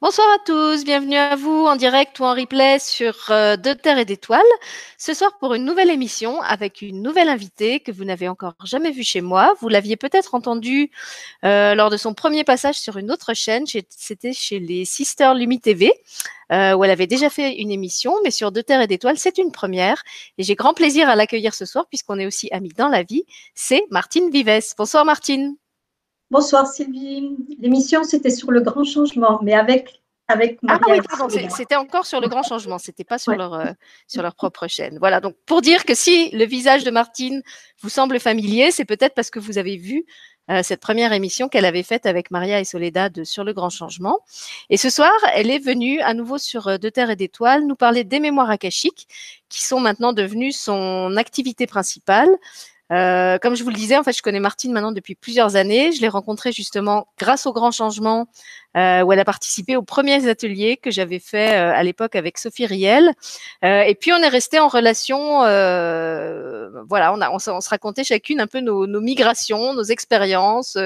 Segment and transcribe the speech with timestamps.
[0.00, 3.98] Bonsoir à tous, bienvenue à vous en direct ou en replay sur euh, De Terre
[3.98, 4.40] et d'Étoiles.
[4.96, 8.92] Ce soir pour une nouvelle émission avec une nouvelle invitée que vous n'avez encore jamais
[8.92, 9.56] vue chez moi.
[9.60, 10.92] Vous l'aviez peut-être entendue
[11.44, 15.58] euh, lors de son premier passage sur une autre chaîne, c'était chez les Sisters Lumi
[15.60, 15.92] TV,
[16.52, 19.36] euh, où elle avait déjà fait une émission, mais sur De Terre et d'Étoiles, c'est
[19.36, 20.04] une première.
[20.38, 23.24] Et j'ai grand plaisir à l'accueillir ce soir puisqu'on est aussi amis dans la vie.
[23.56, 24.74] C'est Martine Vives.
[24.78, 25.56] Bonsoir Martine.
[26.30, 27.36] Bonsoir Sylvie.
[27.58, 32.20] L'émission, c'était sur le grand changement, mais avec avec ah oui, pardon, c'était encore sur
[32.20, 33.72] le grand changement, c'était pas sur leur euh,
[34.06, 34.98] sur leur propre chaîne.
[34.98, 37.42] Voilà, donc pour dire que si le visage de Martine
[37.80, 40.04] vous semble familier, c'est peut-être parce que vous avez vu
[40.50, 44.18] euh, cette première émission qu'elle avait faite avec Maria et Soledad sur le grand changement.
[44.68, 47.76] Et ce soir, elle est venue à nouveau sur euh, De Terre et d'Étoiles nous
[47.76, 49.08] parler des mémoires akashiques,
[49.48, 52.28] qui sont maintenant devenues son activité principale.
[52.90, 55.92] Euh, comme je vous le disais, en fait, je connais Martine maintenant depuis plusieurs années.
[55.92, 58.28] Je l'ai rencontrée justement grâce au grand changement
[58.76, 62.38] euh, où elle a participé aux premiers ateliers que j'avais fait euh, à l'époque avec
[62.38, 63.12] Sophie Riel.
[63.64, 65.44] Euh, et puis on est resté en relation.
[65.44, 70.78] Euh, voilà, on, a, on, se racontait chacune un peu nos, nos migrations, nos expériences,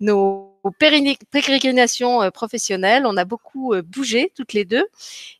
[0.00, 3.04] nos pérégrinations professionnelles.
[3.06, 4.86] On a beaucoup bougé toutes les deux,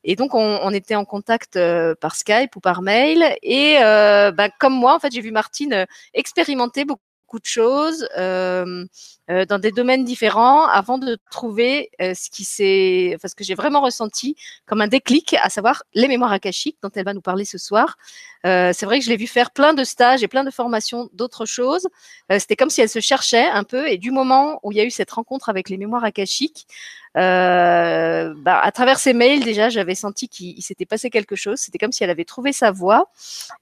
[0.05, 1.59] et donc on, on était en contact
[2.01, 3.37] par Skype ou par mail.
[3.43, 7.01] Et ben, comme moi, en fait, j'ai vu Martine expérimenter beaucoup
[7.41, 8.87] de choses euh,
[9.31, 13.45] euh, dans des domaines différents avant de trouver euh, ce qui s'est, enfin, ce que
[13.45, 14.37] j'ai vraiment ressenti
[14.67, 17.97] comme un déclic, à savoir les mémoires akashiques dont elle va nous parler ce soir.
[18.45, 21.47] c'est vrai que je l'ai vu faire plein de stages et plein de formations d'autres
[21.47, 21.89] choses.
[22.31, 24.85] C'était comme si elle se cherchait un peu et du moment où il y a
[24.85, 26.67] eu cette rencontre avec les mémoires akashiques,
[27.17, 31.61] euh, bah, à travers ses mails, déjà, j'avais senti qu'il s'était passé quelque chose.
[31.61, 33.11] C'était comme si elle avait trouvé sa voie.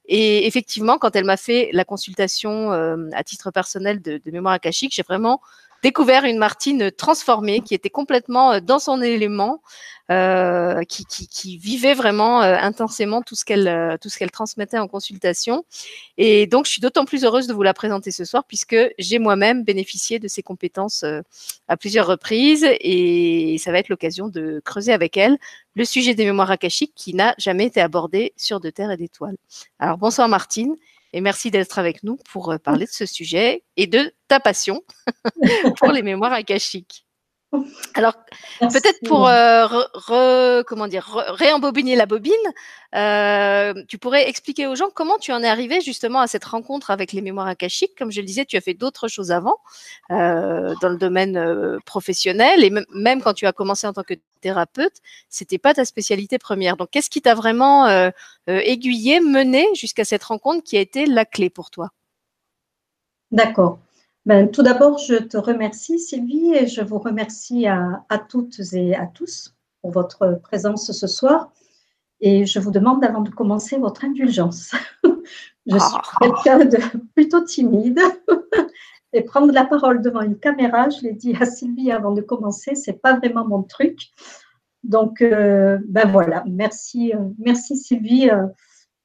[0.06, 4.54] Et effectivement, quand elle m'a fait la consultation euh, à titre personnel de, de mémoire
[4.54, 5.40] akashique, j'ai vraiment
[5.82, 9.62] découvert une Martine transformée qui était complètement euh, dans son élément,
[10.10, 15.64] euh, qui, vivait vraiment euh, intensément tout ce qu'elle tout ce qu'elle transmettait en consultation.
[16.18, 19.18] Et donc, je suis d'autant plus heureuse de vous la présenter ce soir puisque j'ai
[19.18, 21.04] moi-même bénéficié de ses compétences
[21.68, 25.38] à plusieurs reprises et ça va être l'occasion de creuser avec elle
[25.74, 29.36] le sujet des mémoires akashiques qui n'a jamais été abordé sur De Terre et d'Étoiles.
[29.78, 30.76] Alors, bonsoir Martine
[31.12, 34.82] et merci d'être avec nous pour parler de ce sujet et de ta passion
[35.78, 37.06] pour les mémoires akashiques.
[37.94, 38.14] Alors,
[38.60, 42.32] peut-être pour euh, comment dire, réembobiner la bobine,
[42.94, 46.90] euh, tu pourrais expliquer aux gens comment tu en es arrivé justement à cette rencontre
[46.90, 47.96] avec les mémoires akashiques?
[47.98, 49.56] Comme je le disais, tu as fait d'autres choses avant
[50.10, 54.14] euh, dans le domaine euh, professionnel et même quand tu as commencé en tant que
[54.40, 54.96] thérapeute,
[55.28, 56.76] c'était pas ta spécialité première.
[56.76, 58.10] Donc, qu'est-ce qui t'a vraiment euh,
[58.48, 61.90] euh, aiguillé, mené jusqu'à cette rencontre qui a été la clé pour toi?
[63.30, 63.78] D'accord.
[64.24, 69.06] Ben, tout d'abord, je te remercie, Sylvie, et je vous remercie à, toutes et à
[69.06, 71.52] tous pour votre présence ce soir.
[72.20, 74.72] Et je vous demande, avant de commencer, votre indulgence.
[75.66, 76.02] je suis ah.
[76.20, 76.78] quelqu'un de
[77.14, 77.98] plutôt timide.
[79.12, 82.74] et prendre la parole devant une caméra, je l'ai dit à Sylvie avant de commencer,
[82.74, 83.98] c'est pas vraiment mon truc.
[84.84, 88.30] Donc, euh, ben voilà, merci, euh, merci Sylvie.
[88.30, 88.46] Euh,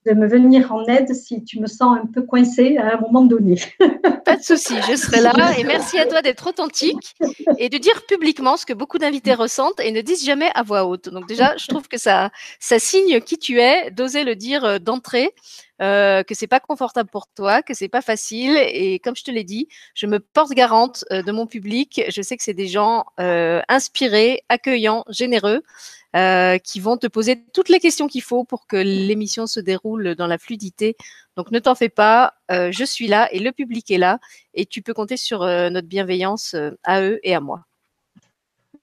[0.08, 3.24] de me venir en aide si tu me sens un peu coincée à un moment
[3.24, 3.60] donné.
[4.26, 7.16] Pas de souci, je serai là et merci à toi d'être authentique
[7.58, 10.86] et de dire publiquement ce que beaucoup d'invités ressentent et ne disent jamais à voix
[10.86, 11.10] haute.
[11.10, 14.80] Donc déjà, je trouve que ça, ça signe qui tu es, d'oser le dire euh,
[14.80, 15.34] d'entrée.
[15.80, 18.58] Euh, que c'est pas confortable pour toi, que c'est pas facile.
[18.58, 22.02] Et comme je te l'ai dit, je me porte garante euh, de mon public.
[22.10, 25.62] Je sais que c'est des gens euh, inspirés, accueillants, généreux.
[26.18, 30.16] Euh, qui vont te poser toutes les questions qu'il faut pour que l'émission se déroule
[30.16, 30.96] dans la fluidité.
[31.36, 34.18] Donc ne t'en fais pas, euh, je suis là et le public est là
[34.56, 37.66] et tu peux compter sur euh, notre bienveillance à eux et à moi.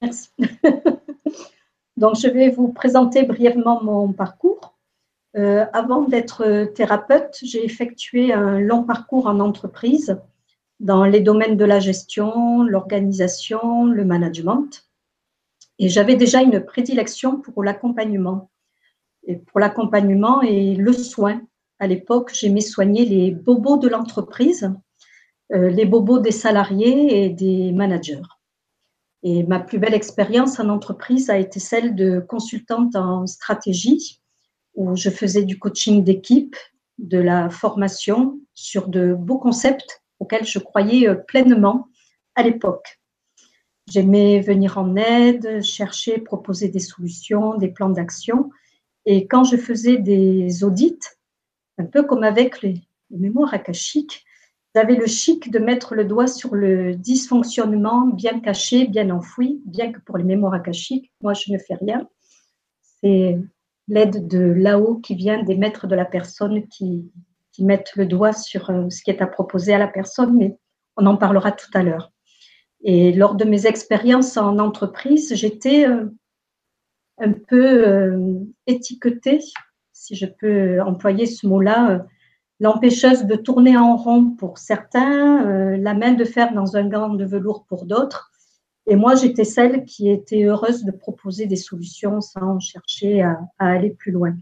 [0.01, 0.29] Merci.
[1.97, 4.77] Donc je vais vous présenter brièvement mon parcours.
[5.35, 10.17] avant d'être thérapeute, j'ai effectué un long parcours en entreprise
[10.79, 14.84] dans les domaines de la gestion, l'organisation, le management.
[15.79, 18.51] Et j'avais déjà une prédilection pour l'accompagnement.
[19.27, 21.41] Et pour l'accompagnement et le soin.
[21.79, 24.73] À l'époque, j'aimais soigner les bobos de l'entreprise,
[25.53, 28.23] euh, les bobos des salariés et des managers.
[29.23, 34.21] Et ma plus belle expérience en entreprise a été celle de consultante en stratégie,
[34.75, 36.57] où je faisais du coaching d'équipe,
[36.99, 41.89] de la formation sur de beaux concepts auxquels je croyais euh, pleinement
[42.35, 43.01] à l'époque.
[43.91, 48.51] J'aimais venir en aide, chercher, proposer des solutions, des plans d'action.
[49.05, 50.99] Et quand je faisais des audits,
[51.79, 54.25] un peu comme avec les, mémoires akashiques,
[54.75, 59.93] avaient le chic de mettre le doigt sur le dysfonctionnement bien caché, bien enfoui, bien
[59.93, 62.09] que pour les mémoires akashiques, moi je ne fais rien.
[63.01, 63.39] C'est
[63.87, 67.09] l'aide de là-haut qui vient des maîtres de la personne qui,
[67.53, 70.59] qui mettent le doigt sur euh, ce qui est à proposer à la personne, mais
[70.97, 72.14] on en parlera tout à l'heure.
[72.85, 76.07] Et lors de mes expériences en entreprise, j'étais euh,
[77.19, 79.41] un peu euh, étiquetée,
[79.93, 82.05] si je peux employer ce mot-là,
[82.61, 87.25] l'empêcheuse de tourner en rond pour certains, la main de fer dans un gant de
[87.25, 88.31] velours pour d'autres.
[88.87, 93.91] Et moi, j'étais celle qui était heureuse de proposer des solutions sans chercher à, aller
[93.91, 94.37] plus loin.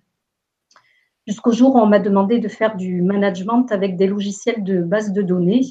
[1.29, 5.13] Jusqu'au jour où on m'a demandé de faire du management avec des logiciels de base
[5.13, 5.63] de données.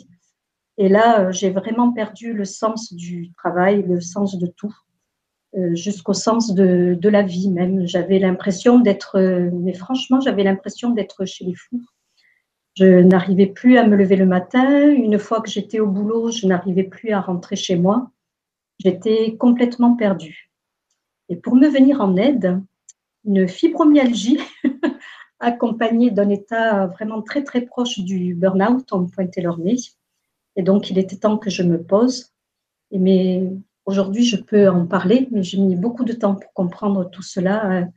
[0.82, 4.76] Et là, euh, j'ai vraiment perdu le sens du travail, le sens de tout,
[5.56, 7.86] euh, jusqu'au sens de, la vie même.
[7.86, 11.86] J'avais l'impression d'être, euh, mais franchement, j'avais l'impression d'être chez les fous.
[12.78, 14.90] Je n'arrivais plus à me lever le matin.
[14.90, 18.10] Une fois que j'étais au boulot, je n'arrivais plus à rentrer chez moi.
[18.80, 20.50] J'étais complètement perdue.
[21.30, 22.60] Et pour me venir en aide,
[23.24, 24.40] une fibromyalgie
[25.40, 29.78] accompagnée d'un état vraiment très très proche du burn-out, on me pointait leur nez.
[30.62, 32.34] Et donc, il était temps que je me pose.
[32.92, 33.52] Et mais
[33.86, 37.88] aujourd'hui, je peux en parler, mais j'ai mis beaucoup de temps pour comprendre tout cela.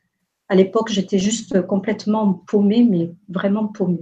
[0.49, 4.01] À l'époque, j'étais juste complètement paumée, mais vraiment paumée.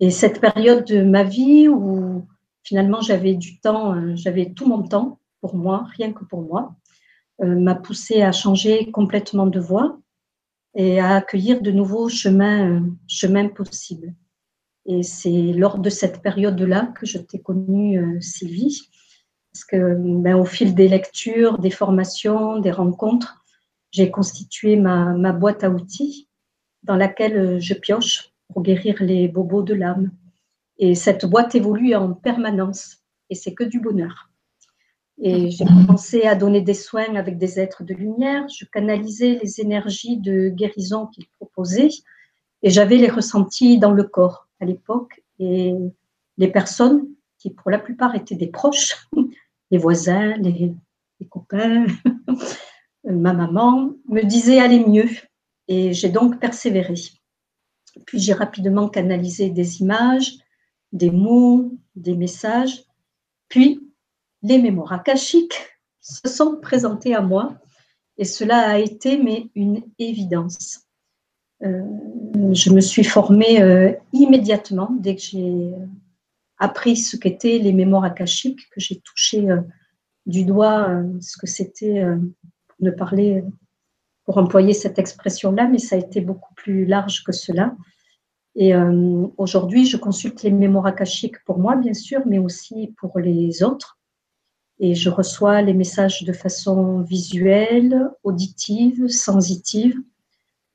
[0.00, 2.26] Et cette période de ma vie où
[2.62, 6.74] finalement, j'avais du temps, euh, j'avais tout mon temps pour moi, rien que pour moi,
[7.42, 9.98] euh, m'a poussé à changer complètement de voie
[10.74, 14.14] et à accueillir de nouveaux chemins, euh, chemins possibles.
[14.86, 18.90] Et c'est lors de cette période-là que je t'ai connue, Sylvie,
[19.52, 23.44] parce que ben, au fil des lectures, des formations, des rencontres,
[23.92, 26.28] j'ai constitué ma, ma boîte à outils
[26.82, 30.10] dans laquelle je pioche pour guérir les bobos de l'âme.
[30.78, 32.98] Et cette boîte évolue en permanence
[33.30, 34.30] et c'est que du bonheur.
[35.18, 38.44] Et j'ai commencé à donner des soins avec des êtres de lumière.
[38.48, 41.90] Je canalisais les énergies de guérison qu'ils proposaient
[42.62, 45.22] et j'avais les ressentis dans le corps à l'époque.
[45.38, 45.74] Et
[46.36, 47.08] les personnes
[47.38, 49.08] qui, pour la plupart, étaient des proches,
[49.70, 50.74] les voisins, les,
[51.30, 51.86] copains,
[53.04, 55.08] ma maman, me disaient aller mieux.
[55.68, 56.94] Et j'ai donc persévéré.
[58.06, 60.38] Puis j'ai rapidement canalisé des images,
[60.92, 62.84] des mots, des messages.
[63.48, 63.80] Puis,
[64.42, 65.58] les mémoires akashiques
[66.00, 67.56] se sont présentés à moi
[68.18, 70.86] et cela a été mais une évidence.
[71.64, 71.82] Euh,
[72.52, 75.70] je me suis formée euh, immédiatement dès que j'ai
[76.58, 79.60] appris ce qu'étaient les mémoires akashiques, que j'ai touché euh,
[80.26, 82.02] du doigt ce que c'était,
[82.68, 83.44] pour ne parler,
[84.24, 87.74] pour employer cette expression-là, mais ça a été beaucoup plus large que cela.
[88.56, 93.18] Et euh, aujourd'hui, je consulte les mémoires akashiques pour moi, bien sûr, mais aussi pour
[93.18, 93.98] les autres.
[94.78, 99.96] Et je reçois les messages de façon visuelle, auditive, sensitive,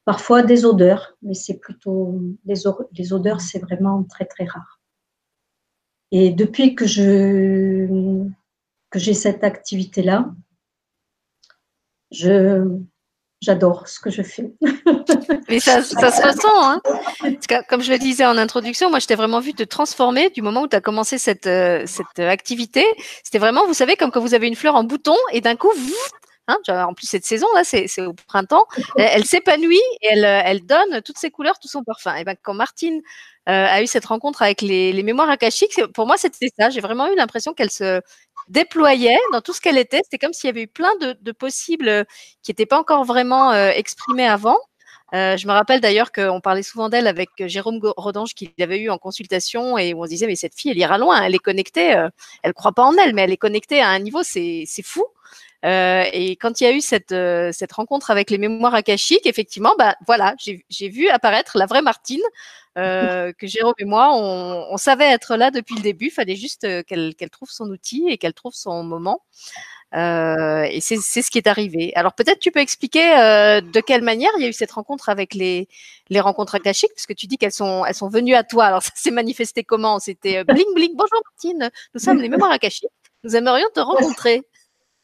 [0.10, 2.56] parfois des odeurs, mais c'est plutôt les,
[2.94, 4.80] les odeurs, c'est vraiment très très rare.
[6.10, 8.26] Et depuis que je
[8.90, 10.34] que j'ai cette activité-là,
[12.10, 12.66] je
[13.40, 14.52] j'adore ce que je fais.
[15.48, 16.72] Mais ça, ça se ressent.
[16.72, 16.82] Hein
[17.70, 20.64] comme je le disais en introduction, moi, je t'ai vraiment vu te transformer du moment
[20.64, 22.84] où tu as commencé cette, euh, cette activité.
[23.24, 25.72] C'était vraiment, vous savez, comme quand vous avez une fleur en bouton et d'un coup,
[26.50, 28.66] Hein, en plus cette saison là, c'est au printemps,
[28.96, 32.16] elle, s'épanouit et elle, elle, donne toutes ses couleurs, tout son parfum.
[32.16, 33.02] Et ben quand Martine
[33.48, 36.70] euh, a eu cette rencontre avec les, mémoires akashiques, pour moi c'était ça.
[36.70, 38.02] J'ai vraiment eu l'impression qu'elle se
[38.48, 40.02] déployait dans tout ce qu'elle était.
[40.04, 42.04] C'était comme s'il y avait eu plein de, possibles euh,
[42.42, 44.58] qui n'étaient pas encore vraiment euh, exprimés avant.
[45.14, 48.90] Euh, je me rappelle d'ailleurs qu'on parlait souvent d'elle avec Jérôme Rodange qu'il avait eu
[48.92, 51.40] en consultation et où on se disait mais cette fille elle ira loin, elle est
[51.40, 52.10] connectée, euh,
[52.44, 55.04] elle croit pas en elle mais elle est connectée à un niveau c'est fou.
[55.66, 59.26] Euh, et quand il y a eu cette, euh, cette rencontre avec les mémoires akashiques,
[59.26, 62.22] effectivement, bah voilà, j'ai vu apparaître la vraie Martine
[62.78, 66.08] euh, que Jérôme et moi, on, on, savait être là depuis le début.
[66.08, 69.24] Il fallait juste euh, qu'elle qu'elle trouve son outil et qu'elle trouve son moment.
[69.96, 71.92] Euh, et c'est ce qui est arrivé.
[71.96, 75.10] Alors peut-être tu peux expliquer euh, de quelle manière il y a eu cette rencontre
[75.10, 75.68] avec les,
[76.10, 78.66] les rencontres akashiques, parce que tu dis qu'elles sont, elles sont venues à toi.
[78.66, 80.00] Alors ça s'est manifesté comment?
[80.00, 80.92] C'était bling bling.
[80.96, 82.90] Bonjour Martine, nous sommes les mémoires akashiques.
[83.24, 84.44] Nous aimerions te rencontrer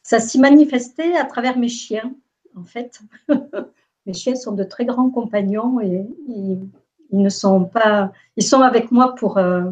[0.06, 2.14] ça s'y manifestait à travers mes chiens,
[2.56, 3.02] en fait.
[4.06, 6.70] mes chiens sont de très grands compagnons et ils,
[7.12, 9.72] ne sont pas, ils sont avec moi pour, euh,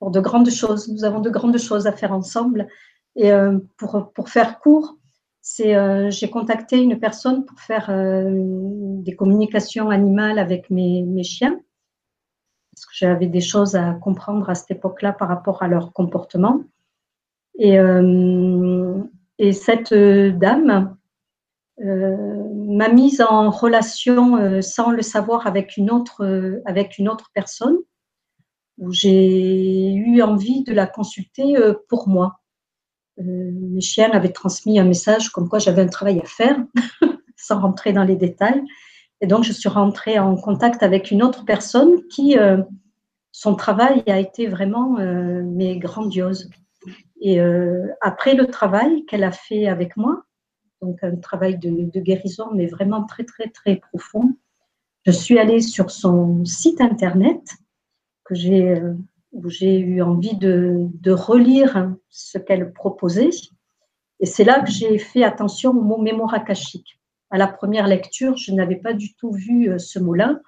[0.00, 0.88] pour de grandes choses.
[0.88, 2.66] Nous avons de grandes choses à faire ensemble.
[3.14, 4.96] Et euh, pour, pour faire court,
[5.40, 11.60] c'est euh, j'ai contacté une personne pour faire des communications animales avec mes, mes chiens.
[12.72, 16.64] parce que j'avais des choses à comprendre à cette époque-là par rapport à leur comportement.
[17.60, 17.78] Et,
[19.38, 20.96] et cette dame
[21.80, 27.76] m'a mise en relation sans le savoir avec une autre, avec une autre personne
[28.78, 31.54] où j'ai eu envie de la consulter
[31.88, 32.40] pour moi.
[33.16, 36.56] mes chiens avaient transmis un message comme quoi j'avais un travail à faire,
[37.36, 38.62] sans rentrer dans les détails.
[39.20, 42.62] Et donc, je suis rentrée en contact avec une autre personne qui, euh,
[43.32, 46.50] son travail a été vraiment euh, mais grandiose.
[47.20, 50.24] Et euh, après le travail qu'elle a fait avec moi,
[50.80, 54.34] donc un travail de, guérison, mais vraiment très, très, très profond,
[55.04, 57.42] je suis allée sur son site internet
[58.24, 58.80] que j'ai,
[59.32, 63.30] où j'ai eu envie de, relire ce qu'elle proposait.
[64.20, 66.98] Et c'est là que j'ai fait attention au mot mémoire akashique
[67.30, 70.40] à la première lecture, je n'avais pas du tout vu euh, ce mot-là.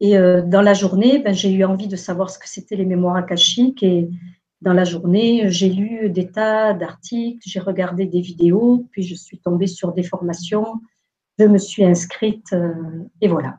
[0.00, 2.84] Et euh, dans la journée, ben, j'ai eu envie de savoir ce que c'était les
[2.84, 3.82] mémoires akashiques.
[3.82, 4.08] Et
[4.62, 9.38] dans la journée, j'ai lu des tas d'articles, j'ai regardé des vidéos, puis je suis
[9.38, 10.80] tombée sur des formations,
[11.38, 12.74] je me suis inscrite, euh,
[13.20, 13.58] et voilà.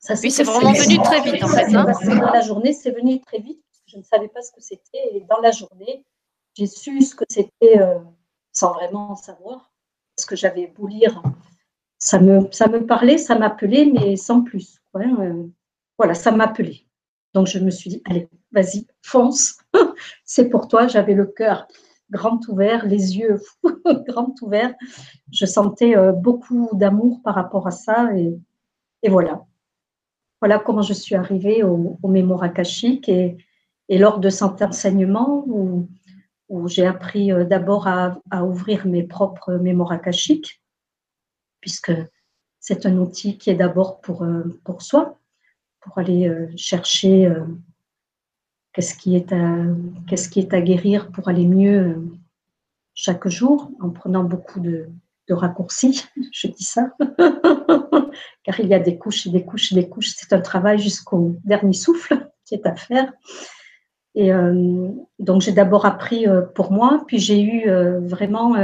[0.00, 1.74] Ça, oui, c'est vraiment venu très vite en fait.
[1.74, 1.86] Hein.
[2.20, 4.60] Dans la journée, c'est venu très vite, parce que je ne savais pas ce que
[4.60, 5.16] c'était.
[5.16, 6.04] Et dans la journée,
[6.54, 7.80] j'ai su ce que c'était
[8.52, 9.72] sans vraiment savoir
[10.18, 11.22] ce que j'avais beau lire,
[11.98, 14.80] ça me, ça me parlait, ça m'appelait, mais sans plus.
[14.96, 15.46] Euh,
[15.98, 16.86] voilà, ça m'appelait.
[17.34, 19.58] Donc je me suis dit, allez, vas-y, fonce,
[20.26, 20.88] c'est pour toi.
[20.88, 21.66] J'avais le cœur
[22.10, 23.40] grand ouvert, les yeux
[24.06, 24.74] grand ouverts.
[25.32, 28.38] Je sentais euh, beaucoup d'amour par rapport à ça et,
[29.08, 29.44] voilà.
[30.40, 33.36] Voilà comment je suis arrivée au, au mémoire akashique et,
[33.88, 35.88] lors de cet enseignement où
[36.66, 40.60] j'ai appris euh, d'abord à, ouvrir mes propres mémoires akashiques,
[41.60, 41.92] puisque
[42.58, 45.18] c'est un outil qui est d'abord pour, euh, pour soi,
[45.80, 47.32] pour aller chercher
[48.76, 51.96] qu'est-ce qui, est à, guérir pour aller mieux
[52.92, 54.88] chaque jour, en prenant beaucoup de,
[55.30, 56.90] raccourcis, je dis ça,
[58.44, 60.78] car il y a des couches et des couches et des couches, c'est un travail
[60.78, 63.12] jusqu'au dernier souffle qui est à faire.
[64.14, 68.56] Et euh, donc, j'ai d'abord appris euh, pour moi, puis j'ai eu euh, vraiment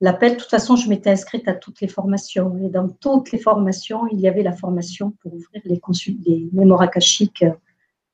[0.00, 0.32] l'appel.
[0.32, 2.56] De toute façon, je m'étais inscrite à toutes les formations.
[2.58, 5.80] Et dans toutes les formations, il y avait la formation pour ouvrir les,
[6.26, 6.82] les mémoires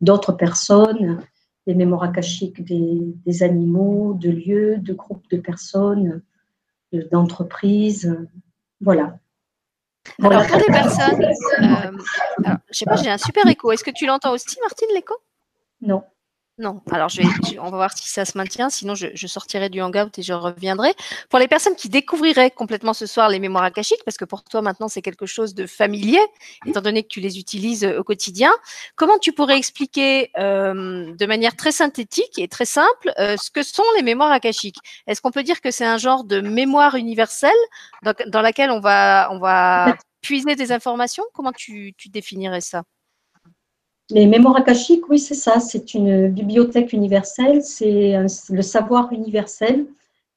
[0.00, 1.22] d'autres personnes,
[1.66, 6.22] les mémoires akashiques des, des, animaux, de lieux, de groupes de personnes,
[7.10, 8.16] d'entreprises.
[8.80, 9.18] Voilà.
[10.22, 11.98] Alors, pour les personnes, euh,
[12.44, 13.72] alors, je sais pas, j'ai un super écho.
[13.72, 15.14] Est-ce que tu l'entends aussi, Martine, l'écho?
[15.80, 16.04] Non.
[16.56, 19.70] Non, alors je vais, on va voir si ça se maintient, sinon je, je, sortirai
[19.70, 20.94] du hangout et je reviendrai.
[21.28, 24.62] Pour les personnes qui découvriraient complètement ce soir les mémoires akashiques, parce que pour toi
[24.62, 26.20] maintenant c'est quelque chose de familier,
[26.64, 28.52] étant donné que tu les utilises euh, au quotidien,
[28.94, 33.64] comment tu pourrais expliquer euh, de manière très synthétique et très simple euh, ce que
[33.64, 34.78] sont les mémoires akashiques?
[35.08, 37.50] Est-ce qu'on peut dire que c'est un genre de mémoire universelle
[38.04, 41.24] dans, dans laquelle on va, on va puiser des informations?
[41.32, 42.84] Comment tu, tu définirais ça?
[44.10, 44.62] Les mémoires
[45.08, 45.60] oui, c'est ça.
[45.60, 48.16] C'est une bibliothèque universelle, c'est
[48.50, 49.86] le savoir universel.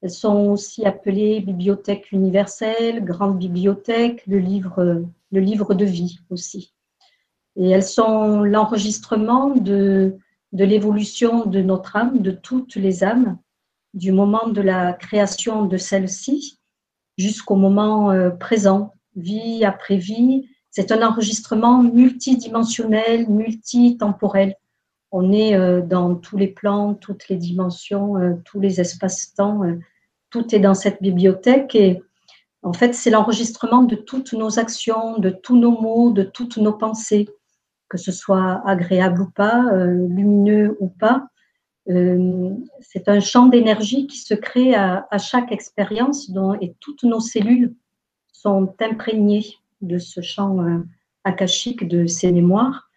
[0.00, 6.72] Elles sont aussi appelées bibliothèques universelles, grande bibliothèque, le livre, le livre de vie aussi.
[7.56, 10.16] Et elles sont l'enregistrement de,
[10.52, 13.38] de l'évolution de notre âme, de toutes les âmes,
[13.94, 16.58] du moment de la création de celle-ci
[17.16, 20.48] jusqu'au moment euh, présent, vie après vie,
[20.78, 24.54] c'est un enregistrement multidimensionnel, multitemporel.
[25.10, 29.64] On est euh, dans tous les plans, toutes les dimensions, euh, tous les espaces-temps.
[29.64, 29.80] Euh,
[30.30, 32.00] tout est dans cette bibliothèque et
[32.62, 36.74] en fait, c'est l'enregistrement de toutes nos actions, de tous nos mots, de toutes nos
[36.74, 37.28] pensées,
[37.88, 41.26] que ce soit agréable ou pas, lumineux ou pas.
[41.86, 46.30] c'est un champ d'énergie qui se crée à, à chaque expérience
[46.60, 47.74] et toutes nos cellules
[48.32, 50.78] sont imprégnées de ce champ euh,
[51.24, 52.90] akashique de ces mémoires.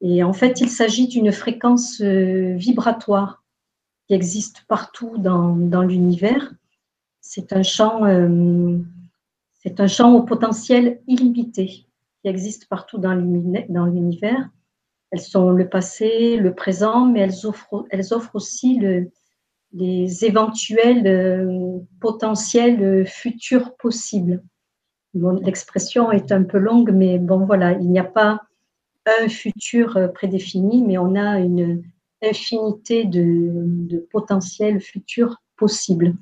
[0.00, 3.42] Et en fait, il s'agit d'une fréquence euh, vibratoire
[4.06, 6.52] qui existe partout dans, dans l'univers.
[7.20, 8.78] C'est un champ, euh,
[9.54, 14.50] c'est un champ au potentiel illimité qui existe partout dans l'univers.
[15.10, 19.10] Elles sont le passé, le présent, mais elles offrent, elles offrent aussi le,
[19.72, 24.42] les éventuels potentiels futurs possibles
[25.14, 28.42] l'expression est un peu longue, mais bon, voilà, il n'y a pas
[29.06, 31.82] un futur euh, prédéfini, mais on a une
[32.22, 36.14] infinité de, potentiels futurs possibles.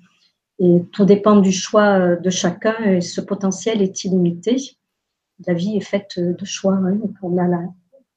[0.59, 4.57] Et tout dépend du choix euh, de chacun, et ce potentiel est illimité.
[5.47, 6.75] La vie est faite de choix.
[6.75, 6.99] Hein.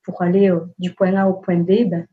[0.04, 2.06] Pour aller du point A au point B, ben,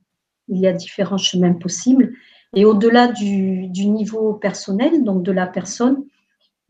[0.49, 2.13] il y a différents chemins possibles.
[2.55, 6.05] Et au-delà du, niveau personnel, donc de la personne,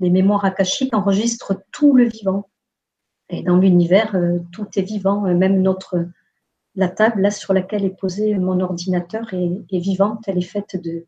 [0.02, 2.50] les mémoires akashiques enregistrent tout le vivant.
[3.30, 4.14] Et dans l'univers,
[4.52, 6.06] tout est vivant, même notre
[6.74, 11.04] la table là sur laquelle est posé mon ordinateur est, vivante, elle est faite de,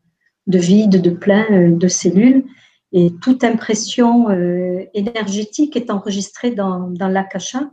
[0.47, 2.45] de vide, de plein, de cellules.
[2.91, 7.69] Et toute impression euh, énergétique est enregistrée dans, dans l'akasha,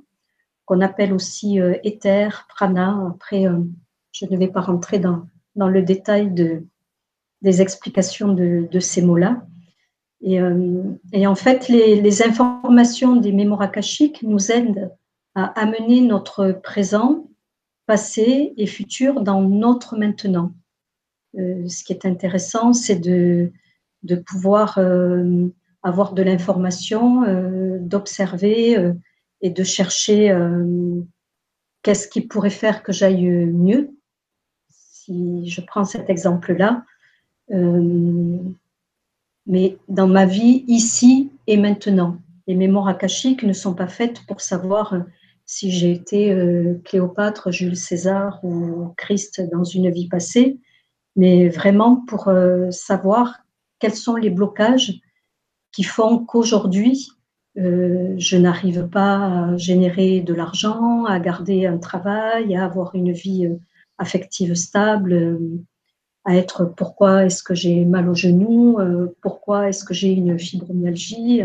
[0.65, 2.99] qu'on appelle aussi euh, éther, prana.
[3.15, 3.59] Après, euh,
[4.11, 6.65] je ne vais pas rentrer dans, dans le détail de,
[7.43, 9.47] des explications de, de ces mots-là.
[10.23, 10.39] Et,
[11.13, 14.91] et, en fait, les, informations des mémoires akashiques nous aident
[15.35, 17.29] à amener notre présent,
[17.87, 20.53] passé et futur dans notre maintenant.
[21.35, 23.51] ce qui est intéressant, c'est de,
[24.27, 25.49] pouvoir euh,
[25.83, 28.93] avoir de l'information, euh, d'observer euh,
[29.41, 30.33] et de chercher
[31.83, 33.91] qu'est-ce qui pourrait faire que j'aille mieux.
[34.69, 36.85] Si je prends cet exemple-là,
[39.47, 42.19] mais dans ma vie ici et maintenant.
[42.47, 44.97] Les mémoires akashiques ne sont pas faites pour savoir
[45.45, 46.35] si j'ai été
[46.85, 50.59] Cléopâtre, Jules César ou Christ dans une vie passée,
[51.15, 52.33] mais vraiment pour
[52.71, 53.41] savoir
[53.79, 55.01] quels sont les blocages
[55.73, 57.09] qui font qu'aujourd'hui,
[57.59, 63.13] euh, je n'arrive pas à générer de l'argent, à garder un travail, à avoir une
[63.13, 63.57] vie euh,
[63.99, 65.39] affective stable, euh,
[66.25, 68.79] à être pourquoi est-ce que j'ai mal au genou,
[69.21, 71.43] pourquoi est-ce que j'ai une fibromyalgie,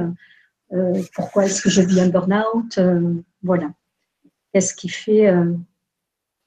[1.16, 2.80] pourquoi est-ce que je vis un burn-out,
[3.42, 3.72] voilà.
[4.54, 5.34] Qu'est-ce qui fait,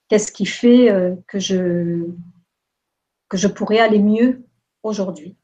[0.09, 2.07] qu'est-ce qui fait que, je,
[3.29, 4.45] que je pourrais aller mieux
[4.83, 5.37] aujourd'hui?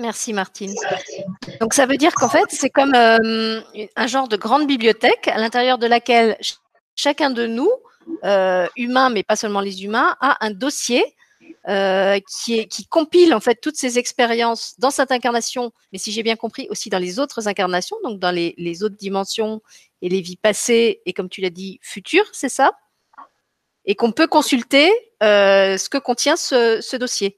[0.00, 0.72] Merci Martine.
[1.60, 3.60] Donc ça veut dire qu'en fait, c'est comme euh,
[3.96, 6.36] un genre de grande bibliothèque à l'intérieur de laquelle
[6.94, 7.70] chacun de nous,
[8.24, 11.04] euh, humains, mais pas seulement les humains, a un dossier
[11.68, 16.36] euh, qui, compile en fait toutes ces expériences dans cette incarnation, mais si j'ai bien
[16.36, 19.62] compris, aussi dans les autres incarnations, donc dans les, autres dimensions
[20.02, 22.72] et les vies passées et comme tu l'as dit, futures, c'est ça?
[23.84, 24.90] Et qu'on peut consulter
[25.20, 27.36] ce que contient ce, dossier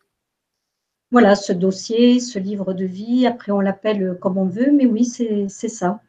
[1.12, 3.26] voilà, ce dossier, ce livre de vie.
[3.26, 6.00] Après, on l'appelle comme on veut, mais oui, c'est ça.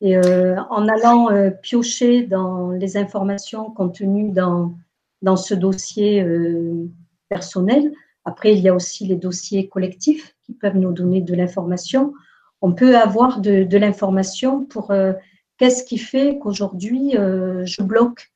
[0.00, 4.74] Et euh, en allant euh, piocher dans les informations contenues dans,
[5.22, 6.88] dans ce dossier euh,
[7.28, 7.92] personnel,
[8.24, 12.12] après, il y a aussi les dossiers collectifs qui peuvent nous donner de l'information.
[12.60, 14.92] On peut avoir de, l'information pour
[15.56, 18.30] qu'est-ce qui fait qu'aujourd'hui je bloque,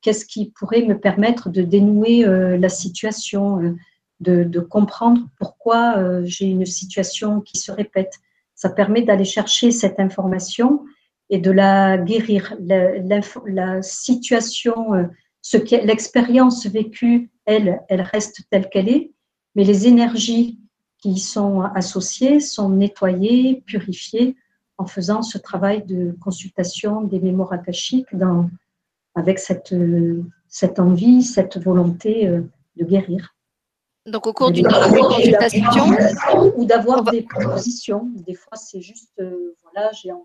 [0.00, 3.76] qu'est-ce qui pourrait me permettre de dénouer la situation
[4.20, 8.14] de, comprendre pourquoi euh, j'ai une situation qui se répète.
[8.54, 10.84] Ça permet d'aller chercher cette information
[11.28, 12.54] et de la guérir.
[12.60, 12.98] La,
[13.46, 15.04] la, situation, euh,
[15.42, 19.12] ce l'expérience vécue, elle, elle reste telle qu'elle est,
[19.54, 20.60] mais les énergies
[20.98, 24.36] qui y sont associées sont nettoyées, purifiées
[24.78, 28.50] en faisant ce travail de consultation des mémoires akashiques dans,
[29.14, 29.74] avec cette,
[30.48, 32.42] cette envie, cette volonté euh,
[32.76, 33.34] de guérir.
[34.04, 35.64] Donc, au cours d'une consultation.
[36.56, 38.08] Ou d'avoir des propositions.
[38.14, 40.24] Des fois, c'est juste, euh, voilà, j'ai envie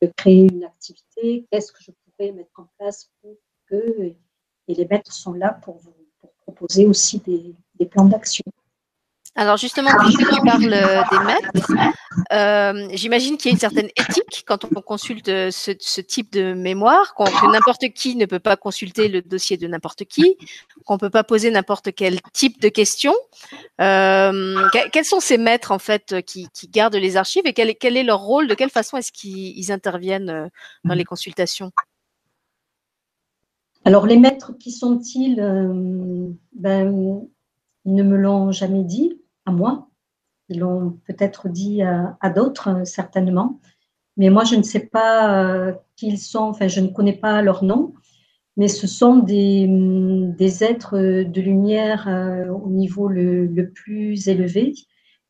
[0.00, 1.46] de, créer une activité.
[1.50, 4.14] Qu'est-ce que je pourrais mettre en place pour que.
[4.68, 5.92] Et les maîtres sont là pour vous
[6.62, 7.20] proposer aussi
[7.78, 8.44] des plans d'action.
[9.34, 11.72] Alors justement, puisque tu parles euh, des maîtres,
[12.32, 16.52] euh, j'imagine qu'il y a une certaine éthique quand on consulte euh, ce, type de
[16.52, 20.36] mémoire, que n'importe qui ne peut pas consulter le dossier de n'importe qui,
[20.84, 23.14] qu'on ne peut pas poser n'importe quel type de questions.
[23.78, 28.48] quels sont ces maîtres en fait qui, gardent les archives et quel, est leur rôle?
[28.48, 30.50] De quelle façon est-ce qu'ils interviennent
[30.84, 31.72] dans les consultations?
[33.84, 35.36] Alors les maîtres, qui sont-ils
[36.52, 37.28] ben,
[37.84, 39.88] ils ne me l'ont jamais dit à moi.
[40.48, 43.60] Ils l'ont peut-être dit à, d'autres, certainement.
[44.16, 47.40] Mais moi, je ne sais pas euh, qui ils sont, enfin, je ne connais pas
[47.42, 47.94] leur nom,
[48.56, 49.66] mais ce sont des,
[50.36, 54.74] des êtres de lumière euh, au niveau le, le, plus élevé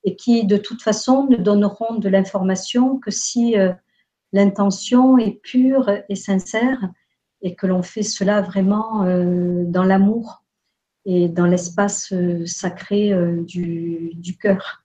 [0.04, 3.72] et qui, de toute façon, ne donneront de l'information que si euh,
[4.32, 6.90] l'intention est pure et sincère
[7.42, 9.05] et que l'on fait cela vraiment
[9.64, 10.42] dans l'amour
[11.05, 14.85] et dans l'espace euh, sacré euh, du, cœur.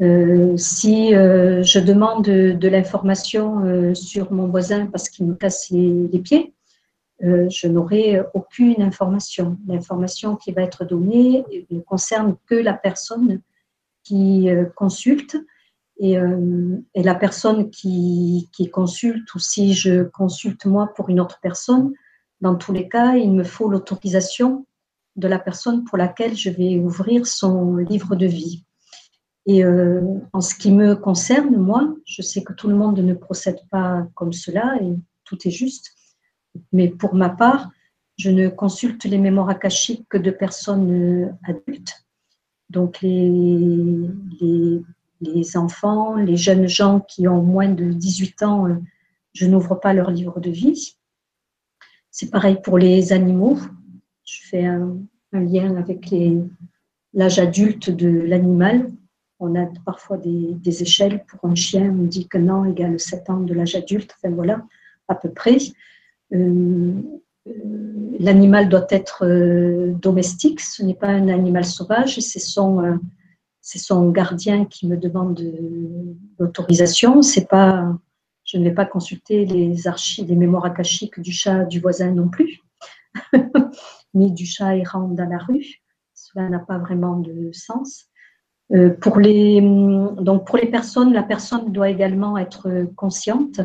[0.00, 6.54] Euh, si je demande de, l'information sur mon voisin parce qu'il me casse les, pieds,
[7.20, 9.58] je n'aurai aucune information.
[9.68, 13.40] L'information qui va être donnée ne concerne que la personne
[14.02, 15.36] qui consulte
[15.98, 16.16] et,
[16.94, 21.92] et la personne qui, qui, consulte ou si je consulte moi pour une autre personne,
[22.40, 24.66] dans tous les cas, il me faut l'autorisation
[25.16, 28.64] de la personne pour laquelle je vais ouvrir son livre de vie.
[29.46, 30.00] Et euh,
[30.32, 34.06] en ce qui me concerne, moi, je sais que tout le monde ne procède pas
[34.14, 35.92] comme cela et tout est juste.
[36.72, 37.70] Mais pour ma part,
[38.18, 42.04] je ne consulte les mémoires akashiques que de personnes euh, adultes.
[42.70, 43.28] Donc les,
[44.40, 44.82] les,
[45.56, 48.74] enfants, les jeunes gens qui ont moins de 18 ans, euh,
[49.32, 50.96] je n'ouvre pas leur livre de vie.
[52.10, 53.58] C'est pareil pour les animaux.
[54.24, 54.96] Je fais un,
[55.32, 56.14] lien avec
[57.14, 58.90] l'âge adulte de l'animal
[59.44, 61.24] on a parfois des, échelles.
[61.24, 64.14] Pour un chien, on dit qu'un an égale 7 ans de l'âge adulte.
[64.16, 64.64] Enfin voilà,
[65.08, 65.56] à peu près.
[66.32, 66.92] Euh,
[67.48, 67.52] euh,
[68.20, 69.26] l'animal doit être
[70.00, 73.00] domestique, ce n'est pas un animal sauvage, c'est son,
[73.62, 75.40] son gardien qui me demande
[76.38, 77.22] l'autorisation.
[77.22, 77.96] C'est pas,
[78.44, 82.28] je ne vais pas consulter les archives, les mémoires akashiques du chat du voisin non
[82.28, 82.60] plus,
[84.14, 85.80] ni du chat errant dans la rue.
[86.12, 88.06] Cela n'a pas vraiment de sens.
[88.72, 93.60] Euh, pour, les, donc pour les personnes, la personne doit également être consciente.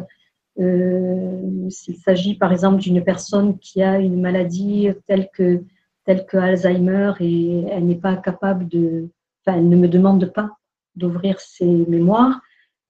[0.59, 5.63] Euh, s'il s'agit par exemple d'une personne qui a une maladie telle que,
[6.03, 9.07] telle que Alzheimer et elle n'est pas capable de,
[9.47, 10.51] enfin, elle ne me demande pas
[10.95, 12.41] d'ouvrir ses mémoires,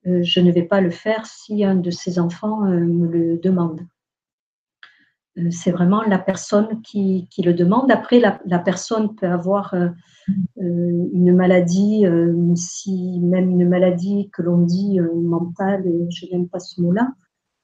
[0.08, 3.82] euh, je ne vais pas le faire si un de ses enfants me le demande.
[5.38, 7.92] Euh, c'est vraiment la personne qui, le demande.
[7.92, 9.90] Après, la, personne peut avoir euh,
[10.62, 17.10] euh, une maladie, même une maladie que l'on dit mentale, je n'aime pas ce mot-là,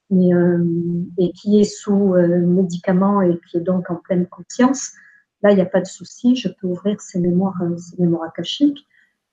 [0.10, 0.30] mais
[1.18, 4.92] et qui est sous médicament et qui est donc en pleine conscience.
[5.44, 8.88] Là, il n'y a pas de souci, je peux ouvrir ces mémoires, ces mémoires akashiques.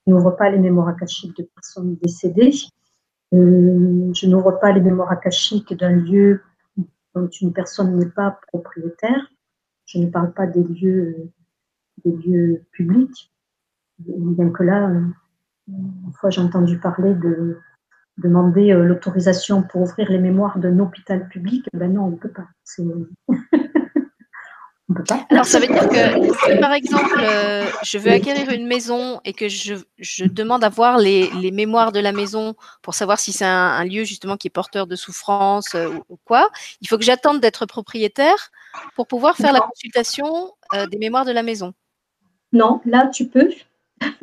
[0.05, 2.51] Je n'ouvre pas les mémoires akashiques de personnes décédées.
[3.31, 6.41] je n'ouvre pas les mémoires akashiques d'un lieu
[7.13, 9.31] quand une personne n'est pas propriétaire,
[9.85, 11.29] je ne parle pas des lieux,
[12.05, 13.31] des lieux publics,
[13.99, 15.01] bien que là, euh,
[15.67, 17.59] une fois j'ai entendu parler de
[18.17, 22.31] demander euh, l'autorisation pour ouvrir les mémoires d'un hôpital public, ben non, on ne peut
[22.31, 22.47] pas.
[25.29, 29.33] Alors, ça veut dire que si, par exemple, euh, je veux acquérir une maison et
[29.33, 29.75] que je,
[30.25, 34.37] demande à voir les, mémoires de la maison pour savoir si c'est un, lieu justement
[34.37, 36.49] qui est porteur de souffrance euh, ou, quoi,
[36.81, 38.51] il faut que j'attende d'être propriétaire
[38.95, 41.73] pour pouvoir faire la consultation euh, des mémoires de la maison.
[42.53, 43.51] Non, là, tu peux.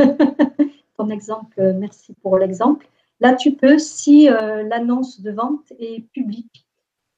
[0.97, 2.87] Ton exemple, merci pour l'exemple.
[3.21, 6.68] Là, tu peux si l'annonce de vente est publique.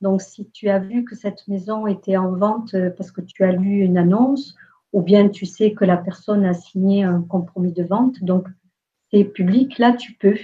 [0.01, 3.45] Donc, si tu as vu que cette maison était en vente euh, parce que tu
[3.45, 4.55] as lu une annonce,
[4.93, 8.49] ou bien tu sais que la personne a signé un compromis de vente, donc
[9.11, 10.37] c'est public, là, tu peux,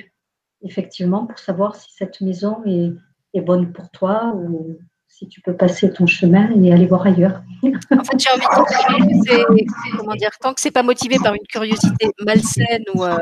[0.62, 2.92] effectivement, pour savoir si cette maison est,
[3.34, 4.78] est bonne pour toi ou
[5.18, 7.42] si tu peux passer ton chemin et aller voir ailleurs.
[7.62, 11.32] En fait, j'ai envie de dire que comment dire, tant que c'est pas motivé par
[11.32, 13.16] une curiosité malsaine ou, euh,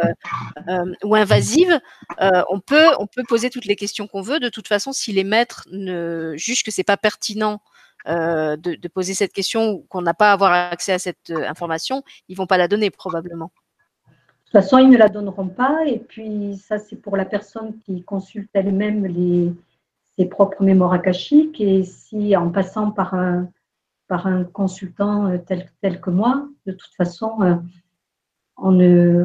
[0.69, 1.79] euh, ou invasive,
[2.21, 4.41] euh, on peut on peut poser toutes les questions qu'on veut.
[4.41, 7.61] De toute façon, si les maîtres ne jugent que c'est pas pertinent
[8.07, 12.03] de, de, poser cette question ou qu'on n'a pas à avoir accès à cette information,
[12.29, 13.51] ils vont pas la donner probablement.
[14.07, 14.13] De
[14.47, 15.87] toute façon, ils ne la donneront pas.
[15.87, 19.55] Et puis ça, c'est pour la personne qui consulte elle-même les
[20.19, 23.49] ses propres mémoires akashiques et si en passant par un,
[24.09, 27.57] par un consultant euh, tel, tel que moi, de toute façon, euh,
[28.57, 29.25] on ne,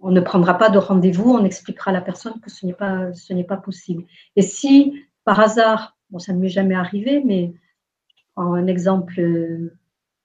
[0.00, 3.10] on ne prendra pas de rendez-vous, on expliquera à la personne que ce n'est pas,
[3.48, 4.04] pas possible.
[4.36, 7.52] Et si par hasard, bon, ça ne m'est jamais arrivé, mais
[8.36, 9.76] un exemple, euh,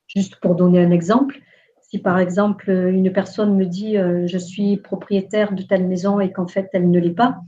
[0.08, 1.40] juste pour donner un exemple,
[1.82, 6.48] si par exemple une personne me dit je suis propriétaire de telle maison et qu'en
[6.48, 7.42] fait elle ne l'est pas,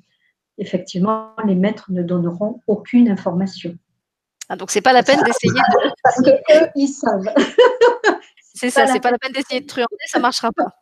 [0.57, 3.75] effectivement, les maîtres ne donneront aucune information.
[4.49, 5.91] Ah, donc, c'est pas la peine d'essayer de.
[6.03, 7.33] Parce qu'eux, ils savent.
[8.53, 10.80] c'est ça, c'est pas la peine d'essayer de truander, ça marchera pas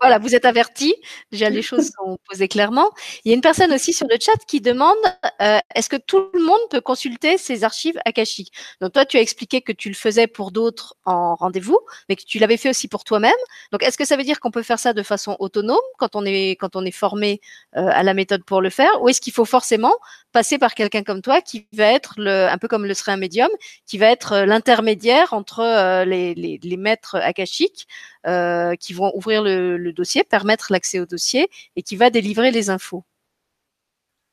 [0.00, 0.94] voilà, vous êtes avertis.
[1.30, 2.90] Déjà, les choses sont posées clairement.
[3.24, 4.96] Il y a une personne aussi sur le chat qui demande
[5.40, 8.52] euh, est-ce que tout le monde peut consulter ces archives akashiques?
[8.80, 12.22] Donc, toi, tu as expliqué que tu le faisais pour d'autres en rendez-vous, mais que
[12.24, 13.32] tu l'avais fait aussi pour toi-même.
[13.72, 16.24] Donc, est-ce que ça veut dire qu'on peut faire ça de façon autonome quand on
[16.24, 17.40] est quand on est formé
[17.76, 19.94] euh, à la méthode pour le faire, ou est-ce qu'il faut forcément
[20.32, 23.16] passer par quelqu'un comme toi qui va être le, un peu comme le serait un
[23.16, 23.50] médium,
[23.86, 27.86] qui va être euh, l'intermédiaire entre les, les, les maîtres akashiques?
[28.26, 32.70] Euh, qui vont ouvrir le, dossier, permettre l'accès au dossier et qui va délivrer les
[32.70, 33.04] infos.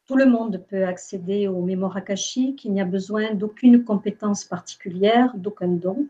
[0.08, 2.66] Tout le monde peut accéder aux mémoires akashiques.
[2.66, 6.08] Il n'y a besoin d'aucune compétence particulière, d'aucun don.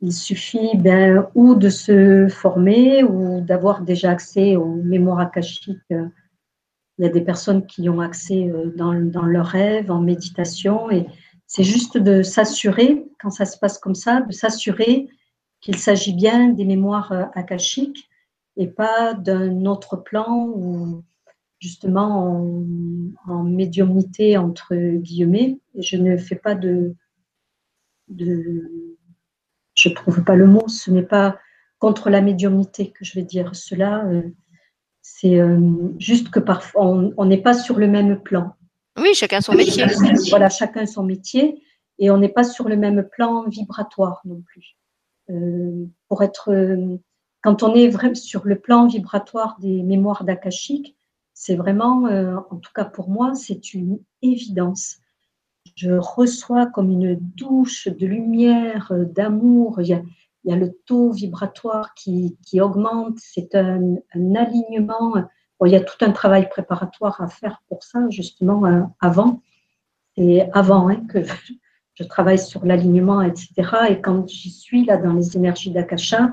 [0.00, 5.78] Il suffit ben, ou de se former ou d'avoir déjà accès aux mémoires akashiques.
[5.90, 10.90] Il y a des personnes qui ont accès euh, dans, dans leurs rêves, en méditation,
[10.90, 11.06] et
[11.46, 15.08] c'est juste de s'assurer, quand ça se passe comme ça, de s'assurer
[15.66, 18.08] qu'il s'agit bien des mémoires euh, akashiques
[18.56, 21.02] et pas d'un autre plan où
[21.58, 22.46] justement
[23.26, 25.58] en, médiumnité entre guillemets.
[25.76, 26.94] je ne fais pas de,
[28.06, 28.96] de
[29.74, 31.36] je trouve pas le mot, ce n'est pas
[31.80, 34.06] contre la médiumnité que je vais dire cela.
[34.06, 34.22] Euh,
[35.02, 35.58] c'est euh,
[35.98, 36.84] juste que parfois
[37.16, 38.54] on n'est pas sur le même plan.
[38.96, 39.84] Oui, chacun son métier.
[40.30, 41.60] Voilà, chacun son métier
[41.98, 44.76] et on n'est pas sur le même plan vibratoire non plus.
[45.30, 46.50] Euh, pour être,
[47.42, 50.96] quand on est vraiment sur le plan vibratoire des mémoires d'Akashique,
[51.34, 52.04] c'est vraiment,
[52.50, 54.98] en tout cas pour moi, c'est une évidence
[55.74, 59.80] je reçois comme une douche de lumière, euh, d'amour.
[59.80, 60.02] Il,
[60.44, 63.18] y a le taux vibratoire qui, augmente.
[63.18, 63.96] C'est un,
[64.36, 65.14] alignement.
[65.64, 69.42] il y a tout un travail préparatoire à faire pour ça, justement, euh, avant.
[70.16, 71.18] Et avant hein, que
[71.96, 73.50] je travaille sur l'alignement, etc.
[73.90, 76.32] Et quand j'y suis, là, dans les énergies d'Akasha,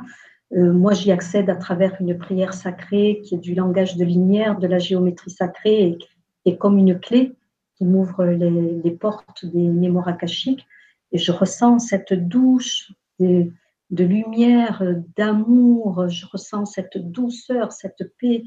[0.54, 4.60] euh, moi, j'y accède à travers une prière sacrée qui est du langage de lumière,
[4.60, 5.97] de la géométrie sacrée
[6.45, 7.34] et, comme une clé
[7.76, 10.67] qui m'ouvre les, portes des mémoires akashiques
[11.12, 14.84] et je ressens cette douche de lumière,
[15.15, 18.43] d'amour, je ressens cette douceur, cette paix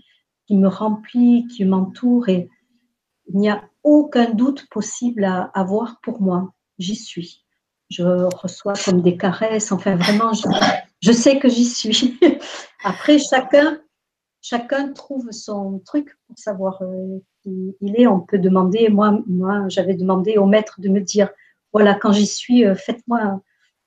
[0.46, 2.48] qui me remplit, qui m'entoure et
[3.28, 6.52] il n'y a aucun doute possible à avoir pour moi.
[6.78, 7.44] J'y suis.
[7.90, 10.32] Je reçois comme des caresses, enfin vraiment,
[11.00, 12.18] je, sais que j'y suis.
[12.84, 13.80] Après, chacun,
[14.42, 19.94] chacun trouve son truc pour savoir euh, il est, on peut demander, moi, moi j'avais
[19.94, 21.30] demandé au maître de me dire,
[21.72, 23.40] voilà, quand j'y suis, euh, faites-moi,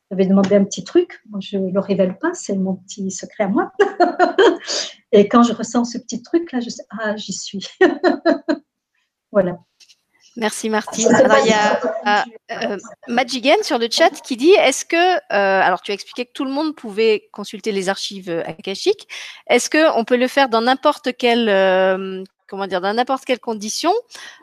[0.10, 3.45] j'avais demandé un petit truc, moi, je ne le révèle pas, c'est mon petit secret
[3.45, 3.71] à moi.
[5.12, 7.67] Et quand je ressens ce petit truc, là, je sais, ah, j'y suis.
[9.32, 9.60] voilà.
[10.35, 11.13] Merci Martine.
[11.13, 12.77] Alors, il y a euh,
[13.11, 16.45] euh sur le chat qui dit est-ce que, euh, alors tu as expliqué que tout
[16.45, 19.07] le monde pouvait consulter les archives akashiques,
[19.47, 21.49] est-ce qu'on peut le faire dans n'importe quel
[22.49, 23.93] comment dire, dans n'importe quelle condition?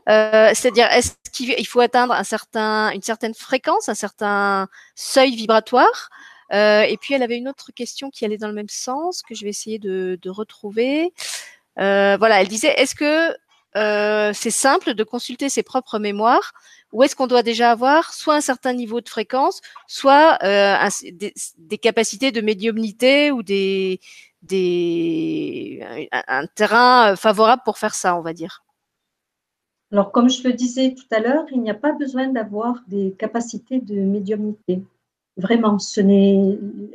[0.09, 6.09] Euh, c'est-à-dire, est-ce qu'il faut atteindre un certain, une certaine fréquence, un certain seuil vibratoire?
[6.53, 9.35] Euh, Et puis, elle avait une autre question qui allait dans le même sens que
[9.35, 11.13] je vais essayer de, retrouver.
[11.79, 13.37] Euh, voilà, elle disait, est-ce que
[14.33, 16.53] c'est simple de consulter ses propres mémoires
[16.93, 22.33] ou est-ce qu'on doit déjà avoir soit un certain niveau de fréquence, soit des, capacités
[22.33, 24.01] de médiumnité ou des,
[26.13, 28.65] un, terrain euh, favorable pour faire ça, on va dire.
[29.93, 33.15] Alors, comme je le disais tout à l'heure, il n'y a pas besoin d'avoir des
[33.19, 34.83] capacités de médiumnité.
[35.37, 35.77] Vraiment,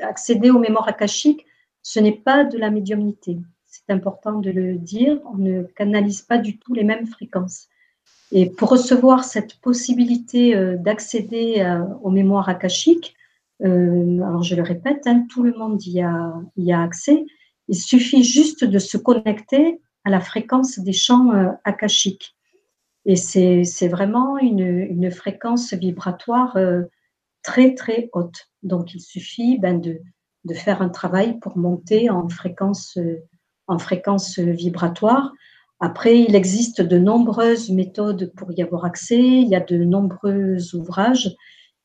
[0.02, 1.46] accéder aux mémoires akashiques,
[1.84, 3.38] ce n'est pas de la médiumnité.
[3.92, 5.20] Important de le dire.
[5.32, 7.68] On ne canalise pas du tout les mêmes fréquences.
[8.32, 13.16] Et pour recevoir cette possibilité euh, d'accéder euh, aux mémoires akashiques,
[13.64, 17.26] alors je le répète, hein, tout le monde y a, y a accès.
[17.68, 22.36] Il suffit juste de se connecter à la fréquence des champs euh, akashiques.
[23.06, 26.84] Et c'est vraiment une, fréquence vibratoire euh,
[27.42, 28.50] très, très haute.
[28.62, 30.00] Donc, il suffit ben, de,
[30.54, 33.00] faire un travail pour monter en fréquence,
[33.68, 35.32] en fréquence vibratoire.
[35.80, 39.20] Après, il existe de nombreuses méthodes pour y avoir accès.
[39.20, 41.36] Il y a de nombreux ouvrages.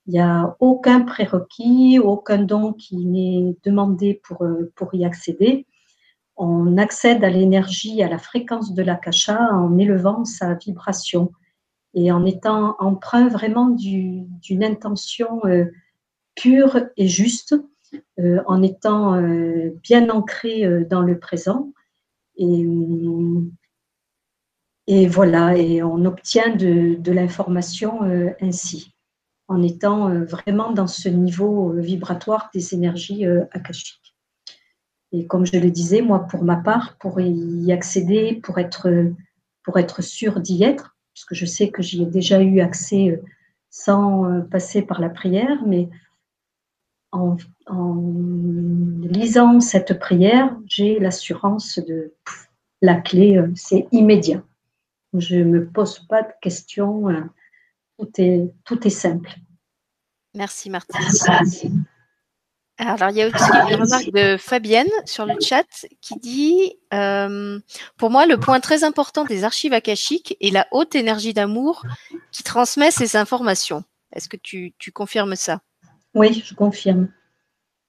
[0.07, 5.67] Il n'y a aucun prérequis, aucun don qui n'est demandé pour, euh, pour y accéder
[6.37, 11.33] on accède à l'énergie, à la fréquence de l'akasha en élevant sa vibration
[11.95, 15.65] et en étant emprunt vraiment d'une intention euh,
[16.35, 17.55] pure et juste,
[18.47, 21.73] en étant euh, bien ancré dans le présent.
[22.37, 22.67] Et,
[24.87, 28.01] et, voilà, et on obtient de, de l'information
[28.41, 28.95] ainsi,
[29.49, 34.15] en étant vraiment dans ce niveau vibratoire des énergies akashiques.
[35.13, 38.89] Et comme je le disais, moi, pour ma part, pour y accéder, pour être,
[39.65, 43.23] pour être sûr d'y être, puisque je sais que j'y ai déjà eu accès euh,
[43.71, 45.89] sans euh, passer par la prière, mais
[47.12, 47.37] en,
[49.03, 52.12] lisant cette prière, j'ai l'assurance de
[52.83, 54.42] la clé, euh, c'est immédiat.
[55.14, 57.07] Je ne me pose pas de questions,
[57.99, 59.31] tout est, tout est simple.
[60.35, 61.01] Merci Martine.
[62.79, 67.59] Alors, il y a aussi une remarque de Fabienne sur le chat qui dit euh,
[67.97, 71.85] Pour moi, le point très important des archives akashiques est la haute énergie d'amour
[72.33, 73.83] qui transmet ces informations.
[74.12, 75.61] Est-ce que tu, confirmes ça?
[76.17, 77.09] Oui, je confirme.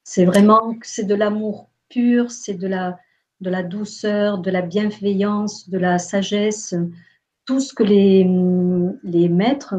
[0.03, 5.97] C'est vraiment c'est de l'amour pur, c'est de la, douceur, de la bienveillance, de la
[5.97, 6.75] sagesse,
[7.45, 8.25] tout ce que les,
[9.29, 9.75] maîtres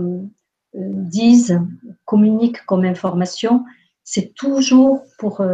[0.72, 1.60] disent,
[2.06, 3.66] communiquent comme information,
[4.02, 5.44] c'est toujours pour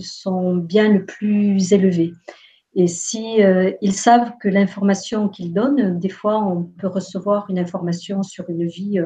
[0.00, 2.12] son bien le plus élevé.
[2.74, 3.38] Et si
[3.82, 8.66] ils savent que l'information qu'ils donnent, des fois, on peut recevoir une information sur une
[8.66, 8.98] vie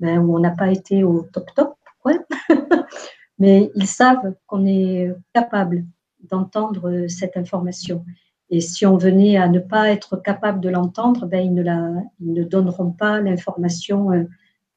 [0.00, 1.76] ben, où on n'a pas été au top top,
[3.38, 5.84] mais ils savent qu'on est capable
[6.20, 8.04] d'entendre cette information.
[8.52, 11.90] Et si on venait à ne pas être capable de l'entendre, ben, ils, ne la,
[12.20, 14.24] ils ne donneront pas l'information euh,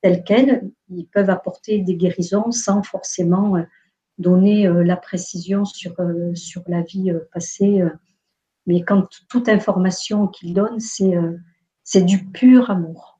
[0.01, 0.71] telle qu'elle.
[0.89, 3.63] Ils peuvent apporter des guérisons sans forcément euh,
[4.17, 5.93] donner euh, la précision sur,
[6.35, 7.83] sur la vie passée.
[8.65, 13.14] Mais quand toute information qu'ils donnent, c'est du pur amour.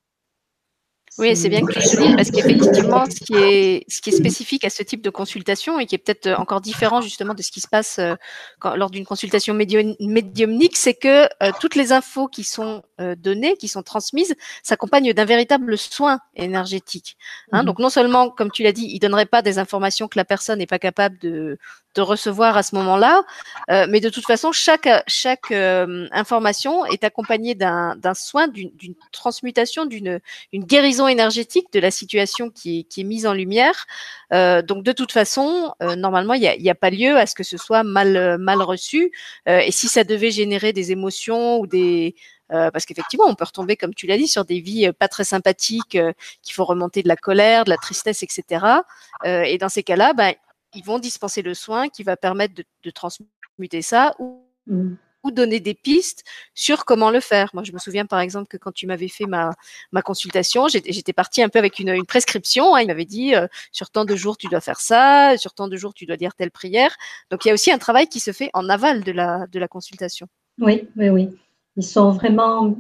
[1.18, 4.18] Oui, c'est bien que tu le dises parce qu'effectivement, ce qui est ce qui est
[4.18, 7.42] spécifique à ce type de consultation et qui est peut-être euh, encore différent justement de
[7.42, 8.16] ce qui se passe euh,
[8.76, 12.84] lors d'une consultation médiumnique, c'est que euh, toutes les infos qui sont
[13.18, 17.18] données, qui sont transmises, s'accompagnent d'un véritable soin énergétique.
[17.52, 17.64] Hein.
[17.64, 20.26] Mmh donc non seulement, comme tu l'as dit, il donnerait pas des informations que la
[20.26, 21.58] personne n'est pas capable de
[21.96, 23.24] de recevoir à ce moment-là.
[23.72, 28.72] Euh, mais de toute façon, chaque, chaque euh, information est accompagnée d'un soin, d'une
[29.12, 30.20] transmutation, d'une
[30.52, 33.86] une guérison énergétique de la situation qui est, qui mise en lumière.
[34.34, 37.44] Euh, donc de toute façon, euh, normalement, il n'y a, pas lieu à ce que
[37.44, 39.12] ce soit mal, mal reçu.
[39.48, 42.16] Euh, et si ça devait générer des émotions ou des...
[42.50, 45.98] parce qu'effectivement, on peut retomber, comme tu l'as dit, sur des vies pas très sympathiques,
[46.42, 48.66] qu'il faut remonter de la colère, de la tristesse, etc.
[49.26, 50.34] et dans ces cas-là, ben,
[50.74, 54.14] ils vont dispenser le soin qui va permettre de, transmuter ça
[54.68, 54.96] mmh.
[55.32, 57.50] Donner des pistes sur comment le faire.
[57.54, 59.54] Moi, je me souviens par exemple que quand tu m'avais fait ma,
[60.04, 62.76] consultation, j'étais partie un peu avec une, une prescription.
[62.76, 62.82] Hein.
[62.82, 65.78] il m'avait dit euh, sur tant de jours tu dois faire ça, sur tant de
[65.78, 66.96] jours tu dois dire telle prière.
[67.32, 69.60] Donc il y a aussi un travail qui se fait en aval de la, de
[69.60, 70.28] la consultation.
[70.60, 71.30] Oui, oui, oui.
[71.78, 72.76] Ils sont vraiment,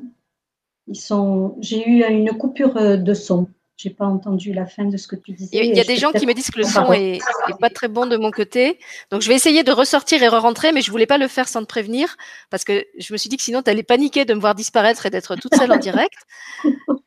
[0.87, 1.57] ils sont.
[1.59, 5.17] J'ai eu une coupure euh, de son j'ai pas entendu la fin de ce que
[5.17, 5.65] tu disais.
[5.65, 7.19] Il y a des gens qui me disent que le son est,
[7.59, 8.79] pas très bon de mon côté.
[9.11, 11.61] Donc, je vais essayer de ressortir et re-rentrer, mais je voulais pas le faire sans
[11.61, 12.15] te prévenir
[12.49, 15.05] parce que je me suis dit que sinon, tu allais paniquer de me voir disparaître
[15.05, 16.17] et d'être toute seule en direct.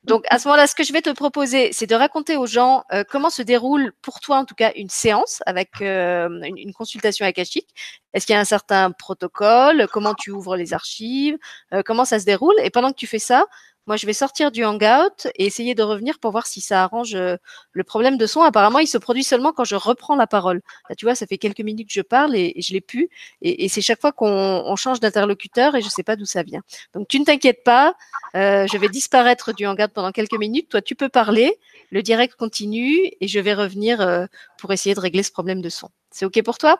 [0.04, 2.82] Donc, à ce moment-là, ce que je vais te proposer, c'est de raconter aux gens
[2.92, 6.72] euh, comment se déroule pour toi, en tout cas, une séance avec euh, une, une,
[6.72, 7.68] consultation akashique.
[8.14, 9.86] Est-ce qu'il y a un certain protocole?
[9.92, 11.36] Comment tu ouvres les archives?
[11.72, 12.54] Euh, Comment ça se déroule?
[12.62, 13.46] Et pendant que tu fais ça,
[13.88, 17.14] moi, je vais sortir du hangout et essayer de revenir pour voir si ça arrange
[17.14, 17.36] euh,
[17.72, 18.42] le problème de son.
[18.42, 20.60] Apparemment, il se produit seulement quand je reprends la parole.
[20.90, 23.08] Là, tu vois, ça fait quelques minutes que je parle et, je l'ai pu.
[23.40, 26.60] Et, c'est chaque fois qu'on change d'interlocuteur et je ne sais pas d'où ça vient.
[26.92, 27.94] Donc, tu ne t'inquiètes pas.
[28.36, 30.68] Euh, je vais disparaître du hangout pendant quelques minutes.
[30.68, 31.58] Toi, tu peux parler.
[31.90, 34.26] Le direct continue et je vais revenir euh,
[34.58, 35.88] pour essayer de régler ce problème de son.
[36.10, 36.78] C'est OK pour toi?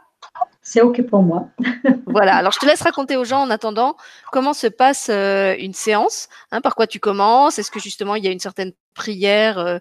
[0.63, 1.49] C'est OK pour moi.
[2.07, 3.97] voilà, alors je te laisse raconter aux gens en attendant
[4.33, 8.25] comment se passe euh, une séance, hein, par quoi tu commences, est-ce que justement il
[8.25, 9.79] y a une certaine prière euh,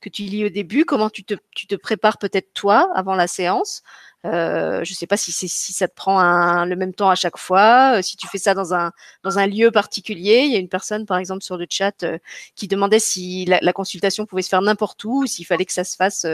[0.00, 3.26] que tu lis au début, comment tu te, tu te prépares peut-être toi avant la
[3.26, 3.82] séance,
[4.26, 7.14] euh, je ne sais pas si, si ça te prend un, le même temps à
[7.14, 10.42] chaque fois, euh, si tu fais ça dans un, dans un lieu particulier.
[10.44, 12.18] Il y a une personne, par exemple, sur le chat euh,
[12.56, 15.84] qui demandait si la, la, consultation pouvait se faire n'importe où, s'il fallait que ça
[15.84, 16.26] se fasse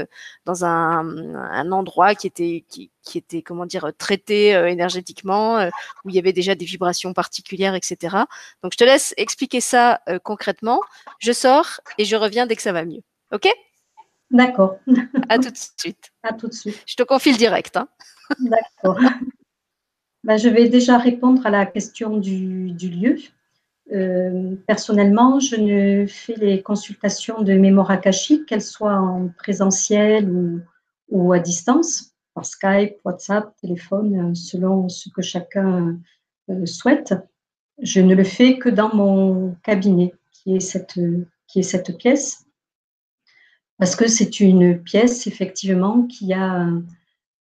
[0.46, 5.68] dans un, un endroit qui était, qui, qui était, comment dire, traité énergétiquement,
[6.04, 8.16] où il y avait déjà des vibrations particulières, etc.
[8.62, 10.80] Donc, je te laisse expliquer ça concrètement.
[11.18, 13.02] Je sors et je reviens dès que ça va mieux.
[13.32, 13.48] OK?
[14.30, 14.78] D'accord.
[15.28, 16.10] À tout de suite.
[16.22, 16.82] À tout de suite.
[16.87, 17.76] Je te confie le direct.
[17.76, 17.88] Hein.
[18.40, 18.98] D'accord.
[20.24, 23.16] Ben, je vais déjà répondre à la question du, lieu.
[23.92, 30.32] Euh, personnellement, je ne fais les consultations de mémoire akashique, qu'elles soient en présentiel
[31.10, 35.98] ou, à distance, par Skype, WhatsApp, téléphone, selon ce que chacun
[36.48, 37.14] euh, souhaite.
[37.82, 40.98] Je ne le fais que dans mon cabinet, qui est cette,
[41.46, 42.46] qui est cette pièce
[43.78, 46.68] parce que c'est une pièce effectivement qui a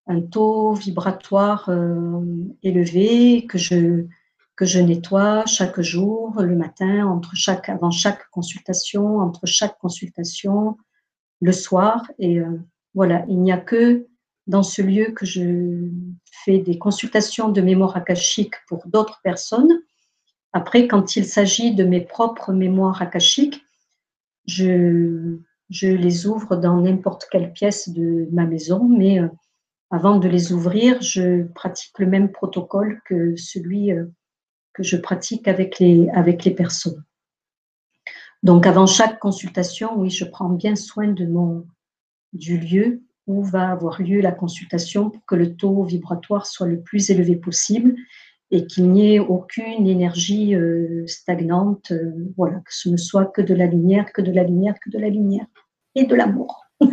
[0.07, 2.21] un, taux vibratoire euh,
[2.63, 4.05] élevé que je,
[4.55, 10.77] que je nettoie chaque jour, le matin, entre chaque, avant chaque consultation, entre chaque consultation,
[11.41, 12.09] le soir.
[12.19, 12.59] Et euh,
[12.93, 14.07] voilà, il n'y a que
[14.47, 15.89] dans ce lieu que je
[16.43, 19.81] fais des consultations de mémoire akashique pour d'autres personnes.
[20.51, 23.63] Après, quand il s'agit de mes propres mémoires akashiques,
[24.45, 25.39] je
[25.69, 29.27] je les ouvre dans n'importe quelle pièce de ma maison, mais euh,
[29.89, 34.05] avant de les ouvrir, je pratique le même protocole que celui euh,
[34.73, 36.09] que je pratique avec les,
[36.55, 37.03] personnes.
[38.41, 41.13] Donc avant chaque consultation, oui, je prends bien soin
[42.33, 46.81] du lieu où va avoir lieu la consultation pour que le taux vibratoire soit le
[46.81, 47.95] plus élevé possible
[48.53, 51.91] et qu'il n'y ait aucune énergie euh, stagnante,
[52.37, 54.99] voilà, que ce ne soit que de la lumière, que de la lumière, que de
[54.99, 55.47] la lumière.
[55.95, 56.63] et de l'amour.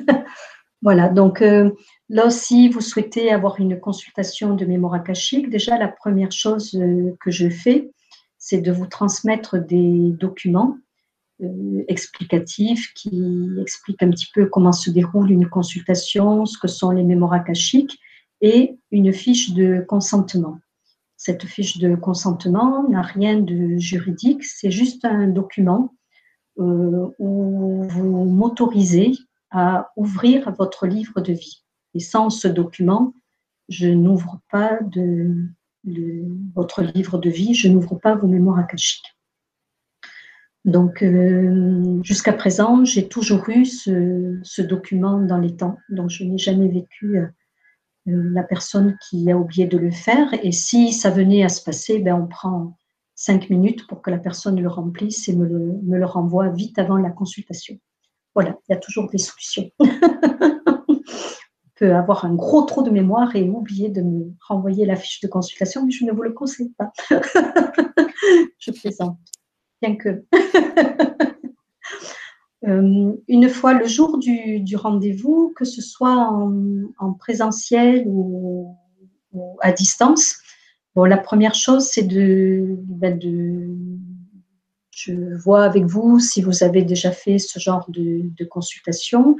[0.82, 1.70] voilà, donc euh,
[2.08, 5.50] là aussi, vous souhaitez avoir une consultation de mémoire akashique.
[5.50, 7.90] Déjà, la première chose euh, que je fais,
[8.38, 10.78] c'est de vous transmettre des documents
[11.42, 16.90] euh, explicatifs qui expliquent un petit peu comment se déroule une consultation, ce que sont
[16.90, 17.98] les mémoires akashiques
[18.40, 20.58] et une fiche de consentement.
[21.22, 25.94] Cette fiche de consentement n'a rien de juridique, c'est juste un document
[26.58, 29.12] euh, où vous m'autorisez
[29.50, 31.62] à ouvrir votre livre de vie.
[31.92, 33.12] Et sans ce document,
[33.68, 34.78] je n'ouvre pas
[36.54, 39.14] votre livre de vie, je n'ouvre pas vos mémoires akashiques.
[40.64, 45.76] Donc, euh, jusqu'à présent, j'ai toujours eu ce, document dans les temps.
[45.90, 47.26] Donc, je n'ai jamais vécu euh,
[48.06, 50.32] la personne qui a oublié de le faire.
[50.42, 52.76] Et si ça venait à se passer, ben, on prend
[53.14, 57.10] cinq minutes pour que la personne le remplisse et me le, renvoie vite avant la
[57.10, 57.78] consultation.
[58.34, 59.70] Voilà, il y a toujours des solutions.
[61.80, 65.28] peut avoir un gros trou de mémoire et oublier de me renvoyer la fiche de
[65.28, 66.92] consultation, mais je ne vous le conseille pas.
[68.58, 69.18] je plaisante,
[69.80, 70.24] bien que.
[72.68, 76.30] Euh, une fois le jour du, rendez-vous, que ce soit
[76.98, 78.76] en, présentiel ou,
[79.60, 80.36] à distance,
[80.96, 83.70] la première chose, c'est de, ben de,
[84.90, 89.36] Je vois avec vous si vous avez déjà fait ce genre de, de consultation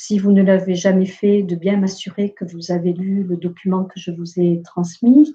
[0.00, 3.84] si vous ne l'avez jamais fait, de bien m'assurer que vous avez lu le document
[3.84, 5.34] que je vous ai transmis.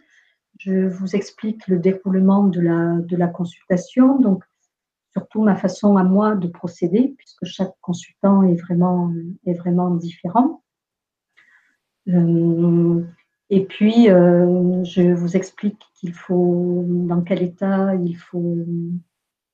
[0.57, 4.41] Je vous explique le déroulement de la, de la consultation, donc
[5.15, 9.13] surtout ma façon à moi de procéder, puisque chaque consultant est vraiment,
[9.45, 10.63] est vraiment différent.
[12.09, 13.03] Euh,
[13.49, 18.57] et puis, euh, je vous explique qu'il faut, dans quel état il faut,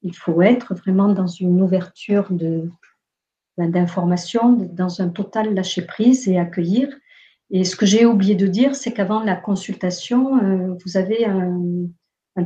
[0.01, 2.69] il faut être, vraiment dans une ouverture de,
[3.57, 6.87] d'informations dans un total lâcher prise et accueillir.
[7.51, 11.89] Et ce que j'ai oublié de dire, c'est qu'avant la consultation, euh, vous avez un,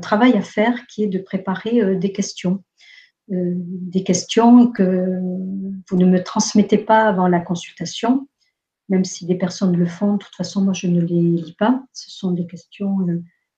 [0.01, 2.63] travail à faire qui est de préparer des questions.
[3.31, 5.19] Euh, des questions que
[5.89, 8.27] vous ne me transmettez pas avant la consultation,
[8.89, 10.13] même si des personnes le font.
[10.13, 11.83] De toute façon, moi, je ne les lis pas.
[11.93, 12.97] Ce sont des questions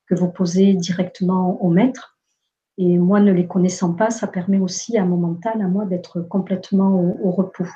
[0.07, 2.15] que vous posez directement au maître.
[2.77, 6.21] Et moi, ne les connaissant pas, ça permet aussi à mon mental, à moi, d'être
[6.21, 6.93] complètement
[7.23, 7.67] au, repos.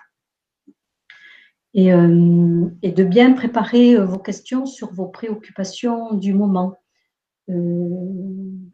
[1.78, 6.76] Euh, et, de bien préparer euh, vos questions sur vos préoccupations du moment.
[7.50, 7.88] Euh,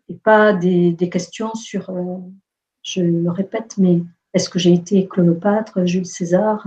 [0.08, 1.92] et pas des, questions sur,
[2.86, 4.02] je le répète, mais
[4.34, 6.66] est-ce que j'ai été Cléopâtre, Jules César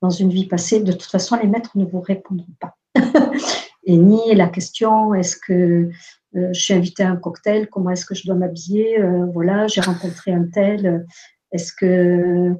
[0.00, 0.80] dans une vie passée?
[0.80, 2.76] De toute façon, les maîtres ne vous répondront pas.
[3.84, 5.88] et ni la question est-ce que
[6.36, 9.66] euh, je suis invitée à un cocktail, comment est-ce que je dois m'habiller euh, Voilà,
[9.68, 11.06] j'ai rencontré un tel,
[11.52, 12.54] est-ce que,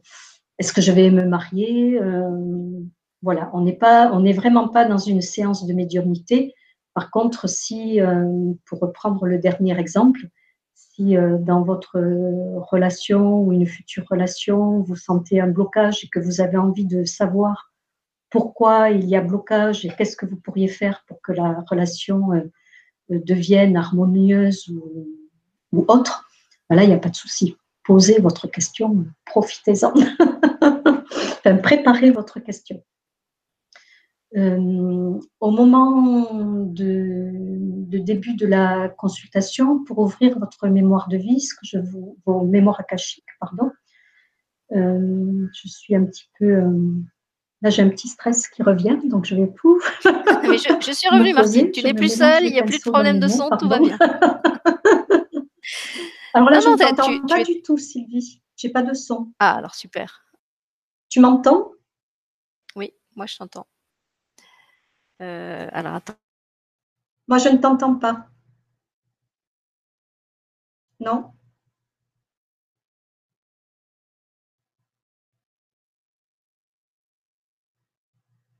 [0.58, 2.80] est que je vais me marier euh,
[3.22, 6.54] Voilà, on n'est pas, on n'est vraiment pas dans une séance de médiumnité.
[6.94, 8.00] Par contre, si,
[8.66, 10.28] pour reprendre le dernier exemple,
[10.94, 11.98] si dans votre
[12.70, 17.04] relation ou une future relation, vous sentez un blocage et que vous avez envie de
[17.04, 17.72] savoir
[18.28, 22.28] pourquoi il y a blocage et qu'est-ce que vous pourriez faire pour que la relation
[23.08, 24.68] devienne harmonieuse
[25.72, 26.28] ou, autre,
[26.68, 27.56] ben là, il n'y a pas de souci.
[27.84, 29.92] Posez votre question, profitez-en.
[31.62, 32.82] préparez votre question.
[34.34, 41.54] Euh, au moment de, début de la consultation, pour ouvrir votre mémoire de vie, ce
[41.54, 43.70] que je vous, vos mémoires akashiques, pardon,
[44.72, 47.02] euh, je suis un petit peu euh,
[47.62, 50.04] Là, j'ai un petit stress qui revient, donc je vais pouf.
[50.42, 51.70] Mais je, suis revenue, Martine.
[51.70, 53.96] Tu n'es plus seule, il n'y a plus de problème de son, tout va bien.
[56.34, 58.42] alors là, je ne t'entends pas du tout, Sylvie.
[58.56, 59.32] Je n'ai pas de son.
[59.38, 60.24] Ah, alors super.
[61.08, 61.70] Tu m'entends?
[62.74, 63.68] Oui, moi je t'entends.
[65.20, 66.14] Euh, alors attends.
[67.28, 68.28] Moi, je ne t'entends pas.
[71.00, 71.32] Non?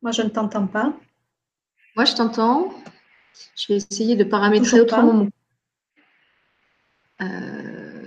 [0.03, 0.93] Moi, je ne t'entends pas.
[1.97, 2.73] Moi, je t'entends.
[3.57, 5.29] Je vais essayer de paramétrer autrement.
[7.21, 8.03] Euh...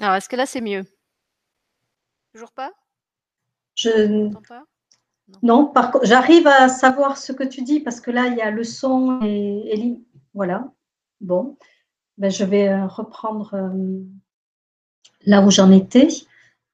[0.00, 0.84] Alors, est-ce que là, c'est mieux?
[2.32, 2.72] Toujours pas?
[3.74, 4.30] Je...
[5.42, 8.40] Non, par contre, j'arrive à savoir ce que tu dis parce que là, il y
[8.40, 9.98] a le son et,
[10.34, 10.72] voilà.
[11.20, 11.56] Bon,
[12.16, 14.00] ben, je vais euh, reprendre euh,
[15.26, 16.08] là où j'en étais.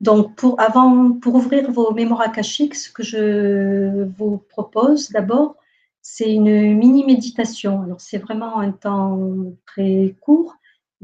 [0.00, 5.56] donc, pour, avant, pour ouvrir vos mémoires akashiques, ce que je vous propose d'abord,
[6.02, 7.82] c'est une mini méditation.
[7.82, 9.18] Alors, c'est vraiment un temps
[9.66, 10.54] très court.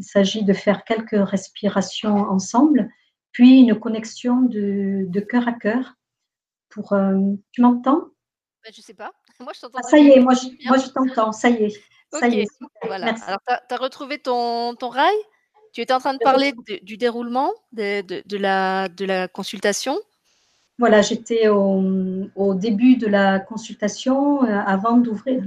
[0.00, 2.88] Il s'agit de faire quelques respirations ensemble,
[3.32, 5.94] puis une connexion de, de cœur à cœur.
[6.70, 7.18] Pour, euh,
[7.52, 8.06] tu m'entends?
[8.64, 9.12] Ben, Je ne sais pas.
[9.40, 9.78] Moi, je t'entends.
[9.78, 11.32] Ah, ça y est, moi, je, moi, je t'entends.
[11.32, 11.82] Ça y est.
[12.18, 12.46] Ça y est.
[12.84, 13.14] Voilà.
[13.26, 15.14] Alors, tu as, retrouvé ton, ton rail?
[15.74, 18.02] Tu étais en train de parler du déroulement de,
[18.38, 19.98] la, de la consultation?
[20.78, 25.42] Voilà, j'étais au, début de la consultation euh, avant d'ouvrir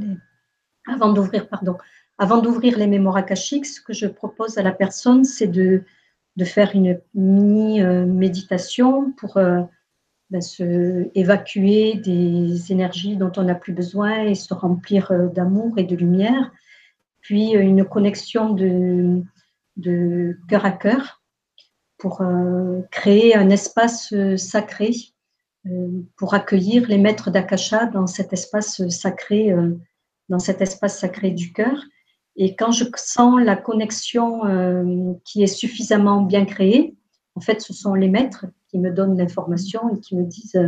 [0.87, 1.77] avant d'ouvrir, pardon,
[2.17, 5.83] avant d'ouvrir les mémoires akashiques, ce que je propose à la personne, c'est de,
[6.35, 9.61] de faire une mini euh, méditation pour euh,
[10.29, 15.83] ben, se évacuer des énergies dont on n'a plus besoin et se remplir d'amour et
[15.83, 16.51] de lumière.
[17.21, 19.23] Puis une connexion de,
[19.77, 21.23] de cœur à cœur
[21.97, 24.91] pour euh, créer un espace euh, sacré
[25.67, 29.55] euh, pour accueillir les maîtres d'Akasha dans cet espace sacré,
[30.27, 31.81] dans cet espace sacré du cœur.
[32.35, 34.41] Et quand je sens la connexion
[35.23, 36.95] qui est suffisamment bien créée,
[37.35, 40.59] en fait, ce sont les maîtres qui me donnent l'information et qui me disent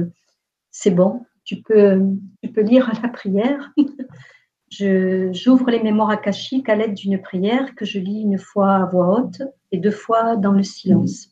[0.71, 2.01] c'est bon, tu peux,
[2.43, 3.71] tu peux lire la prière.
[4.69, 9.19] j'ouvre les mémoires akashiques à l'aide d'une prière que je lis une fois à voix
[9.19, 9.41] haute
[9.71, 11.29] et deux fois dans le silence.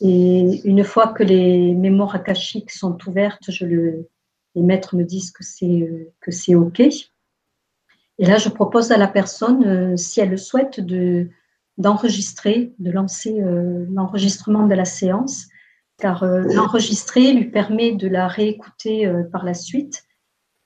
[0.00, 6.12] Et une fois que les mémoires akashiques sont ouvertes, les maîtres me disent que c'est
[6.20, 6.82] que c'est ok.
[8.18, 11.28] Et là, je propose à la personne, euh, si elle le souhaite, de
[11.78, 15.46] d'enregistrer, de lancer euh, l'enregistrement de la séance,
[15.96, 20.04] car euh, l'enregistrer lui permet de la réécouter par la suite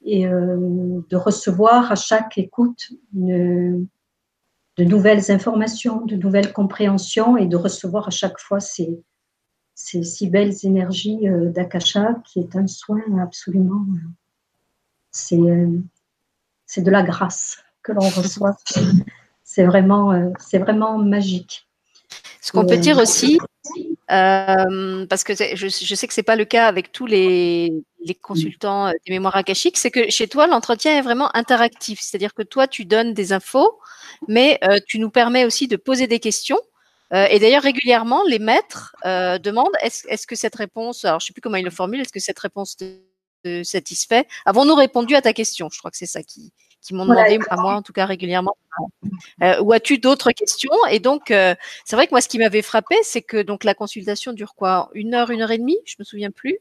[0.04, 3.86] et de recevoir à chaque écoute de
[4.78, 9.04] nouvelles informations, de nouvelles compréhensions et de recevoir à chaque fois ces,
[9.74, 11.20] ces si belles énergies
[11.54, 13.84] d'Akasha qui est un soin absolument.
[16.72, 18.56] C'est de la grâce que l'on reçoit.
[19.44, 21.66] C'est vraiment, c'est vraiment magique.
[22.40, 23.38] Ce qu'on peut dire aussi,
[24.10, 27.72] euh, parce que je, je, sais que c'est pas le cas avec tous les,
[28.04, 32.32] les consultants euh, des mémoires akashiques, c'est que chez toi l'entretien est vraiment interactif, c'est-à-dire
[32.32, 33.78] que toi tu donnes des infos,
[34.28, 36.60] mais euh, tu nous permets aussi de poser des questions.
[37.12, 41.26] Euh, et d'ailleurs régulièrement les maîtres euh, demandent est-ce est que cette réponse, alors je
[41.26, 42.84] sais plus comment ils le formulent, est-ce que cette réponse te,
[43.64, 47.38] satisfait Avons-nous répondu à ta question Je crois que c'est ça qui, qui m'ont demandé,
[47.48, 48.56] à moi en tout cas régulièrement.
[49.42, 50.72] Euh, ou as-tu d'autres questions?
[50.90, 53.74] Et donc, euh, c'est vrai que moi, ce qui m'avait frappé, c'est que donc la
[53.74, 54.90] consultation dure quoi?
[54.94, 55.78] Une heure, une heure et demie?
[55.84, 56.58] Je me souviens plus.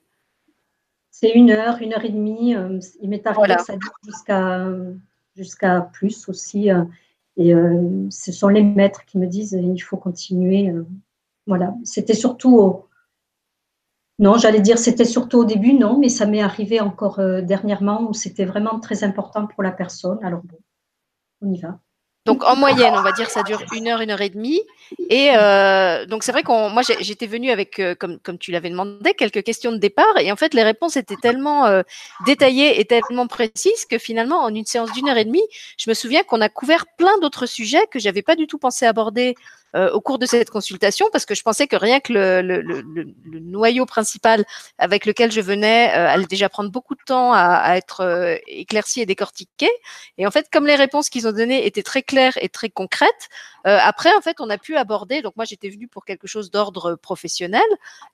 [1.10, 2.56] C'est une heure, une heure et demie.
[2.56, 4.68] Euh, il m'est arrivé que ça dure jusqu'à
[5.36, 6.70] jusqu'à plus aussi.
[7.38, 7.54] et
[8.10, 10.72] ce sont les maîtres qui me disent il faut continuer.
[11.48, 11.74] voilà.
[11.84, 12.90] C'était surtout au,
[14.22, 18.04] non, j'allais dire c'était surtout au début, non, mais ça m'est arrivé encore euh, dernièrement
[18.08, 20.20] où c'était vraiment très important pour la personne.
[20.24, 20.60] Alors bon,
[21.42, 21.80] on y va.
[22.28, 24.62] Donc en moyenne, on va dire ça dure une heure, une heure et demie.
[25.10, 28.70] Et euh, donc c'est vrai qu'on, moi j'étais venue avec, euh, comme, comme tu l'avais
[28.70, 30.16] demandé, quelques questions de départ.
[30.20, 31.82] Et en fait les réponses étaient tellement
[32.28, 35.42] détaillées et tellement précises que finalement en une séance d'une heure et demie,
[35.80, 38.86] je me souviens qu'on a couvert plein d'autres sujets que j'avais pas du tout pensé
[38.86, 39.34] aborder
[39.76, 42.62] euh, au cours de cette consultation parce que je pensais que rien que le, le,
[42.62, 44.44] le, le noyau principal
[44.78, 48.36] avec lequel je venais euh, allait déjà prendre beaucoup de temps à, à être euh,
[48.48, 49.70] éclairci et décortiqué.
[50.18, 53.30] Et en fait, comme les réponses qu'ils ont données étaient très claires et très concrètes,
[53.68, 55.22] euh, après, en fait, on a pu aborder.
[55.22, 57.62] Donc moi, j'étais venue pour quelque chose d'ordre professionnel.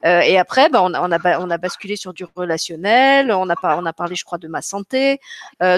[0.04, 3.32] et après, bah, on, a, on, a, basculé sur du relationnel.
[3.32, 5.20] On a, on a parlé, je crois, de ma santé.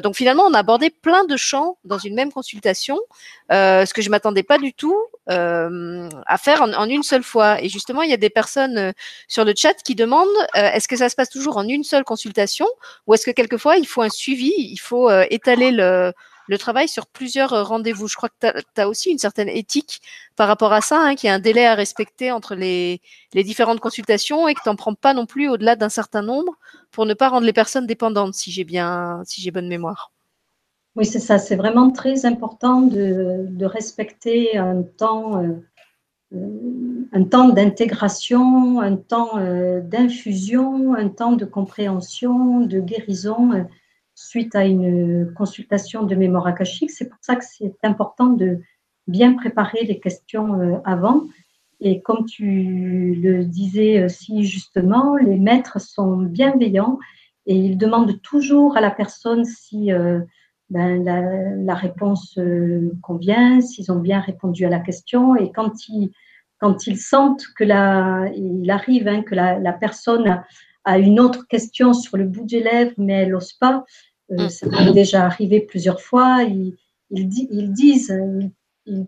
[0.04, 2.98] donc finalement, on a abordé plein de champs dans une même consultation,
[3.52, 4.98] ce que je m'attendais pas du tout.
[5.30, 5.69] Euh,
[6.26, 7.62] à faire en, une seule fois.
[7.62, 8.92] Et justement, il y a des personnes euh,
[9.28, 12.04] sur le chat qui demandent euh, est-ce que ça se passe toujours en une seule
[12.04, 12.68] consultation
[13.08, 16.14] ou est-ce que quelquefois il faut un suivi, il faut étaler le,
[16.48, 18.08] le travail sur plusieurs rendez-vous?
[18.08, 20.02] Je crois que tu as, aussi une certaine éthique
[20.36, 23.02] par rapport à ça, hein, qu'il y a un délai à respecter entre les,
[23.34, 26.56] les différentes consultations et que tu n'en prends pas non plus au-delà d'un certain nombre
[26.92, 30.12] pour ne pas rendre les personnes dépendantes, si j'ai bien, si j'ai bonne mémoire.
[31.00, 31.38] Oui, c'est ça.
[31.40, 35.54] C'est vraiment très important de, respecter un temps, euh,
[36.36, 43.66] euh un temps d'intégration, un temps euh, d'infusion, un temps de compréhension, de guérison
[44.14, 46.92] suite à une consultation de mémoire akashique.
[46.92, 48.60] C'est pour ça que c'est important de
[49.08, 51.28] bien préparer les questions avant.
[51.80, 57.00] Et comme tu le disais si justement, les maîtres sont bienveillants
[57.46, 59.94] et ils demandent toujours à la personne si
[60.70, 61.22] ben, la,
[61.56, 65.36] la, réponse euh, convient, s'ils ont bien répondu à la question.
[65.36, 66.12] Et quand ils,
[66.60, 70.44] quand ils sentent que la, il arrive hein, que la, la personne
[70.86, 73.84] a, une autre question sur le bout des lèvres, mais elle n'ose pas,
[74.32, 74.50] euh, mm.
[74.50, 76.76] ça m'est déjà arrivé plusieurs fois, ils,
[77.10, 78.16] ils, ils disent,
[78.86, 79.08] ils,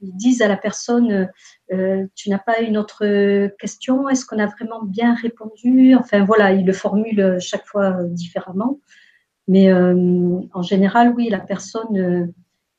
[0.00, 1.30] ils disent à la personne
[1.72, 5.94] euh, Tu n'as pas une autre question Est-ce qu'on a vraiment bien répondu?
[5.94, 8.80] Enfin voilà, ils le formulent chaque fois différemment.
[9.48, 12.26] Mais euh, en général, oui, la personne euh,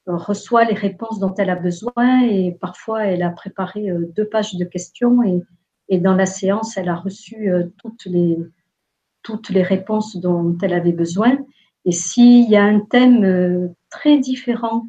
[0.05, 4.65] reçoit les réponses dont elle a besoin et parfois elle a préparé deux pages de
[4.65, 8.37] questions et, dans la séance, elle a reçu toutes, les,
[9.21, 11.37] toutes les réponses dont elle avait besoin.
[11.85, 14.87] Et s'il y a un thème très différent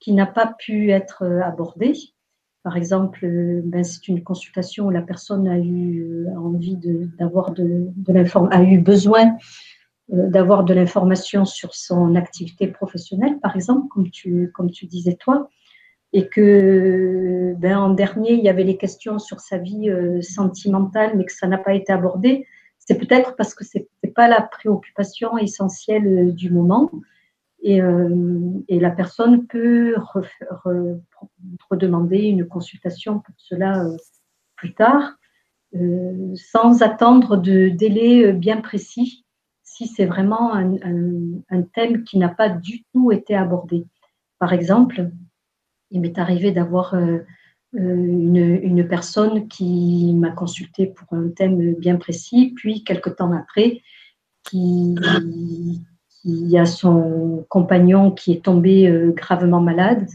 [0.00, 1.92] qui n'a pas pu être euh, abordé.
[2.62, 6.76] Par exemple, euh, ben, c'est une consultation où la personne a eu euh, envie
[7.18, 9.36] d'avoir de, de, a eu besoin
[10.12, 15.48] d'avoir de l'information sur son activité professionnelle, par exemple, comme tu, comme tu disais toi,
[16.12, 19.88] et que ben, en dernier, il y avait les questions sur sa vie
[20.22, 22.46] sentimentale, mais que ça n'a pas été abordé.
[22.78, 26.90] C'est peut-être parce que ce n'est pas la préoccupation essentielle du moment.
[27.66, 29.94] Euh, et, la personne peut
[31.70, 33.96] redemander une consultation pour cela euh,
[34.56, 35.16] plus tard,
[35.74, 39.24] euh, sans attendre de délai bien précis,
[39.86, 43.86] c'est vraiment un, thème qui n'a pas du tout été abordé.
[44.38, 45.10] Par exemple,
[45.90, 46.94] il m'est arrivé d'avoir
[47.72, 53.82] une, une, personne qui m'a consulté pour un thème bien précis, puis quelque temps après,
[54.44, 54.96] qui,
[56.24, 60.06] y a son compagnon qui est tombé euh, gravement malade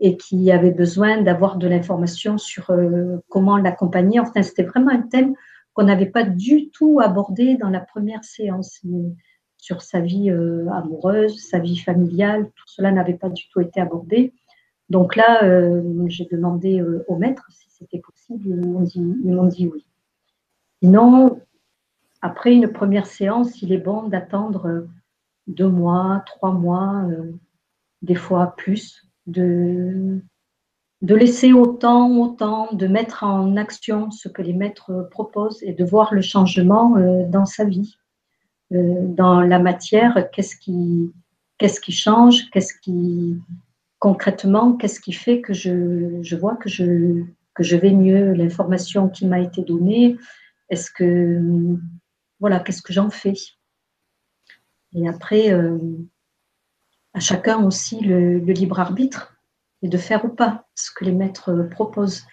[0.00, 4.20] et qui avait besoin d'avoir de l'information sur euh, comment l'accompagner.
[4.20, 5.34] Enfin, c'était vraiment un thème
[5.74, 8.80] qu'on n'avait pas du tout abordé dans la première séance
[9.58, 12.46] sur sa vie euh, amoureuse, sa vie familiale.
[12.54, 14.32] Tout cela n'avait pas du tout été abordé.
[14.90, 15.40] Donc là,
[16.08, 18.46] j'ai demandé au maître si c'était possible.
[18.46, 19.86] Ils m'ont dit, dit, oui.
[20.82, 21.40] Sinon,
[22.20, 24.86] après une première séance, il est bon d'attendre
[25.46, 27.32] deux mois, trois mois, euh,
[28.02, 30.20] des fois plus, de,
[31.04, 35.84] de laisser autant, autant, de mettre en action ce que les maîtres proposent et de
[35.84, 37.98] voir le changement euh, dans sa vie.
[38.72, 41.12] Euh, dans la matière, qu'est-ce qui,
[41.92, 43.38] change, qu'est-ce qui,
[43.98, 49.26] concrètement, qu'est-ce qui fait que je, vois que je, que je vais mieux, l'information qui
[49.26, 50.16] m'a été donnée,
[50.70, 51.38] est-ce que,
[52.40, 53.34] voilà, qu'est-ce que j'en fais?
[54.94, 55.76] Et après, euh,
[57.12, 59.33] à chacun aussi le, libre arbitre
[59.88, 62.24] de faire ou pas ce que les maîtres proposent.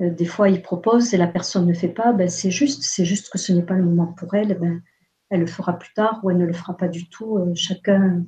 [0.00, 3.04] Euh, des fois, ils proposent et la personne ne fait pas, ben, c'est juste, c'est
[3.04, 4.82] juste que ce n'est pas le moment pour elle, ben,
[5.30, 7.38] elle le fera plus tard ou elle ne le fera pas du tout.
[7.38, 8.24] Euh, chacun,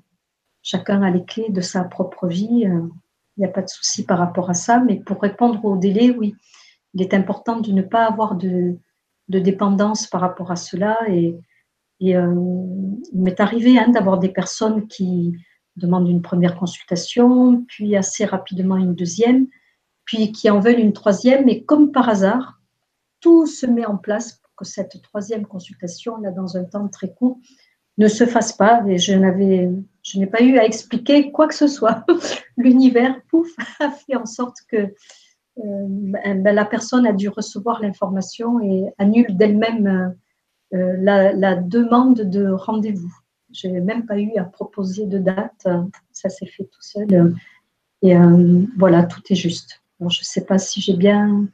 [0.62, 2.64] chacun a les clés de sa propre vie.
[2.64, 2.90] Il
[3.38, 4.80] n'y a pas de souci par rapport à ça.
[4.80, 6.34] Mais pour répondre au délai, oui,
[6.94, 8.76] il est important de ne pas avoir de,
[9.30, 11.38] de dépendance par rapport à cela et,
[12.02, 12.34] euh,
[13.12, 15.36] il m'est arrivé hein, d'avoir des personnes qui
[15.76, 19.46] demandent une première consultation, puis assez rapidement une deuxième,
[20.04, 22.60] puis qui en veulent une troisième, et comme par hasard,
[23.20, 27.12] tout se met en place pour que cette troisième consultation, là, dans un temps très
[27.12, 27.38] court,
[27.98, 28.82] ne se fasse pas.
[28.88, 29.70] Et je n'avais,
[30.02, 32.04] je n'ai pas eu à expliquer quoi que ce soit.
[32.56, 33.48] L'univers, pouf,
[33.80, 39.36] a fait en sorte que euh, ben, la personne a dû recevoir l'information et annule
[39.36, 40.16] d'elle-même
[40.72, 43.14] euh, la, demande de rendez-vous.
[43.52, 45.66] Je n'ai même pas eu à proposer de date.
[46.12, 47.34] Ça s'est fait tout seul.
[48.02, 49.82] Et euh, voilà, tout est juste.
[50.00, 51.46] je ne sais pas si j'ai bien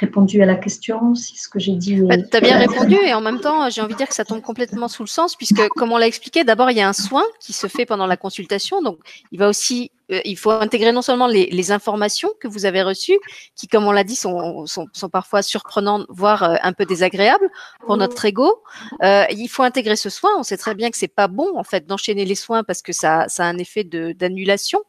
[0.00, 2.00] répondu à la question, si ce que j'ai dit.
[2.00, 4.24] Bah, tu as bien répondu et en même temps, j'ai envie de dire que ça
[4.24, 6.92] tombe complètement sous le sens puisque, comme on l'a expliqué, d'abord, il y a un
[6.92, 8.82] soin qui se fait pendant la consultation.
[8.82, 8.98] Donc,
[9.30, 12.82] il va aussi euh, il faut intégrer non seulement les, les, informations que vous avez
[12.82, 13.18] reçues,
[13.54, 17.50] qui, comme on l'a dit, sont, sont, sont, parfois surprenantes, voire euh, un peu désagréables
[17.80, 18.62] pour notre ego.
[19.02, 20.30] Euh, il faut intégrer ce soin.
[20.36, 22.92] On sait très bien que c'est pas bon en fait d'enchaîner les soins parce que
[22.92, 24.82] ça, ça a un effet d'annulation.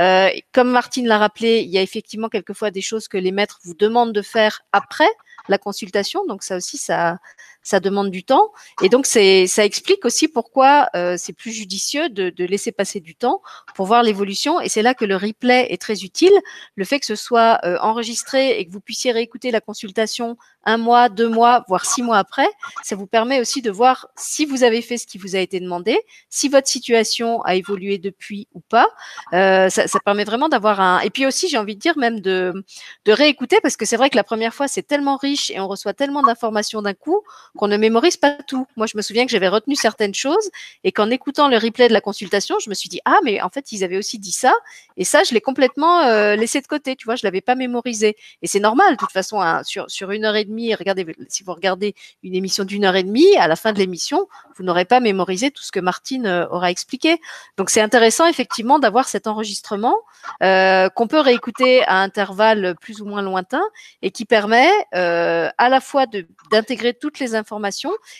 [0.00, 3.58] Euh, comme Martine l'a rappelé, il y a effectivement quelquefois des choses que les maîtres
[3.64, 5.08] vous demandent de faire après
[5.48, 6.24] la consultation.
[6.26, 7.18] Donc ça aussi, ça,
[7.64, 8.52] ça demande du temps.
[8.82, 9.20] Et donc, ça
[9.64, 13.40] explique aussi pourquoi euh, c'est plus judicieux de, de, laisser passer du temps
[13.74, 14.60] pour voir l'évolution.
[14.60, 16.32] Et c'est là que le replay est très utile.
[16.76, 20.36] Le fait que ce soit euh, enregistré et que vous puissiez réécouter la consultation
[20.66, 22.48] un mois, deux mois, voire six mois après,
[22.82, 25.60] ça vous permet aussi de voir si vous avez fait ce qui vous a été
[25.60, 25.98] demandé,
[26.30, 28.88] si votre situation a évolué depuis ou pas.
[29.34, 31.00] Euh, ça, ça, permet vraiment d'avoir un.
[31.00, 32.64] Et puis aussi, j'ai envie de dire même de,
[33.04, 35.68] de réécouter parce que c'est vrai que la première fois c'est tellement riche et on
[35.68, 37.22] reçoit tellement d'informations d'un coup
[37.56, 38.66] qu'on ne mémorise pas tout.
[38.76, 40.50] Moi, je me souviens que j'avais retenu certaines choses
[40.82, 43.48] et qu'en écoutant le replay de la consultation, je me suis dit ah mais en
[43.48, 44.52] fait ils avaient aussi dit ça
[44.96, 46.96] et ça je l'ai complètement euh, laissé de côté.
[46.96, 50.10] Tu vois, je l'avais pas mémorisé et c'est normal de toute façon hein, sur sur
[50.10, 50.74] une heure et demie.
[50.74, 54.26] Regardez si vous regardez une émission d'une heure et demie, à la fin de l'émission,
[54.56, 57.20] vous n'aurez pas mémorisé tout ce que Martine euh, aura expliqué.
[57.56, 59.96] Donc c'est intéressant effectivement d'avoir cet enregistrement
[60.42, 63.64] euh, qu'on peut réécouter à intervalles plus ou moins lointains
[64.02, 66.06] et qui permet à la fois
[66.50, 67.43] d'intégrer toutes les informations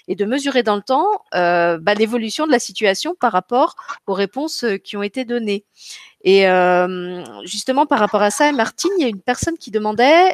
[0.09, 4.12] et de mesurer dans le temps euh, bah, l'évolution de la situation par rapport aux
[4.12, 5.64] réponses euh, qui ont été données.
[6.22, 10.33] Et euh, justement, par rapport à ça, Martine, il y a une personne qui demandait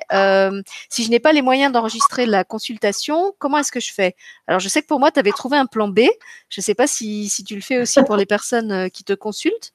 [0.88, 4.14] si je n'ai pas les moyens d'enregistrer la consultation, comment est-ce que je fais?
[4.46, 6.02] Alors, je sais que pour moi, tu avais trouvé un plan B.
[6.48, 9.14] Je ne sais pas si, si, tu le fais aussi pour les personnes qui te
[9.14, 9.72] consultent.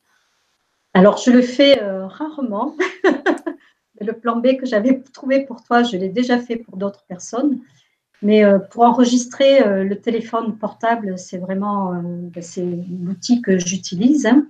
[0.94, 2.76] Alors, je le fais rarement.
[4.00, 7.60] le plan B que j'avais trouvé pour toi, je l'ai déjà fait pour d'autres personnes.
[8.26, 12.66] Mais euh, pour enregistrer euh, le téléphone portable, c'est vraiment ben, c'est
[13.02, 14.26] l'outil que j'utilise.
[14.26, 14.48] Hein.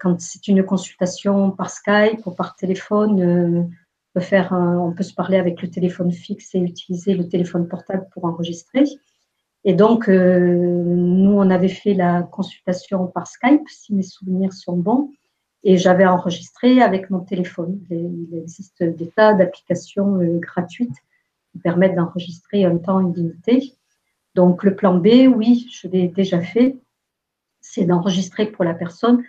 [0.00, 3.68] quand c'est une consultation par Skype ou par téléphone,
[4.14, 8.06] on peut, on peut se parler avec le téléphone fixe et utiliser le téléphone portable
[8.12, 8.84] pour enregistrer.
[9.64, 15.10] Et donc, nous, on avait fait la consultation par Skype, si mes souvenirs sont bons
[15.64, 17.80] et j'avais enregistré avec mon téléphone.
[17.90, 20.96] Il existe des tas d'applications euh, gratuites
[21.62, 23.74] permettent d'enregistrer un temps illimité.
[24.34, 26.76] Donc le plan B, oui, je l'ai déjà fait,
[27.60, 29.22] c'est d'enregistrer pour la personne.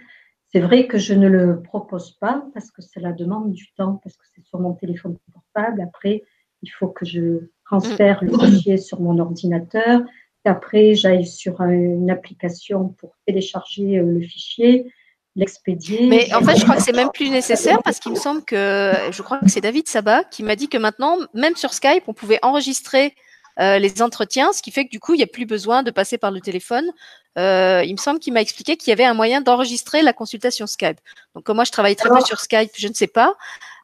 [0.52, 4.00] C'est vrai que je ne le propose pas parce que ça la demande du temps,
[4.04, 5.82] parce que c'est sur mon téléphone portable.
[5.82, 6.24] Après,
[6.62, 10.02] il faut que je transfère le fichier sur mon ordinateur.
[10.46, 14.92] Après, j'aille sur une application pour télécharger euh, le fichier
[15.36, 16.08] l'expédier.
[16.08, 18.94] Mais en fait, je crois que c'est même plus nécessaire parce qu'il me semble que,
[19.12, 22.14] je crois que c'est David Sabat qui m'a dit que maintenant, même sur Skype, on
[22.14, 23.16] pouvait enregistrer
[23.60, 25.92] euh, les entretiens, ce qui fait que du coup, il n'y a plus besoin de
[25.92, 26.90] passer par le téléphone.
[27.38, 30.68] Euh, il me semble qu'il m'a expliqué qu'il y avait un moyen d'enregistrer la consultation
[30.68, 31.00] Skype.
[31.36, 33.36] Donc, comme moi, je travaille très peu sur Skype, je ne sais pas.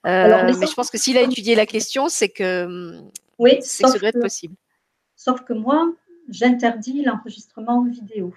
[0.08, 3.00] Euh, mais je pense que s'il a étudié la question, c'est que,
[3.38, 4.56] oui, c'est ça doit être possible.
[5.16, 5.94] Sauf que moi,
[6.30, 8.34] j'interdis l'enregistrement vidéo.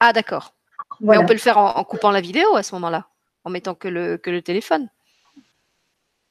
[0.00, 0.54] Ah, d'accord.
[1.02, 3.08] Mais on peut le faire en, coupant la vidéo à ce moment-là,
[3.44, 4.88] en mettant que le, que le téléphone.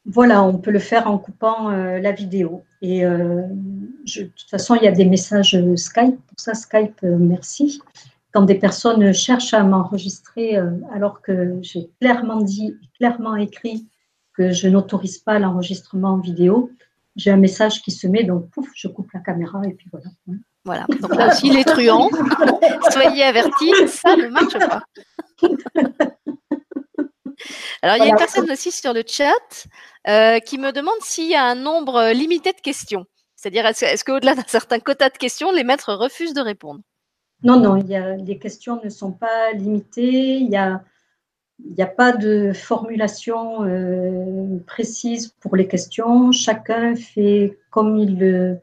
[0.05, 2.63] Voilà, on peut le faire en coupant euh, la vidéo.
[2.81, 6.15] Et euh, de toute façon, il y a des messages Skype.
[6.15, 7.81] Pour ça, Skype, euh, merci.
[8.31, 10.55] Quand des personnes cherchent à m'enregistrer
[10.93, 13.89] alors que j'ai clairement dit, clairement écrit
[14.33, 16.71] que je n'autorise pas l'enregistrement vidéo,
[17.17, 20.07] j'ai un message qui se met, donc pouf, je coupe la caméra et puis voilà.
[20.63, 20.85] Voilà.
[21.01, 22.09] Donc là aussi, les truands,
[22.91, 24.83] soyez avertis, ça ne marche pas.
[27.81, 29.67] Alors, il y a une personne aussi sur le chat
[30.07, 33.05] euh, qui me demande s'il y a un nombre limité de questions.
[33.35, 36.81] C'est-à-dire, est-ce, qu'au-delà d'un certain quota de questions, les maîtres refusent de répondre?
[37.43, 40.37] Non, non, il y a, les questions ne sont pas limitées.
[40.37, 40.83] Il n'y a,
[41.79, 46.31] a pas de formulation euh, précise pour les questions.
[46.31, 48.59] Chacun fait comme il le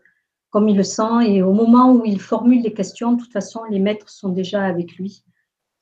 [0.50, 1.26] comme il le sent.
[1.26, 4.64] Et au moment où il formule les questions, de toute façon, les maîtres sont déjà
[4.64, 5.24] avec lui,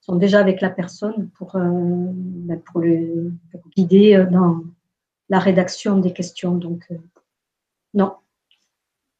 [0.01, 3.33] sont déjà avec la personne pour, euh, ben, le
[3.77, 4.63] guider euh, dans
[5.29, 6.57] la rédaction des questions.
[6.57, 6.97] Donc, euh,
[7.95, 8.15] non.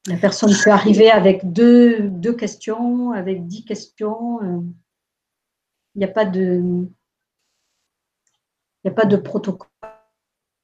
[0.09, 4.41] La personne peut arriver avec deux, questions, avec dix questions.
[5.97, 6.89] Il n'y a pas de.
[9.25, 9.69] Protocole,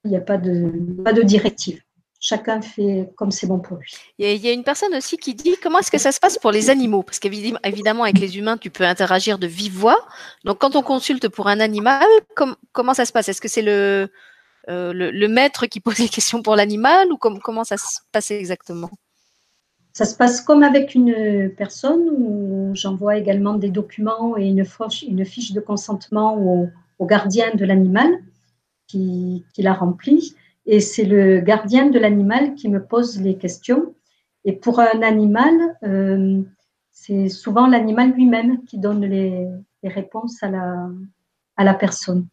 [0.05, 1.83] il n'y a pas de directive
[2.23, 3.91] chacun fait comme c'est bon pour lui.
[4.17, 6.51] Il y, a, une personne aussi qui dit comment est-ce que ça se passe pour
[6.51, 7.03] les animaux?
[7.03, 10.07] Parce qu'évidemment, avec les humains, tu peux interagir de vive voix.
[10.45, 12.07] Donc, quand on consulte pour un animal,
[12.71, 13.27] comment ça se passe?
[13.27, 14.07] Est-ce que c'est euh,
[14.67, 18.89] le, le, maître qui pose les questions pour l'animal ou comment ça se passe exactement?
[19.91, 25.03] Ça se passe comme avec une personne où j'envoie également des documents et une, fiche,
[25.03, 26.69] une fiche de consentement au,
[26.99, 28.09] au gardien de l'animal
[28.87, 30.35] qui, qui la remplit
[30.65, 33.93] et c'est le gardien de l'animal qui me pose les questions.
[34.45, 36.41] Et pour un animal, euh,
[36.91, 39.47] c'est souvent l'animal lui-même qui donne les,
[39.83, 40.49] réponses à
[41.63, 42.27] la, personne.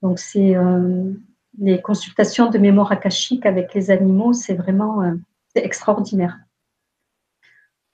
[0.00, 1.12] Donc, c'est euh,
[1.58, 5.14] les consultations de mémoire akashique avec les animaux, c'est vraiment euh,
[5.56, 6.38] extraordinaire.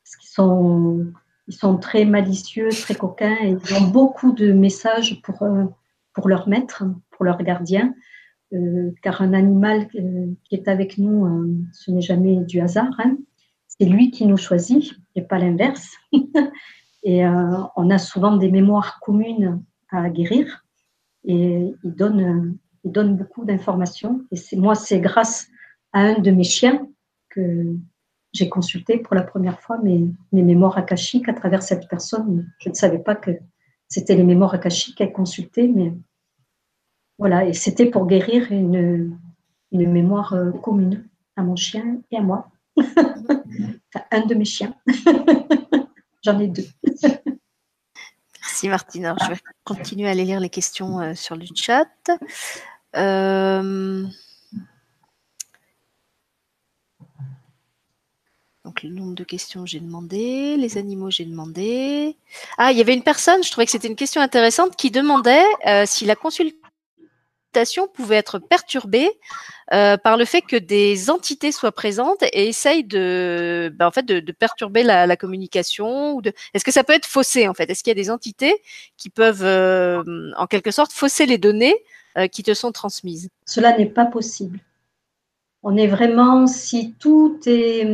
[0.05, 1.07] Parce qu'ils sont,
[1.46, 5.46] ils sont très malicieux, très coquins, et ils ont beaucoup de messages pour,
[6.12, 7.94] pour leur maître, pour leur gardien.
[8.55, 12.94] Euh, car un animal euh, qui est avec nous, euh, ce n'est jamais du hasard.
[12.99, 13.18] Hein.
[13.66, 15.92] C'est lui qui nous choisit et pas l'inverse.
[17.03, 20.66] et on a souvent des mémoires communes à guérir
[21.24, 24.24] et il donne, il donne beaucoup d'informations.
[24.32, 25.46] Et moi, c'est grâce
[25.92, 26.88] à un de mes chiens
[27.28, 27.76] que,
[28.34, 32.46] j'ai consulté pour la première fois mes, mes, mémoires akashiques à travers cette personne.
[32.59, 33.30] Je ne savais pas que
[33.88, 35.94] c'était les mémoires akashiques qu'elle consultait, mais
[37.18, 39.18] voilà, et c'était pour guérir une,
[39.72, 42.48] une mémoire euh, commune à mon chien et à moi.
[42.76, 44.74] enfin, un de mes chiens.
[46.24, 46.66] J'en ai deux.
[48.42, 49.14] Merci Martine.
[49.22, 51.86] je vais continuer à aller lire les questions euh, sur le chat.
[52.96, 54.04] Euh,
[58.64, 62.16] donc le nombre de questions j'ai demandé, les animaux j'ai demandé.
[62.56, 65.44] Ah, il y avait une personne, je trouvais que c'était une question intéressante, qui demandait
[65.66, 66.67] euh, si la consultation
[67.94, 69.11] pouvait être perturbée
[69.72, 74.05] euh, par le fait que des entités soient présentes et essayent de, ben, en fait,
[74.05, 76.20] de, perturber la, communication.
[76.55, 77.70] Est-ce que ça peut être faussé en fait?
[77.70, 78.55] Est-ce qu'il y a des entités
[78.96, 80.03] qui peuvent, euh,
[80.36, 81.76] en quelque sorte, fausser les données
[82.16, 83.28] euh, qui te sont transmises?
[83.46, 84.61] Cela n'est pas possible.
[85.62, 87.86] On est vraiment si tout est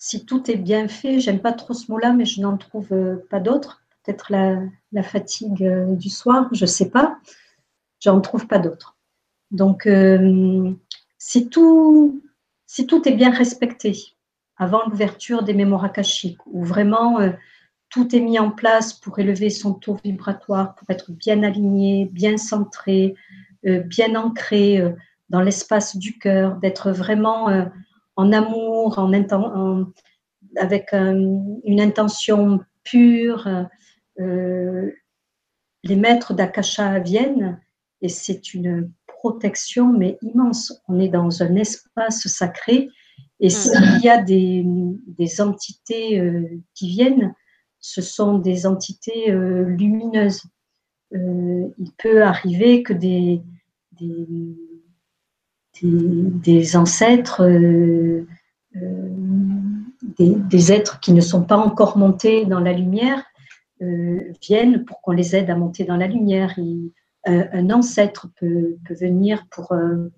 [0.00, 1.20] si tout est bien fait.
[1.20, 2.88] J'aime pas trop ce mot-là, mais je n'en trouve
[3.30, 3.82] pas d'autre.
[4.04, 7.18] Peut-être la, fatigue du soir, je sais pas.
[8.00, 8.96] J'en trouve pas d'autre.
[9.50, 10.72] Donc, euh,
[11.18, 12.22] si, tout,
[12.66, 13.96] si tout est bien respecté
[14.56, 17.30] avant l'ouverture des mémoires akashiques, où vraiment euh,
[17.88, 22.36] tout est mis en place pour élever son taux vibratoire, pour être bien aligné, bien
[22.36, 23.14] centré,
[23.66, 24.82] euh, bien ancré
[25.30, 27.48] dans l'espace du cœur, d'être vraiment
[28.16, 29.12] en amour, en,
[30.56, 33.46] avec une intention pure.
[34.16, 37.60] les maîtres d'Akasha viennent
[38.02, 40.80] et c'est une protection, mais immense.
[40.88, 42.88] On est dans un espace sacré.
[43.40, 43.50] Et mm.
[43.50, 46.44] s'il y a des, entités euh,
[46.74, 47.34] qui viennent,
[47.80, 50.42] ce sont des entités euh, lumineuses.
[51.14, 53.42] Euh, il peut arriver que des,
[55.82, 57.44] des, ancêtres,
[60.18, 63.24] des, êtres qui ne sont pas encore montés dans la lumière,
[64.42, 66.58] viennent pour qu'on les aide à monter dans la lumière
[67.28, 70.08] un ancêtre peut, venir pour, euh,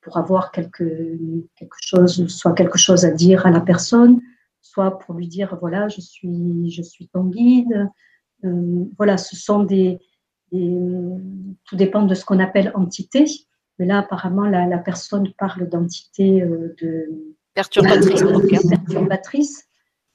[0.00, 1.18] pour avoir quelque,
[1.56, 4.20] quelque chose, soit quelque chose à dire à la personne,
[4.60, 7.88] soit pour lui dire voilà, je suis, je suis ton guide.
[8.44, 9.98] Euh, voilà, ce sont des,
[10.50, 13.24] Tout dépend de ce qu'on appelle entité.
[13.78, 17.36] Mais là, apparemment, la, personne parle d'entité euh, de.
[17.54, 18.22] Perturbatrice.
[18.68, 19.68] perturbatrice.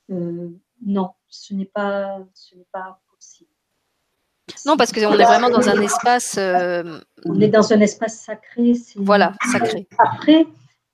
[0.09, 3.01] non, ce n'est pas, ce n'est pas
[4.65, 6.35] non, parce qu'on est vraiment dans un espace.
[6.37, 8.73] Euh, on est dans un espace sacré.
[8.95, 9.87] Voilà, sacré.
[9.97, 10.45] Après,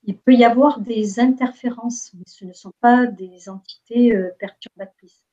[0.04, 5.24] il peut y avoir des interférences, mais ce ne sont pas des entités euh, perturbatrices.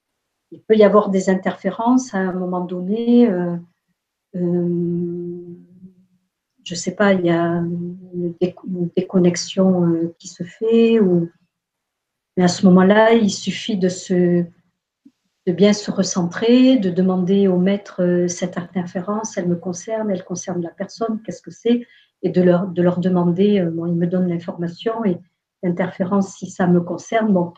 [0.52, 3.30] Il peut y avoir des interférences à un moment donné.
[3.30, 3.56] Euh,
[4.34, 8.34] je ne sais pas, il y a une,
[8.96, 11.00] déconnexion qui se fait.
[11.00, 11.30] Ou...
[12.36, 14.46] Mais à ce moment-là, il suffit de se
[15.48, 20.26] de bien se recentrer, de demander au maître euh, cette interférence, elle me concerne, elle
[20.26, 21.88] concerne la personne, qu'est-ce que c'est,
[22.22, 25.18] et de leur, de leur demander, euh, bon, ils me donnent l'information et
[25.64, 27.54] l'interférence, si ça me concerne, bon,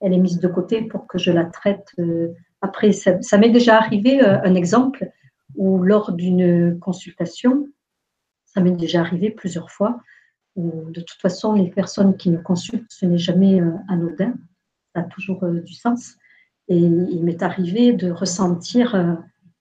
[0.00, 2.92] elle est mise de côté pour que je la traite euh, après.
[2.92, 5.10] Ça, m'est déjà arrivé, un exemple,
[5.56, 7.66] où lors d'une consultation,
[8.44, 10.00] ça m'est déjà arrivé plusieurs fois,
[10.54, 14.34] où de toute façon, les personnes qui me consultent, ce n'est jamais anodin,
[14.94, 16.16] ça a toujours du sens.
[16.68, 19.14] Et il m'est arrivé de ressentir euh,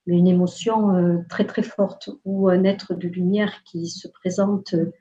[0.06, 4.74] une émotion euh, très très forte ou un être de lumière qui se présente.
[4.74, 4.92] Euh,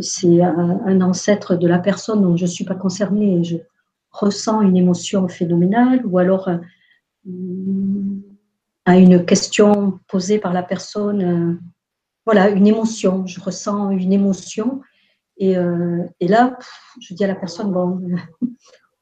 [0.00, 3.56] c'est un ancêtre de la personne dont je ne suis pas concernée et je
[4.12, 6.48] ressens une émotion phénoménale ou alors
[8.84, 11.58] à une question posée par la personne,
[12.24, 13.26] voilà, une émotion.
[13.26, 14.80] Je ressens une émotion
[15.38, 15.56] et,
[16.20, 16.56] et là,
[17.00, 18.00] je dis à la personne, bon,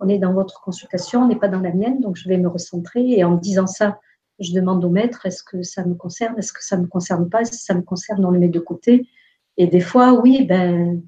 [0.02, 2.48] on est dans votre consultation, on n'est pas dans la mienne, donc je vais me
[2.48, 3.08] recentrer.
[3.10, 4.00] Et en disant ça,
[4.40, 7.28] je demande au maître est-ce que ça me concerne, est-ce que ça ne me concerne
[7.28, 9.06] pas, si ça me concerne, on le met de côté.
[9.56, 11.02] Et des fois, oui, ben,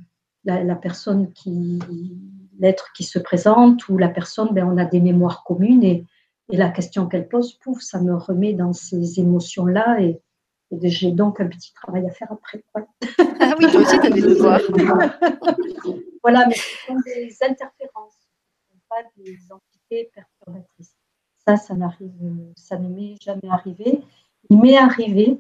[0.45, 1.81] la, personne qui,
[2.59, 6.07] l'être qui se présente ou la personne, ben, on a des mémoires communes et,
[6.51, 10.21] la question qu'elle pose, pouf, ça me remet dans ces émotions-là et,
[10.83, 12.63] j'ai donc un petit travail à faire après.
[13.41, 14.61] Ah oui, toi aussi, tu as des devoirs.
[16.23, 18.24] voilà, mais ce sont des interférences
[19.17, 20.97] des entités perturbatrices.
[21.47, 24.03] Ça, ça n'arrive, ne m'est jamais arrivé.
[24.51, 25.39] Il m'est arrivé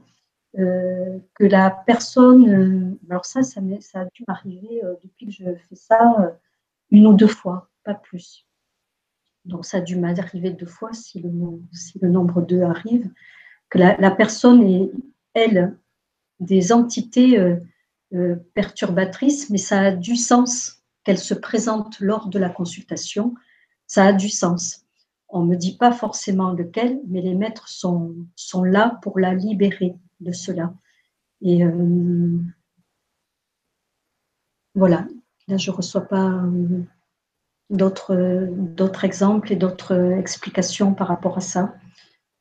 [0.58, 5.32] euh, que la personne, euh, alors ça, ça, ça, a dû m'arriver euh, depuis que
[5.32, 6.36] je fais ça
[6.90, 8.46] une ou deux fois, pas plus.
[9.44, 13.10] Donc ça a dû m'arriver deux fois si le, nombre deux arrive,
[13.68, 14.90] que la personne est,
[15.34, 15.76] elle,
[16.38, 17.56] des entités
[18.54, 23.34] perturbatrices, mais ça a du sens qu'elle se présente lors de la consultation,
[23.86, 24.84] ça a du sens.
[25.28, 28.14] On ne me dit pas forcément lequel, mais les maîtres sont,
[28.62, 30.72] là pour la libérer de cela.
[31.42, 32.38] Et euh,
[34.74, 35.06] voilà,
[35.48, 36.84] là je ne reçois pas euh,
[37.70, 41.74] d'autres exemples et d'autres explications par rapport à ça.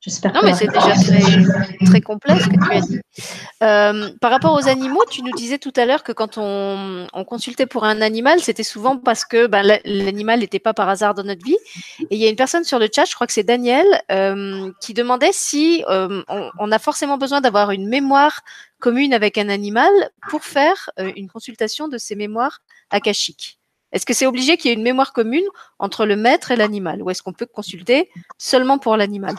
[0.03, 0.33] J'espère.
[0.33, 2.99] Non, mais c'est déjà très, très, complet ce que tu as dit.
[3.63, 7.23] Euh, par rapport aux animaux, tu nous disais tout à l'heure que quand on, on,
[7.23, 11.23] consultait pour un animal, c'était souvent parce que ben, l'animal n'était pas par hasard dans
[11.23, 11.55] notre vie.
[12.01, 14.69] Et il y a une personne sur le chat, je crois que c'est Daniel, euh,
[14.81, 18.41] qui demandait si euh, on, on, a forcément besoin d'avoir une mémoire
[18.81, 19.89] commune avec un animal
[20.29, 23.57] pour faire une consultation de ces mémoires akashiques.
[23.93, 25.45] Est-ce que c'est obligé qu'il y ait une mémoire commune
[25.79, 29.35] entre le maître et l'animal ou est-ce qu'on peut consulter seulement pour l'animal?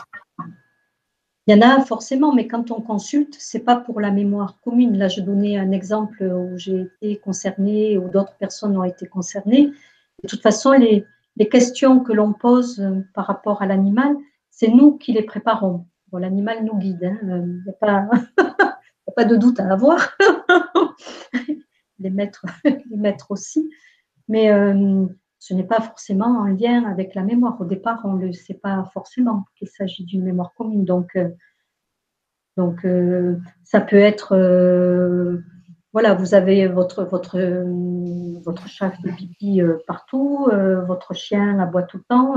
[1.47, 4.97] Il y en a forcément, mais quand on consulte, c'est pas pour la mémoire commune.
[4.97, 9.71] Là, je donnais un exemple où j'ai été concernée, ou d'autres personnes ont été concernées.
[10.23, 11.05] De toute façon, les,
[11.49, 14.15] questions que l'on pose euh, par rapport à l'animal,
[14.49, 15.85] c'est nous qui les préparons.
[16.11, 17.19] Bon, l'animal nous guide, hein.
[17.21, 18.09] il n'y a, pas,
[19.07, 20.17] a pas de doute à avoir.
[21.99, 23.69] les maîtres, les maîtres aussi.
[24.27, 25.05] Mais euh,
[25.45, 27.61] ce n'est pas forcément en lien avec la mémoire.
[27.61, 30.85] Au départ, on ne le sait pas forcément qu'il s'agit d'une mémoire commune.
[30.85, 31.29] Donc, euh,
[32.57, 35.37] donc euh, ça peut être, euh,
[35.93, 37.37] voilà, vous avez votre, votre,
[38.43, 40.49] votre chat fait pipi partout,
[40.87, 42.33] votre chien aboie tout le temps,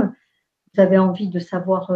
[0.75, 1.91] vous avez envie de savoir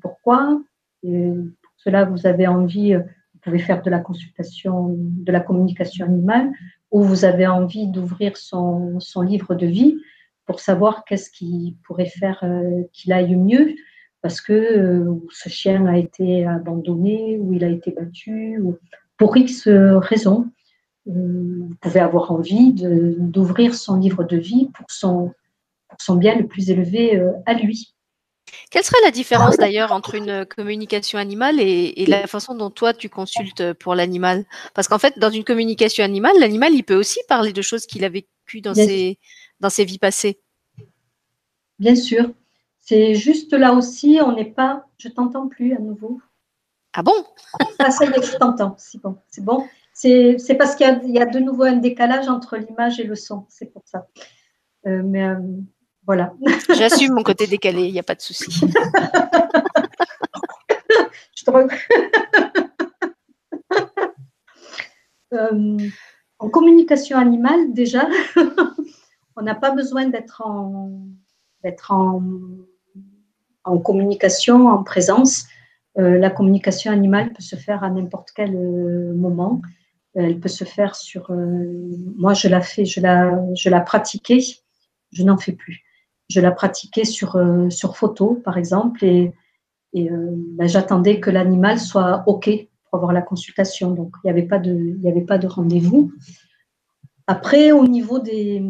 [0.00, 0.60] pourquoi.
[1.02, 1.32] Et
[1.62, 6.52] pour cela, vous avez envie, vous pouvez faire de la consultation, de la communication animale,
[6.92, 9.98] ou vous avez envie d'ouvrir son, son livre de vie
[10.46, 13.74] pour savoir qu'est-ce qui pourrait faire euh, qu'il aille mieux,
[14.22, 18.78] parce que euh, ce chien a été abandonné ou il a été battu, ou
[19.16, 20.50] pour X raisons.
[21.08, 21.12] Euh,
[21.68, 25.32] vous pouvez avoir envie d'ouvrir son livre de vie pour son,
[25.88, 27.94] pour son bien le plus élevé à lui.
[28.70, 33.08] Quelle serait la différence d'ailleurs entre une communication animale et, la façon dont toi tu
[33.08, 34.44] consultes pour l'animal?
[34.74, 38.04] Parce qu'en fait, dans une communication animale, l'animal il peut aussi parler de choses qu'il
[38.04, 39.18] a vécues dans ses,
[39.64, 40.38] dans ses vies passées.
[41.78, 42.30] Bien sûr.
[42.80, 44.84] C'est juste là aussi, on n'est pas.
[44.98, 46.20] Je t'entends plus à nouveau.
[46.92, 47.14] Ah bon?
[47.78, 48.74] Ah, ça y est, je t'entends.
[48.78, 49.16] C'est bon.
[49.30, 49.66] C'est bon.
[49.94, 53.46] C'est parce qu'il y, a de nouveau un décalage entre l'image et le son.
[53.48, 54.06] C'est pour ça.
[54.86, 55.38] Euh, mais euh,
[56.06, 56.34] voilà.
[56.68, 58.50] J'assume mon côté décalé, il n'y a pas de souci.
[61.34, 61.50] je te
[65.32, 65.78] euh,
[66.38, 68.06] en communication animale, déjà,
[69.36, 70.90] on n'a pas besoin d'être en,
[73.64, 75.46] en, communication, en présence.
[75.98, 79.60] Euh, la communication animale peut se faire à n'importe quel euh, moment.
[80.14, 81.30] Elle peut se faire sur.
[81.30, 81.64] Euh,
[82.16, 84.40] moi, je la fais, je la, je la pratiquais.
[85.12, 85.82] Je n'en fais plus.
[86.28, 89.32] Je la pratiquais sur, sur photo, par exemple, et,
[89.92, 92.48] et ben, j'attendais que l'animal soit OK
[92.84, 93.90] pour avoir la consultation.
[93.90, 96.12] Donc, il n'y avait pas de, il y avait pas de rendez-vous.
[97.26, 98.62] Après, au niveau des,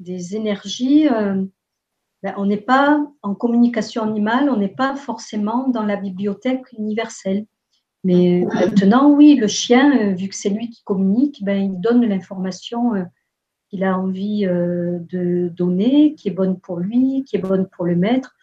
[0.00, 1.44] des énergies, euh,
[2.22, 7.46] ben, on n'est pas en communication animale, on n'est pas forcément dans la bibliothèque universelle.
[8.02, 12.04] Mais maintenant, oui, le chien, euh, vu que c'est lui qui communique, ben, il donne
[12.04, 13.04] l'information euh,
[13.68, 17.94] qu'il a envie de donner, qui est bonne pour lui, qui est bonne pour le
[17.94, 18.34] maître.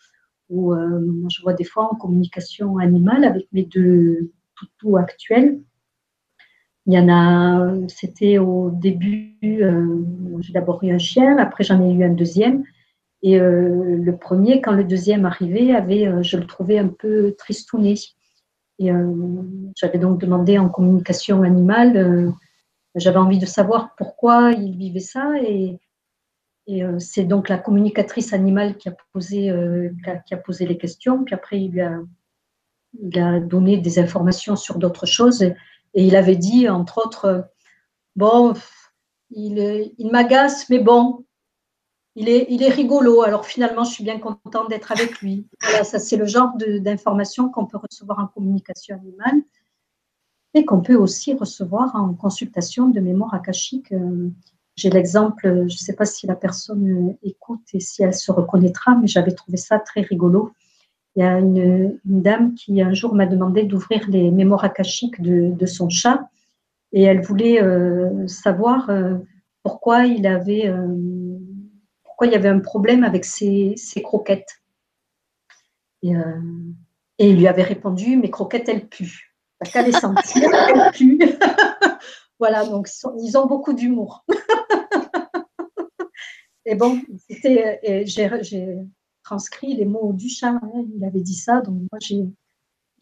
[0.50, 5.60] Ou je vois des fois en communication animale avec mes deux toutous actuels,
[6.88, 10.06] il y en a, c'était au début, euh,
[10.40, 12.64] j'ai d'abord eu un chien, après j'en ai eu un deuxième.
[13.22, 17.36] Et euh, le premier, quand le deuxième arrivait, avait, euh, je le trouvais un peu
[17.38, 17.96] tristouné.
[18.80, 18.92] Et
[19.76, 22.32] j'avais donc demandé en communication animale,
[22.94, 25.32] j'avais envie de savoir pourquoi il vivait ça.
[25.42, 25.80] Et,
[27.00, 29.52] c'est donc la communicatrice animale qui a, posé,
[30.28, 31.24] qui a, posé les questions.
[31.24, 31.82] Puis après, il lui
[33.20, 35.44] a, donné des informations sur d'autres choses.
[35.94, 37.50] Il avait dit, entre autres,
[38.16, 38.54] bon,
[39.32, 41.26] il, il m'agace, mais bon,
[42.20, 43.22] il est, rigolo.
[43.22, 45.48] Alors finalement, je suis bien contente d'être avec lui.
[45.62, 49.44] Voilà, ça c'est le genre d'informations qu'on peut recevoir en communication animale
[50.56, 53.94] et qu'on peut aussi recevoir en consultation de mémoire akashique.
[54.76, 58.96] J'ai l'exemple, je ne sais pas si la personne écoute et si elle se reconnaîtra,
[58.96, 60.52] mais j'avais trouvé ça très rigolo.
[61.18, 65.66] Il y a une, dame qui un jour m'a demandé d'ouvrir les mémoires akashiques de,
[65.66, 66.30] son chat
[66.94, 69.16] et elle voulait euh, savoir euh,
[69.64, 71.40] pourquoi il avait euh,
[72.04, 74.62] pourquoi il y avait un problème avec ses, croquettes.
[76.04, 76.14] Et,
[77.18, 79.34] il lui avait répondu mes croquettes elles puent.
[79.60, 81.18] T'as qu'à les sentir, elles puent.
[82.40, 82.90] voilà, donc
[83.24, 84.24] ils ont beaucoup d'humour.
[86.66, 88.70] et bon, j'ai
[89.28, 90.60] transcrit les mots du chat.
[90.96, 92.24] Il avait dit ça, donc moi, j'ai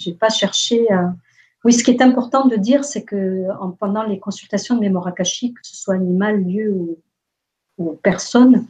[0.05, 1.15] n'ai pas cherché à.
[1.63, 5.07] Oui, ce qui est important de dire, c'est que en, pendant les consultations de mémoire
[5.07, 6.99] akashique, que ce soit animal, lieu ou,
[7.77, 8.67] ou personne,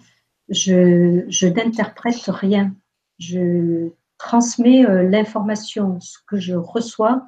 [0.49, 2.73] je, je n'interprète rien.
[3.19, 7.25] Je transmets euh, l'information, ce que je reçois,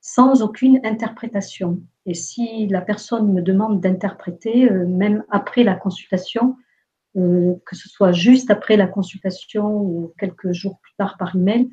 [0.00, 1.80] sans aucune interprétation.
[2.06, 6.56] Et si la personne me demande d'interpréter, euh, même après la consultation,
[7.14, 11.70] que ce soit juste après la consultation ou quelques jours plus tard par email,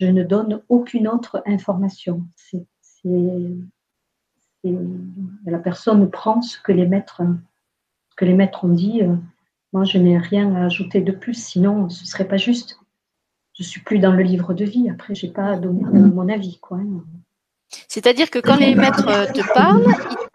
[0.00, 2.22] je ne donne aucune autre information.
[4.64, 7.22] La personne prend ce que les maîtres,
[8.16, 9.02] que les maîtres ont dit.
[9.72, 12.78] Moi, je n'ai rien à ajouter de plus, sinon ce ne serait pas juste
[13.58, 14.88] je suis plus dans le livre de vie.
[14.88, 16.60] Après, j'ai pas donné mon avis.
[17.88, 19.84] C'est-à-dire que quand les maîtres te parlent,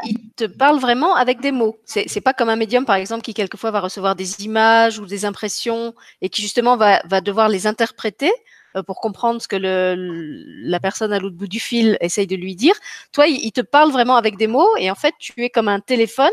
[0.06, 1.78] ils, te parlent vraiment avec des mots.
[1.86, 5.06] C'est, n'est pas comme un médium, par exemple, qui quelquefois va recevoir des images ou
[5.06, 8.32] des impressions et qui justement va, devoir les interpréter
[8.76, 12.56] euh, pour comprendre ce que la personne à l'autre bout du fil essaye de lui
[12.56, 12.76] dire.
[13.12, 15.80] Toi, il, te parle vraiment avec des mots et en fait, tu es comme un
[15.80, 16.32] téléphone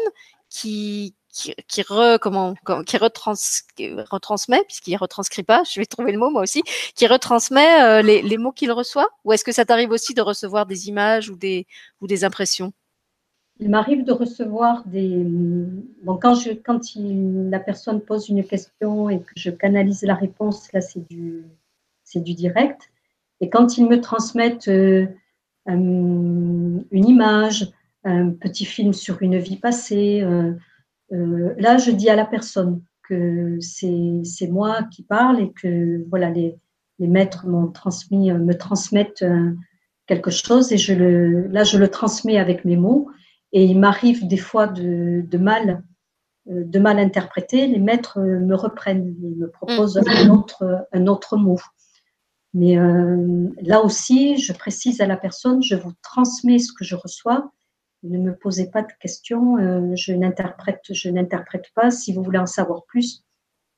[0.48, 1.84] qui, qui, qui,
[2.20, 2.55] comment,
[2.86, 3.34] qui retrans,
[4.11, 6.62] retransmet, puisqu'il retranscrit pas, je vais trouver le mot moi aussi,
[6.94, 10.22] qui retransmet euh, les, les, mots qu'il reçoit Ou est-ce que ça t'arrive aussi de
[10.22, 11.66] recevoir des images ou des,
[12.01, 12.72] ou des impressions?
[13.61, 15.24] Il m'arrive de recevoir des.
[16.02, 20.72] Bon, quand, je, quand la personne pose une question et que je canalise la réponse,
[20.72, 21.44] là, c'est du,
[22.04, 22.90] c'est du direct.
[23.40, 25.06] Et quand ils me transmettent euh,
[25.66, 27.70] une image,
[28.04, 30.52] un petit film sur une vie passée, euh,
[31.12, 36.30] euh, là, je dis à la personne que c'est moi qui parle et que voilà,
[36.30, 36.56] les,
[36.98, 39.52] les maîtres m'ont transmis, euh, me transmettent euh,
[40.06, 43.11] quelque chose et je le, là, je le transmets avec mes mots.
[43.53, 45.82] Et il m'arrive des fois de, de, mal,
[46.46, 47.66] de mal interpréter.
[47.66, 50.09] Les maîtres me reprennent, ils me proposent mm.
[50.09, 51.59] un, autre, un autre mot.
[52.55, 52.76] Mais
[53.62, 57.53] là aussi, je précise à la personne, je vous transmets ce que je reçois
[58.03, 61.90] ne me posez pas de questions, euh, je n'interprète, je n'interprète pas.
[61.90, 63.24] Si vous voulez en savoir plus,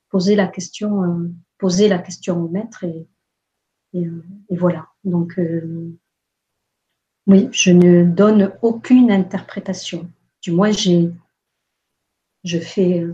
[0.09, 3.07] posez la question, euh, posez la question au maître et,
[3.93, 4.87] et, euh, voilà.
[5.03, 5.39] Donc
[7.27, 10.09] oui, je ne donne aucune interprétation.
[10.41, 11.09] Du moins, j'ai,
[12.43, 13.05] je fais,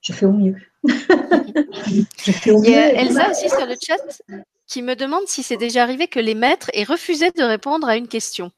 [0.00, 0.56] je fais au mieux.
[0.84, 2.68] je fais au mieux.
[2.68, 6.08] Il y a Elsa aussi sur le chat qui me demande si c'est déjà arrivé
[6.08, 8.50] que les maîtres aient refusé de répondre à une question.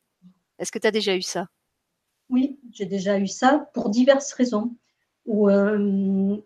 [0.58, 1.46] Est-ce que tu as déjà eu ça?
[2.30, 4.74] Oui, j'ai déjà eu ça pour diverses raisons.
[5.26, 5.76] Où euh,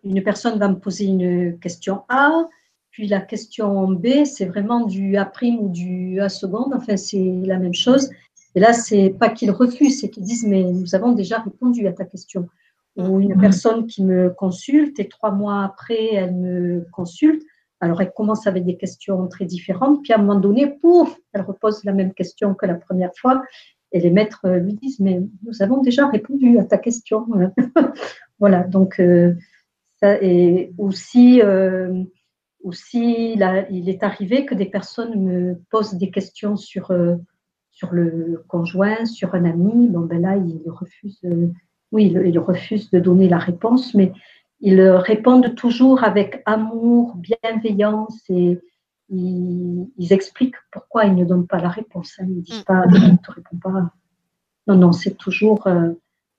[0.02, 2.48] une personne va me poser une question A,
[2.94, 5.28] puis la question B, c'est vraiment du A'
[5.58, 8.08] ou du A seconde, enfin c'est la même chose.
[8.54, 11.92] Et là, c'est pas qu'ils refusent, c'est qu'ils disent mais nous avons déjà répondu à
[11.92, 12.48] ta question.
[12.96, 17.42] Ou une personne qui me consulte et trois mois après, elle me consulte.
[17.80, 21.42] Alors, elle commence avec des questions très différentes, puis à un moment donné, pouf, elle
[21.42, 23.42] repose la même question que la première fois.
[23.90, 27.26] Et les maîtres lui disent, mais nous avons déjà répondu à ta question.
[28.38, 29.34] voilà, donc euh,
[30.00, 32.04] ça, et aussi, euh,
[32.64, 37.14] aussi il est arrivé que des personnes me posent des questions sur, euh,
[37.70, 39.88] sur le conjoint, sur un ami.
[39.88, 41.20] Bon, ben là, ils refusent,
[41.92, 44.12] oui, ils refusent de donner la réponse, mais
[44.60, 48.60] ils répondent toujours avec amour, bienveillance et,
[49.10, 52.14] ils, expliquent pourquoi ils ne donnent pas la réponse.
[52.18, 52.24] Hein.
[52.26, 52.64] Ils ne disent mm.
[52.64, 53.92] pas, ne te réponds pas.
[54.66, 55.90] Non, non, c'est toujours euh,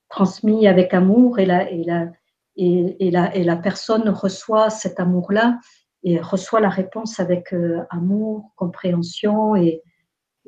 [0.08, 2.10] transmis avec amour et la, et, la,
[2.56, 5.58] et, la, et la personne reçoit cet amour-là
[6.06, 9.82] et reçoit la réponse avec euh, amour, compréhension et,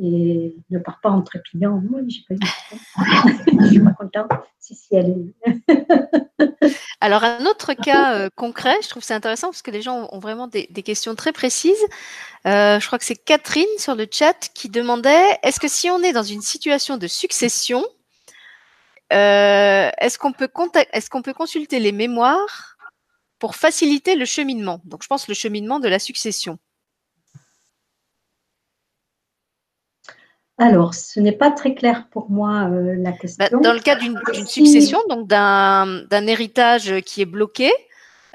[0.01, 1.83] ne part pas en trépignant.
[1.91, 2.11] Moi, eu
[3.61, 4.31] Je suis pas contente.
[7.01, 10.21] Alors, un autre cas euh, concret, je trouve c'est intéressant parce que les gens ont
[10.21, 11.85] vraiment des, questions très précises.
[12.47, 16.01] Euh, je crois que c'est Catherine sur le chat qui demandait est-ce que si on
[16.01, 17.85] est dans une situation de succession,
[19.11, 22.78] est-ce qu'on peut consulter les mémoires
[23.39, 26.59] pour faciliter le cheminement Donc, je pense le cheminement de la succession.
[30.61, 33.61] Alors, ce n'est pas très clair pour moi euh, la bah, question.
[33.61, 37.71] dans le cas d'une succession, donc d'un héritage qui est bloqué,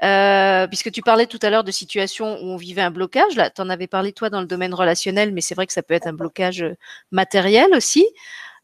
[0.02, 3.50] euh, puisque tu parlais tout à l'heure de situations où on vivait un blocage, là,
[3.50, 5.94] tu en avais parlé toi dans le domaine relationnel, mais c'est vrai que ça peut
[5.94, 6.74] être un blocage euh,
[7.10, 8.06] matériel aussi.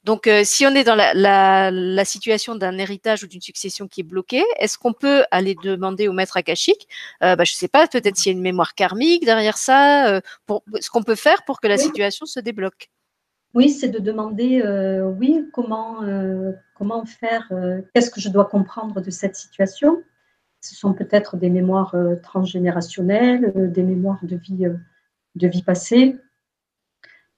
[0.05, 4.45] Donc, si on est dans la, situation d'un héritage ou d'une succession qui est bloquée,
[4.59, 6.89] est-ce qu'on peut aller demander au maître akashique,
[7.23, 10.65] euh, bah, je sais pas, peut-être s'il y a une mémoire karmique derrière ça, pour,
[10.81, 12.91] ce qu'on peut faire pour que la situation se débloque?
[13.53, 18.45] Oui, c'est de demander, euh, oui, comment, euh, comment faire, euh, qu'est-ce que je dois
[18.45, 20.03] comprendre de cette situation?
[20.61, 24.67] Ce sont peut-être des mémoires transgénérationnelles, des mémoires de vie,
[25.35, 26.19] de vie passée.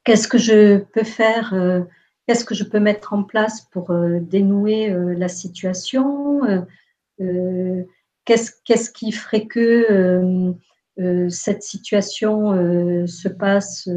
[0.03, 1.55] Qu'est-ce que je peux faire
[2.27, 6.41] Qu'est-ce que je peux mettre en place pour dénouer la situation
[8.25, 10.55] Qu'est-ce qui ferait que
[11.29, 12.53] cette situation
[13.07, 13.89] se passe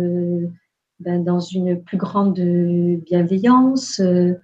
[1.00, 4.00] ben, dans une plus grande bienveillance.
[4.00, 4.40] Euh,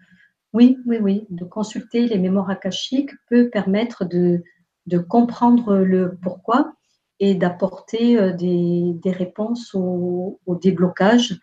[0.53, 4.43] oui, oui, oui, de consulter les mémoires akashiques peut permettre de,
[4.85, 6.73] de comprendre le pourquoi
[7.21, 11.39] et d'apporter euh, des, des, réponses au déblocage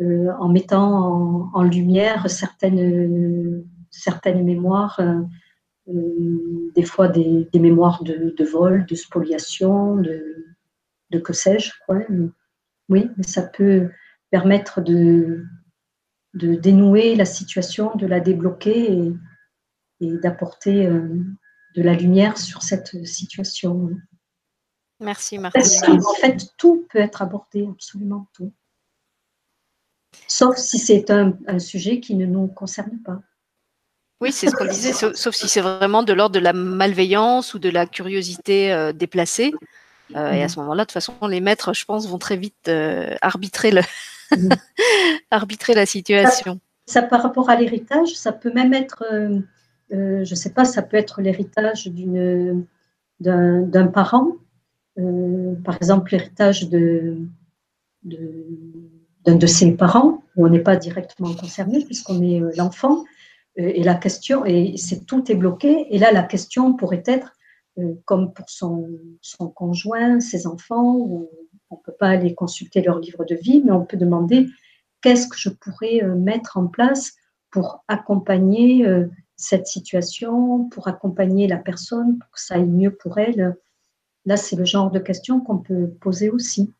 [0.00, 5.00] euh, en mettant en, lumière certaines, certaines mémoires,
[5.86, 10.46] des fois des, des mémoires de, de, vol, de spoliation, de,
[11.10, 11.72] de que sais-je.
[12.88, 13.90] Oui, mais ça peut,
[14.30, 15.44] permettre de,
[16.34, 19.12] de dénouer la situation, de la débloquer
[20.00, 21.08] et, d'apporter euh,
[21.74, 23.90] de la lumière sur cette situation.
[25.00, 26.00] Merci Martine.
[26.06, 28.52] En fait, tout peut être abordé, absolument tout.
[30.26, 33.20] Sauf si c'est un, sujet qui ne nous concerne pas.
[34.20, 37.60] Oui, c'est ce qu'on disait, sauf, si c'est vraiment de l'ordre de la malveillance ou
[37.60, 39.52] de la curiosité euh, déplacée.
[40.16, 42.70] Euh, et à ce moment-là, de toute façon, les maîtres, je pense, vont très vite
[43.22, 43.82] arbitrer le,
[45.30, 46.60] arbitrer la situation.
[46.88, 49.40] Ça, par rapport à l'héritage, ça peut même être, euh,
[49.92, 52.66] euh, je ne sais pas, ça peut être l'héritage d'une,
[53.20, 54.32] d'un, parent,
[54.98, 57.18] euh, par exemple l'héritage de,
[59.36, 63.04] de ses parents, où on n'est pas directement concerné puisqu'on est l'enfant,
[63.56, 67.32] et la question, et c'est tout est bloqué, et là la question pourrait être,
[68.04, 68.86] comme pour son,
[69.54, 70.96] conjoint, ses enfants,
[71.70, 74.48] on ne peut pas aller consulter leur livre de vie, mais on peut demander
[75.00, 77.14] qu'est-ce que je pourrais euh, mettre en place
[77.50, 79.06] pour accompagner euh,
[79.36, 83.56] cette situation, pour accompagner la personne, pour que ça aille mieux pour elle?
[84.24, 86.72] Là, c'est le genre de questions qu'on peut poser aussi.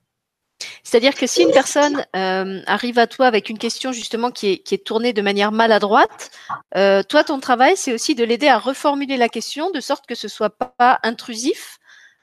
[0.82, 4.85] C'est-à-dire que si une personne euh, arrive à toi avec une question justement qui est,
[4.85, 6.30] tournée de manière maladroite,
[6.74, 10.28] toi, ton travail, c'est aussi de l'aider à reformuler la question de sorte que ce
[10.28, 11.78] soit pas intrusif,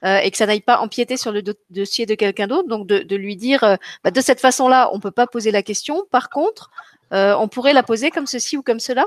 [0.05, 1.41] euh, et que ça n'aille pas empiéter sur le
[1.71, 2.67] dossier de quelqu'un d'autre.
[2.67, 6.05] Donc de, lui dire, euh, bah, de cette façon-là, on peut pas poser la question.
[6.11, 6.69] Par contre,
[7.13, 9.05] euh, on pourrait la poser comme ceci ou comme cela.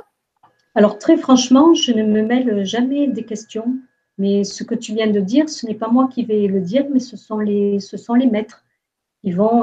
[0.75, 3.77] Alors très franchement, je ne me mêle jamais des questions.
[4.17, 6.85] Mais ce que tu viens de dire, ce n'est pas moi qui vais le dire,
[6.93, 8.65] mais ce sont les, ce sont les maîtres.
[9.29, 9.61] Ils vont,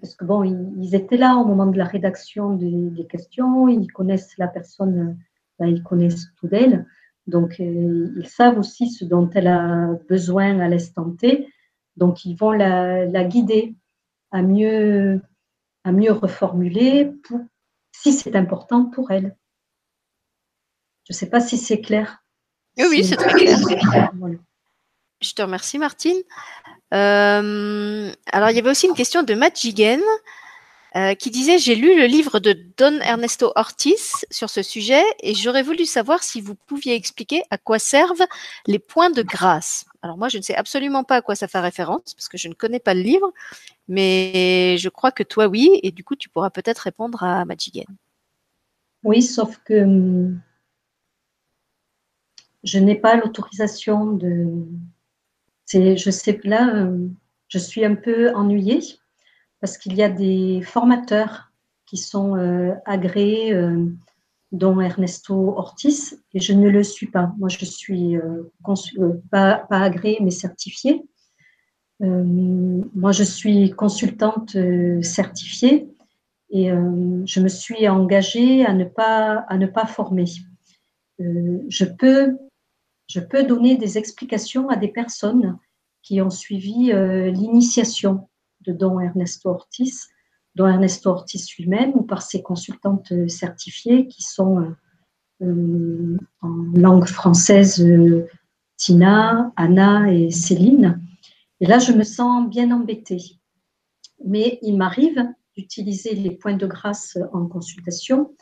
[0.00, 4.38] parce que bon, ils, étaient là au moment de la rédaction des, questions, ils connaissent
[4.38, 5.18] la personne,
[5.58, 6.86] ben, ils connaissent tout d'elle.
[7.26, 11.52] Donc, euh, ils savent aussi ce dont elle a besoin à l'instant T.
[11.96, 13.74] Donc, ils vont la, guider
[14.30, 15.20] à mieux,
[15.84, 17.40] à mieux reformuler pour,
[17.92, 19.36] si c'est important pour elle.
[21.04, 22.24] Je ne sais pas si c'est clair.
[22.78, 24.12] Oui, c'est très clair.
[25.20, 26.22] Je te remercie, Martine.
[26.94, 30.00] Euh, alors, il y avait aussi une question de Matt Jigen
[30.94, 35.34] euh, qui disait J'ai lu le livre de Don Ernesto Ortiz sur ce sujet et
[35.34, 38.26] j'aurais voulu savoir si vous pouviez expliquer à quoi servent
[38.66, 39.84] les points de grâce.
[40.02, 42.48] Alors, moi, je ne sais absolument pas à quoi ça fait référence parce que je
[42.48, 43.32] ne connais pas le livre,
[43.88, 47.86] mais je crois que toi, oui, et du coup, tu pourras peut-être répondre à Majigen.
[49.02, 50.40] Oui, sauf que hum,
[52.66, 54.66] je n'ai pas l'autorisation de.
[55.66, 57.14] Je sais, là, hum,
[57.48, 58.80] je suis un peu ennuyée
[59.60, 61.50] parce qu'il y a des formateurs
[61.86, 63.86] qui sont euh, agréés, euh,
[64.52, 67.32] dont Ernesto Ortiz, et je ne le suis pas.
[67.38, 68.50] Moi, je suis euh,
[69.30, 71.02] pas, pas, agréée, mais certifiée.
[72.00, 74.56] moi, je suis consultante
[75.02, 75.88] certifiée
[76.50, 80.26] et je me suis engagée à ne pas former.
[81.18, 82.36] je, peux,
[83.06, 85.58] je peux donner des explications à des personnes
[86.02, 86.92] qui ont suivi
[87.32, 88.28] l'initiation
[88.66, 90.08] de Don Ernesto Ortiz,
[90.56, 94.74] Don Ernesto Ortiz lui-même ou par ses consultantes certifiées qui sont euh,
[95.42, 98.26] euh, en langue française euh,
[98.78, 101.02] Tina, Anna et Céline.
[101.60, 103.38] Et là, je me sens bien embêtée.
[104.24, 105.22] Mais il m'arrive
[105.54, 108.34] d'utiliser les points de grâce en consultation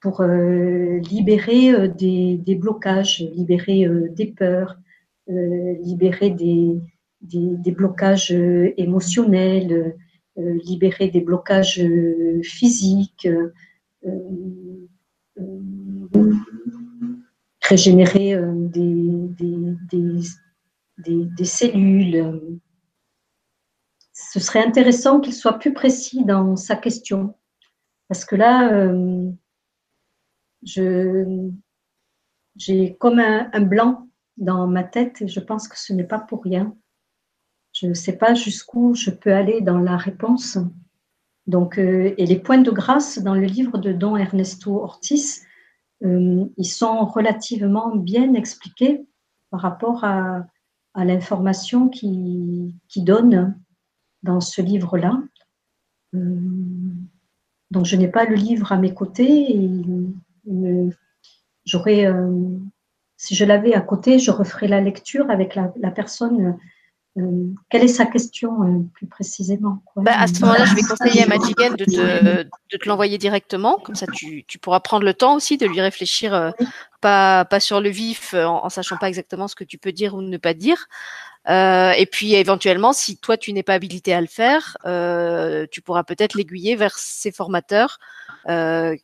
[0.00, 4.78] pour libérer des, blocages, libérer des peurs,
[5.26, 6.80] libérer des,
[7.20, 9.96] des, blocages euh, émotionnels,
[10.38, 13.28] euh, libérer des blocages euh, physiques,
[17.62, 18.36] régénérer
[18.70, 19.74] des,
[20.98, 22.40] des, cellules.
[24.12, 27.34] Ce serait intéressant qu'il soit plus précis dans sa question,
[28.08, 28.90] parce que là,
[30.62, 31.36] j'ai
[32.98, 36.76] comme un, blanc dans ma tête et je pense que ce n'est pas pour rien.
[37.72, 40.58] Je ne sais pas jusqu'où je peux aller dans la réponse.
[41.46, 45.46] Donc, euh, et les points de grâce dans le livre de Don Ernesto Ortiz,
[46.04, 49.06] euh, ils sont relativement bien expliqués
[49.50, 50.46] par rapport à,
[50.96, 53.56] l'information qui, qui donne
[54.24, 55.22] dans ce livre-là.
[56.14, 56.40] Euh,
[57.70, 59.70] donc, je n'ai pas le livre à mes côtés.
[61.64, 62.06] J'aurais,
[63.16, 66.58] si je l'avais à côté, je referais la lecture avec la, la personne
[67.18, 71.22] euh, quelle est sa question euh, plus précisément bah, À ce moment-là, je vais conseiller
[71.22, 73.78] à Majigen de te, de te l'envoyer directement.
[73.78, 76.50] Comme ça, tu, tu, pourras prendre le temps aussi de lui réfléchir, euh,
[77.00, 80.14] pas, pas sur le vif, en, en, sachant pas exactement ce que tu peux dire
[80.14, 80.86] ou ne pas dire.
[81.48, 85.80] Euh, et puis éventuellement, si toi tu n'es pas habilité à le faire, euh, tu
[85.80, 88.27] pourras peut-être l'aiguiller vers ces formateurs euh,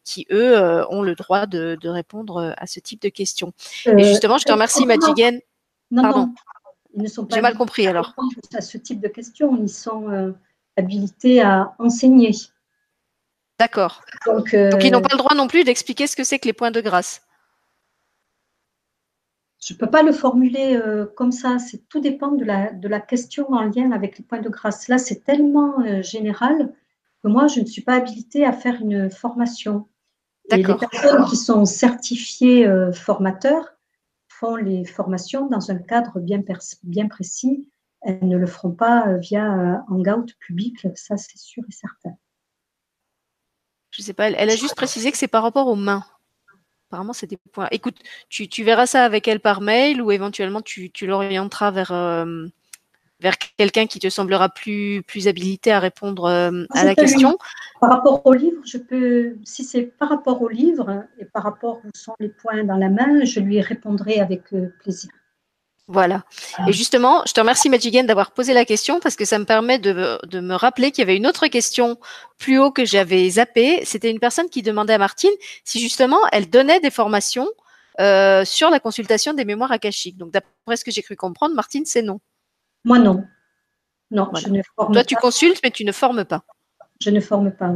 [0.05, 3.53] qui eux ont le droit de, de, répondre à ce type de questions.
[3.87, 5.41] et justement, je te remercie, Majigen.
[5.95, 6.33] Pardon.
[6.97, 8.15] Ils ne sont pas J'ai mal compris alors.
[8.55, 10.33] À ce type de questions, ils sont euh,
[10.77, 12.31] habilités à enseigner.
[13.59, 14.03] D'accord.
[14.27, 16.47] Donc, euh, Donc, ils n'ont pas le droit non plus d'expliquer ce que c'est que
[16.47, 17.23] les points de grâce.
[19.61, 21.59] Je ne peux pas le formuler euh, comme ça.
[21.59, 24.89] C'est tout dépend de la, de la question en lien avec les points de grâce.
[24.89, 26.73] Là, c'est tellement général
[27.25, 29.89] que moi, je ne suis pas habilitée à faire une formation.
[30.51, 33.75] Et les personnes qui sont certifiées formateurs,
[34.39, 36.43] font les formations dans un cadre bien,
[36.83, 37.69] bien précis.
[38.03, 42.17] Elles ne le feront pas euh, via euh, Hangout public, ça c'est sûr et certain.
[43.91, 46.05] Je sais pas, elle, a juste précisé que c'est par rapport aux mains.
[46.91, 47.69] Apparemment, c'est des points.
[47.71, 47.97] Écoute,
[48.29, 52.47] tu, verras ça avec elle par mail ou éventuellement tu, l'orienteras vers, euh,
[53.25, 57.39] vers quelqu'un qui te semblera plus, plus habilité à répondre euh, à la question.
[57.81, 61.81] Par rapport au livre, je peux, si c'est par rapport au livre et par rapport
[61.85, 65.11] où sont les points dans la main, je lui répondrai avec euh, plaisir.
[65.87, 66.25] Voilà.
[66.69, 69.79] Et justement, je te remercie Majigen d'avoir posé la question parce que ça me permet
[69.79, 71.99] de, de me rappeler qu'il y avait une autre question
[72.39, 73.85] plus haut que j'avais zappée.
[73.85, 75.35] C'était une personne qui demandait à Martine
[75.65, 77.49] si justement elle donnait des formations
[78.01, 80.17] euh, sur la consultation des mémoires akashiques.
[80.17, 82.19] Donc d'après ce que j'ai cru comprendre, Martine, c'est non.
[82.85, 83.25] Moi, non.
[84.11, 86.45] Non, je ne forme Toi, tu consultes, mais tu ne formes pas.
[87.01, 87.73] Je ne forme pas.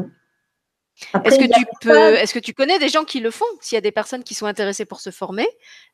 [1.24, 3.78] Est-ce que tu peux, est-ce que tu connais des gens qui le font S'il y
[3.78, 5.46] a des personnes qui sont intéressées pour se former,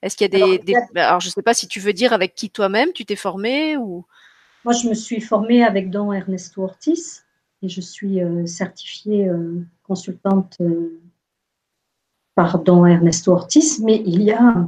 [0.02, 2.34] est-ce qu'il y a des, alors, je ne sais pas si tu veux dire avec
[2.34, 4.06] qui toi-même tu t'es formé ou?
[4.64, 7.26] Moi, je me suis formée avec Don Ernesto Ortiz
[7.62, 11.00] et je suis euh, certifiée euh, consultante euh,
[12.34, 14.66] par Don Ernesto Ortiz, mais il y a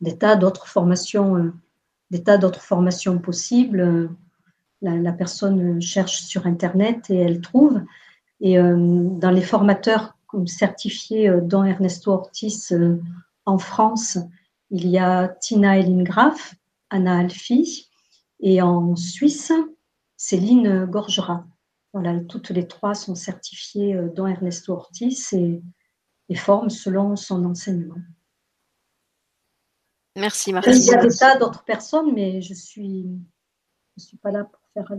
[0.00, 1.52] des tas d'autres formations
[2.10, 4.10] des tas d'autres formations possibles.
[4.82, 7.80] La, personne cherche sur Internet et elle trouve.
[8.40, 10.16] Et euh, dans les formateurs
[10.46, 13.00] certifiés euh, dont Ernesto Ortiz euh,
[13.44, 14.18] en France,
[14.70, 16.54] il y a Tina Ellingraf,
[16.88, 17.90] Anna Alfi,
[18.40, 19.52] et en Suisse,
[20.16, 21.44] Céline Gorgera.
[21.92, 25.60] Voilà, toutes les trois sont certifiées dont Ernesto Ortiz et,
[26.28, 27.96] et forment selon son enseignement.
[30.20, 30.74] Merci, Martine.
[30.74, 33.06] Il y a des tas d'autres personnes, mais je ne suis,
[33.96, 34.92] je suis pas là pour faire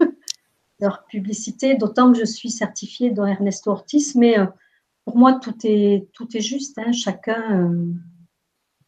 [0.80, 4.46] leur, publicité, d'autant que je suis certifiée dans Ernesto Ortiz, mais euh,
[5.04, 6.78] pour moi, tout est, tout est juste.
[6.78, 7.92] Hein, chacun, euh,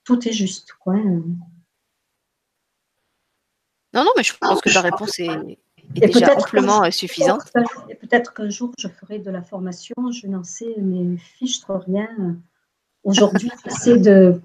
[0.05, 0.73] tout est juste.
[0.74, 1.23] Quoi, hein.
[3.94, 5.59] Non, non, mais je pense que ta réponse est,
[5.97, 7.51] est déjà amplement euh, suffisante.
[8.01, 9.94] Peut-être qu'un jour, je ferai de la formation.
[10.12, 12.36] Je n'en sais, mais fichtre rien.
[13.05, 14.43] Aujourd'hui, j'essaie de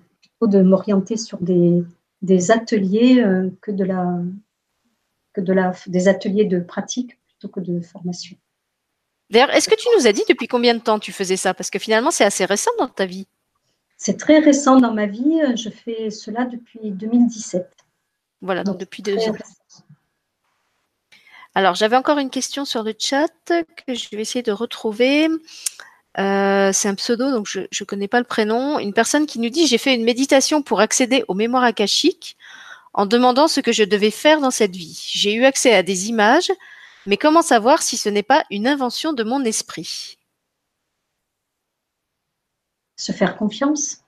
[0.48, 1.84] de m'orienter sur des,
[2.22, 4.18] des ateliers euh, que, de la,
[5.34, 8.38] que de la, des ateliers de pratique plutôt que de formation.
[9.30, 11.54] D'ailleurs, est-ce que tu nous as dit depuis combien de temps tu faisais ça?
[11.54, 13.28] Parce que finalement, c'est assez récent dans ta vie.
[13.98, 15.40] C'est très récent dans ma vie.
[15.56, 17.70] Je fais cela depuis 2017.
[18.42, 19.36] Voilà, donc, depuis deux ans.
[21.56, 25.30] Alors, j'avais encore une question sur le chat que je vais essayer de retrouver.
[26.20, 28.80] Euh, c'est un pseudo, donc je ne connais pas le prénom.
[28.80, 32.38] Une personne qui nous dit J'ai fait une méditation pour accéder aux mémoires akashiques
[32.94, 35.10] en demandant ce que je devais faire dans cette vie.
[35.12, 36.52] J'ai eu accès à des images,
[37.08, 40.20] mais comment savoir si ce n'est pas une invention de mon esprit?
[42.96, 44.02] Se faire confiance.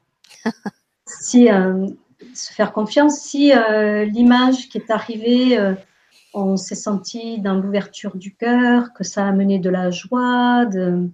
[1.08, 1.88] si, euh,
[2.36, 3.20] se faire confiance.
[3.20, 5.58] Si euh, l'image qui est arrivée,
[6.36, 11.10] on s'est senti dans l'ouverture du cœur, que ça a amené de la joie, de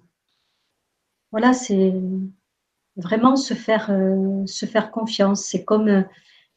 [1.32, 1.94] voilà, c'est
[2.96, 5.44] vraiment se faire, euh, se faire confiance.
[5.44, 6.04] C'est comme euh,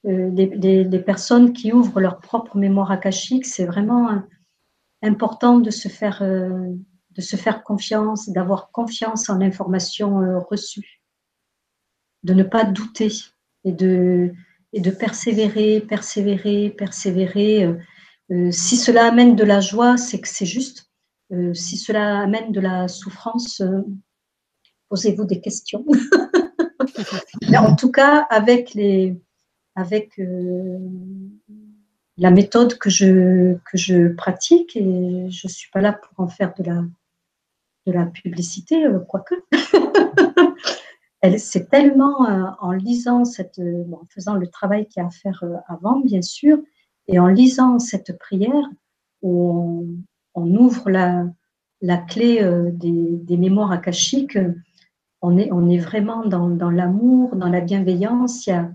[0.04, 3.46] les, personnes qui ouvrent leur propre mémoire akashique.
[3.46, 4.20] C'est vraiment euh,
[5.02, 11.02] important de se faire, de se faire confiance, d'avoir confiance en l'information reçue,
[12.24, 13.12] de ne pas douter
[13.64, 14.34] et de,
[14.74, 17.76] et de persévérer, persévérer, persévérer.
[18.50, 20.92] si cela amène de la joie, c'est que c'est juste.
[21.54, 23.62] si cela amène de la souffrance,
[24.96, 25.86] posez-vous des questions.
[27.58, 29.20] en tout cas, avec, les,
[29.76, 30.18] avec
[32.18, 36.30] la méthode que je, que je pratique, et je ne suis pas là pour en
[36.30, 36.82] faire de la,
[37.86, 39.36] de la publicité, euh, quoique.
[41.38, 45.12] c'est tellement euh, en lisant cette, euh, en faisant le travail qu'il y a à
[45.12, 46.58] faire avant, bien sûr,
[47.08, 48.70] et en lisant cette prière,
[49.22, 49.86] où
[50.36, 51.26] on, ouvre la,
[51.82, 52.42] la clé
[52.74, 54.38] des, des, mémoires akashiques,
[55.26, 58.48] on est, vraiment dans, l'amour, dans la bienveillance.
[58.48, 58.72] Il y a,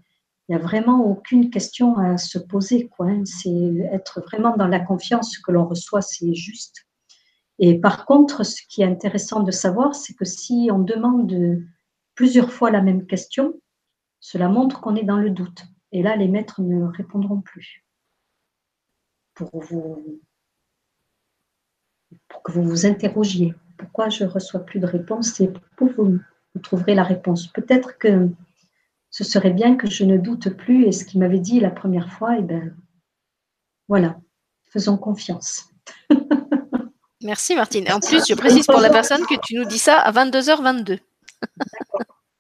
[0.49, 2.91] il n'y a vraiment aucune question à se poser.
[2.99, 3.23] Hein.
[3.25, 6.87] C'est être vraiment dans la confiance que l'on reçoit, c'est juste.
[7.61, 11.63] Et par contre, ce qui est intéressant de savoir, c'est que si on demande
[12.15, 13.61] plusieurs fois la même question,
[14.19, 15.65] cela montre qu'on est dans le doute.
[15.93, 17.85] Et là, les maîtres ne répondront plus.
[19.35, 20.21] Pour, vous,
[22.29, 23.55] pour que vous vous interrogiez.
[23.79, 26.19] Pourquoi je ne reçois plus de réponse Et pour vous,
[26.55, 27.47] vous trouverez la réponse.
[27.47, 28.29] Peut-être que
[29.11, 30.85] ce serait bien que je ne doute plus.
[30.87, 32.75] Et ce qu'il m'avait dit la première fois, et eh ben
[33.89, 34.19] voilà,
[34.65, 35.69] faisons confiance.
[37.23, 37.87] Merci Martine.
[37.87, 40.99] Et en plus, je précise pour la personne que tu nous dis ça à 22h22.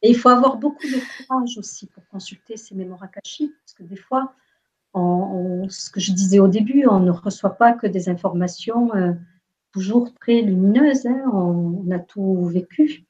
[0.02, 3.82] Et il faut avoir beaucoup de courage aussi pour consulter ces mémoires akashiques, parce que
[3.82, 4.32] des fois,
[4.94, 9.12] ce que je disais au début, on ne reçoit pas que des informations euh,
[9.72, 11.06] toujours très lumineuses.
[11.06, 11.24] Hein.
[11.32, 13.04] on, a tout vécu.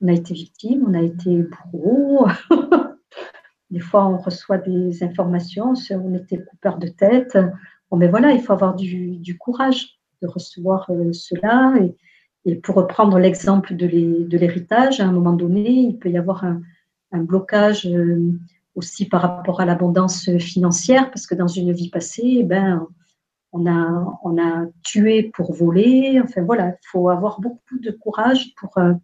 [0.00, 2.26] On a été victime, on a été bourreau,
[3.70, 7.36] Des fois, on reçoit des informations, on était coupeur de tête.
[7.90, 11.74] Bon, mais voilà, il faut avoir du, courage de recevoir euh, cela.
[12.46, 13.86] Et, pour reprendre l'exemple de
[14.38, 16.62] l'héritage, à un moment donné, il peut y avoir un,
[17.12, 18.32] blocage euh,
[18.74, 22.86] aussi par rapport à l'abondance financière, parce que dans une vie passée, eh ben,
[23.52, 26.20] on a, on a tué pour voler.
[26.22, 28.94] Enfin voilà, il faut avoir beaucoup de courage pour, euh,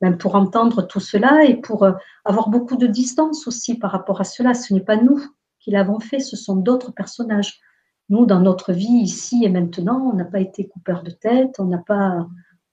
[0.00, 1.92] même pour entendre tout cela et pour euh,
[2.24, 4.54] avoir beaucoup de distance aussi par rapport à cela.
[4.54, 5.20] Ce n'est pas nous
[5.58, 7.60] qui l'avons fait, ce sont d'autres personnages.
[8.08, 11.64] Nous, dans notre vie ici et maintenant, on n'a pas été coupeur de tête, on
[11.64, 12.26] n'a pas,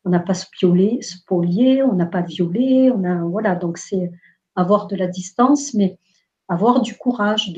[0.06, 3.56] on n'a pas spolié, spolié, on n'a pas violé, on a, voilà.
[3.56, 4.12] Donc c'est
[4.56, 5.98] avoir de la distance, mais
[6.48, 7.54] avoir du courage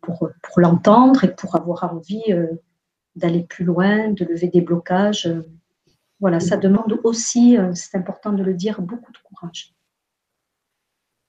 [0.00, 2.48] pour, l'entendre et pour avoir envie euh,
[3.14, 5.28] d'aller plus loin, de lever des blocages.
[6.20, 9.74] Voilà, ça demande aussi, euh, c'est important de le dire, beaucoup de courage.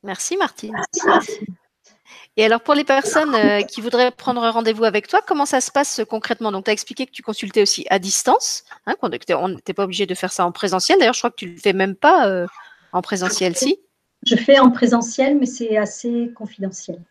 [0.03, 0.75] Merci Martine.
[2.37, 5.71] Et alors pour les personnes euh, qui voudraient prendre rendez-vous avec toi, comment ça se
[5.71, 6.51] passe concrètement?
[6.51, 10.05] Donc tu as expliqué que tu consultais aussi à distance, hein, qu'on n'était pas obligé
[10.05, 10.99] de faire ça en présentiel.
[10.99, 12.45] D'ailleurs, je crois que tu ne le fais même pas euh,
[12.91, 13.79] en présentiel, si?
[14.25, 17.01] Je fais en présentiel, mais c'est assez confidentiel.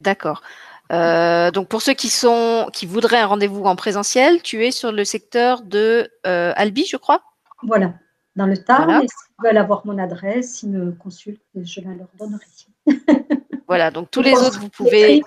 [0.00, 0.42] D'accord.
[0.90, 4.40] Euh, donc pour ceux qui sont qui voudraient un rendez-vous voilà.
[4.42, 7.22] tu es sur le secteur de euh, Albi, je crois?
[7.62, 7.94] Voilà,
[8.36, 8.84] dans le Tarn.
[8.84, 9.00] Voilà.
[9.00, 12.44] S'ils veulent avoir mon adresse, ils me consultent et je la leur donnerai.
[13.68, 15.22] voilà, donc tous les autres, vous pouvez.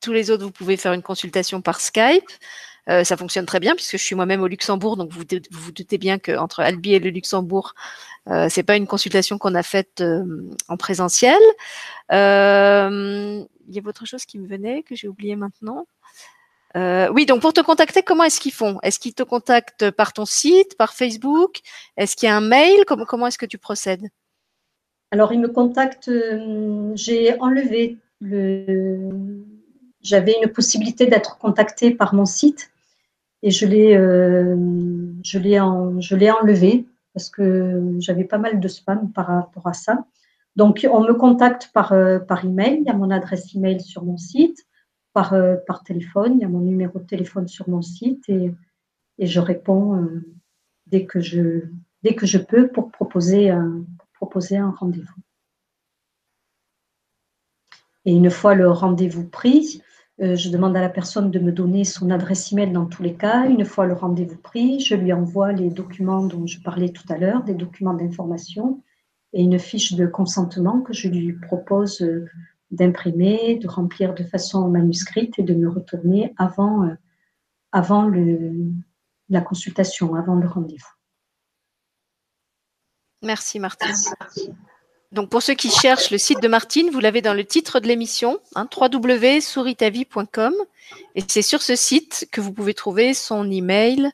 [0.00, 2.28] Tous les autres, vous pouvez faire une consultation par Skype.
[2.90, 5.98] Euh, ça fonctionne très bien puisque je suis moi-même au Luxembourg, donc vous vous doutez
[5.98, 7.74] bien qu'entre Albi et le Luxembourg,
[8.28, 10.24] euh, c'est pas une consultation qu'on a faite euh,
[10.68, 11.40] en présentiel.
[12.12, 15.86] Euh, il y a autre chose qui me venait que j'ai oublié maintenant.
[16.76, 18.80] Oui, donc pour te contacter, comment est-ce qu'ils font?
[18.82, 21.60] Est-ce qu'ils te contactent par ton site, par Facebook?
[21.96, 22.84] Est-ce qu'il y a un mail?
[22.88, 24.08] Comment, comment est-ce que tu procèdes?
[25.12, 26.10] Alors, ils me contactent.
[26.96, 29.44] j'ai enlevé le.
[30.02, 32.72] J'avais une possibilité d'être contactée par mon site
[33.44, 34.56] et je l'ai, euh,
[35.22, 40.06] je l'ai, enlevé parce que j'avais pas mal de spam par rapport à ça.
[40.56, 42.78] Donc, on me contacte par, euh, par email.
[42.80, 44.66] Il y a mon adresse email sur mon site.
[45.12, 48.50] Par, euh, téléphone, il y a mon numéro de téléphone sur mon site et,
[49.18, 50.24] je réponds euh,
[50.86, 55.20] dès, que je, peux pour proposer un rendez-vous.
[58.06, 59.82] Et une fois le rendez-vous pris,
[60.18, 63.46] je demande à la personne de me donner son adresse email dans tous les cas.
[63.46, 67.18] Une fois le rendez-vous pris, je lui envoie les documents dont je parlais tout à
[67.18, 68.82] l'heure, des documents d'information
[69.34, 72.26] et une fiche de consentement que je lui propose euh,
[72.70, 78.54] d'imprimer, de remplir de façon manuscrite et de me retourner avant, euh,
[79.28, 80.94] la consultation, avant le rendez-vous.
[83.22, 83.94] Merci Martine.
[85.14, 87.86] Donc pour ceux qui cherchent le site de Martine, vous l'avez dans le titre de
[87.86, 90.54] l'émission, hein, www.souritavie.com.
[91.14, 94.10] Et c'est sur ce site que vous pouvez trouver son email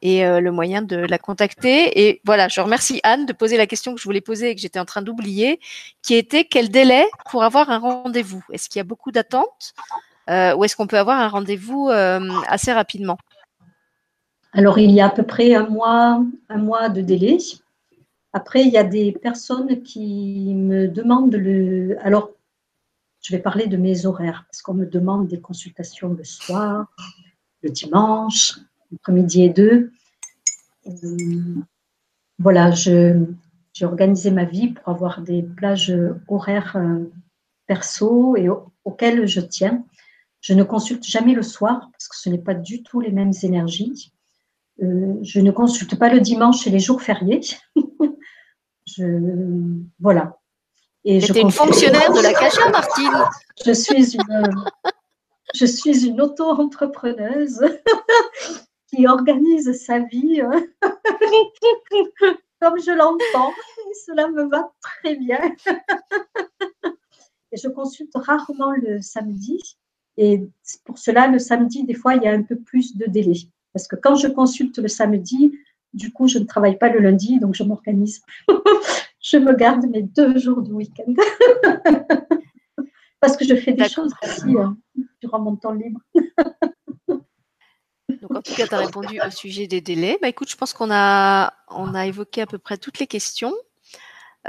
[0.00, 2.06] et le moyen de la contacter.
[2.06, 4.60] Et voilà, je remercie Anne de poser la question que je voulais poser et que
[4.60, 5.58] j'étais en train d'oublier,
[6.02, 8.44] qui était quel délai pour avoir un rendez-vous?
[8.52, 9.74] Est-ce qu'il y a beaucoup d'attentes
[10.28, 13.18] ou est-ce qu'on peut avoir un rendez-vous assez rapidement?
[14.52, 17.38] Alors, il y a à peu près un mois, un mois de délai.
[18.32, 21.96] Après, il y a des personnes qui me demandent le.
[22.00, 22.30] Alors,
[23.20, 26.86] je vais parler de mes horaires parce qu'on me demande des consultations le soir,
[27.62, 28.58] le dimanche,
[28.92, 29.92] l'après-midi et deux.
[30.86, 31.54] Euh,
[32.38, 33.14] voilà, j'ai
[33.82, 35.94] organisé ma vie pour avoir des plages
[36.28, 37.10] horaires euh,
[37.66, 38.48] perso et
[38.84, 39.84] auxquelles je tiens.
[40.40, 43.32] Je ne consulte jamais le soir parce que ce n'est pas du tout les mêmes
[43.42, 44.12] énergies.
[44.82, 47.40] Euh, je ne consulte pas le dimanche et les jours fériés.
[48.96, 49.04] je,
[50.00, 50.38] voilà.
[51.04, 53.24] Et je une fonctionnaire de la Cacha, Martine.
[53.64, 54.64] Je suis une,
[55.54, 57.60] je suis une auto-entrepreneuse
[58.92, 60.42] qui organise sa vie
[62.60, 63.52] comme je l'entends.
[64.06, 65.40] Cela me va très bien.
[67.52, 69.58] Et je consulte rarement le samedi.
[70.18, 70.42] Et
[70.84, 73.38] pour cela, le samedi, des fois, il y a un peu plus de délai.
[73.72, 75.56] Parce que quand je consulte le samedi,
[75.94, 78.22] du coup, je ne travaille pas le lundi, donc je m'organise.
[79.20, 81.14] je me garde mes deux jours de week-end.
[83.20, 84.68] Parce que je fais des choses aussi euh,
[85.20, 86.00] durant mon temps libre.
[88.22, 90.18] Donc en tout cas, tu as répondu au sujet des délais.
[90.22, 93.54] Bah, écoute, je pense qu'on a, on a évoqué à peu près toutes les questions.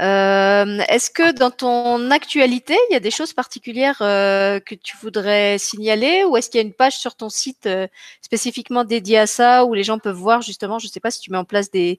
[0.00, 4.96] Euh, est-ce que dans ton actualité, il y a des choses particulières euh, que tu
[4.96, 7.86] voudrais signaler ou est-ce qu'il y a une page sur ton site euh,
[8.22, 11.20] spécifiquement dédiée à ça où les gens peuvent voir justement, je ne sais pas si
[11.20, 11.98] tu mets en place des,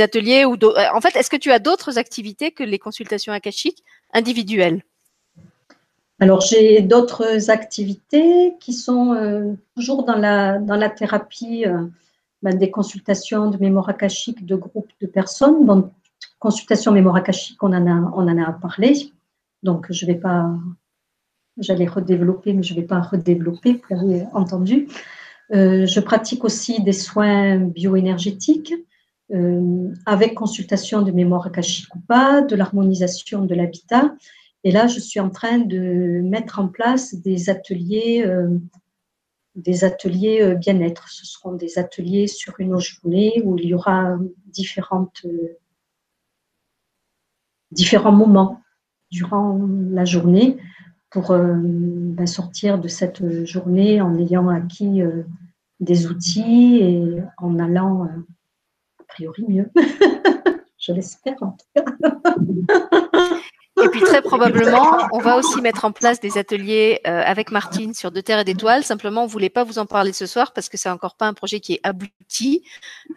[0.00, 0.56] ateliers ou
[0.94, 3.84] en fait, est-ce que tu as d'autres activités que les consultations akashiques
[4.14, 4.82] individuelles?
[6.20, 11.66] Alors, j'ai d'autres activités qui sont toujours dans la, dans la thérapie,
[12.42, 15.90] ben, des consultations de mémoire akashique de groupes de personnes.
[16.44, 19.10] Consultation mémoire akashique, on en a, en a parlé.
[19.62, 20.50] Donc, je ne vais pas,
[21.56, 24.86] j'allais redévelopper, mais je ne vais pas redévelopper, vous l'avez entendu.
[25.54, 28.74] Euh, je pratique aussi des soins bioénergétiques
[29.32, 34.14] euh, avec consultation de mémoire akashique ou pas, de l'harmonisation de l'habitat.
[34.64, 38.58] Et là, je suis en train de mettre en place des ateliers, euh,
[39.54, 41.08] des ateliers bien-être.
[41.08, 45.24] Ce seront des ateliers sur une journée où il y aura différentes
[47.74, 48.60] différents moments
[49.10, 49.60] durant
[49.90, 50.58] la journée
[51.14, 55.22] pour euh, ben, sortir de cette journée en ayant acquis euh,
[55.78, 58.08] des outils et en allant euh,
[59.00, 59.70] a priori mieux.
[60.78, 61.36] Je l'espère.
[63.82, 68.12] Et puis très probablement, on va aussi mettre en place des ateliers avec Martine sur
[68.12, 68.84] De Terre et d'Étoiles.
[68.84, 71.26] Simplement, on ne voulait pas vous en parler ce soir parce que c'est encore pas
[71.26, 72.62] un projet qui est abouti.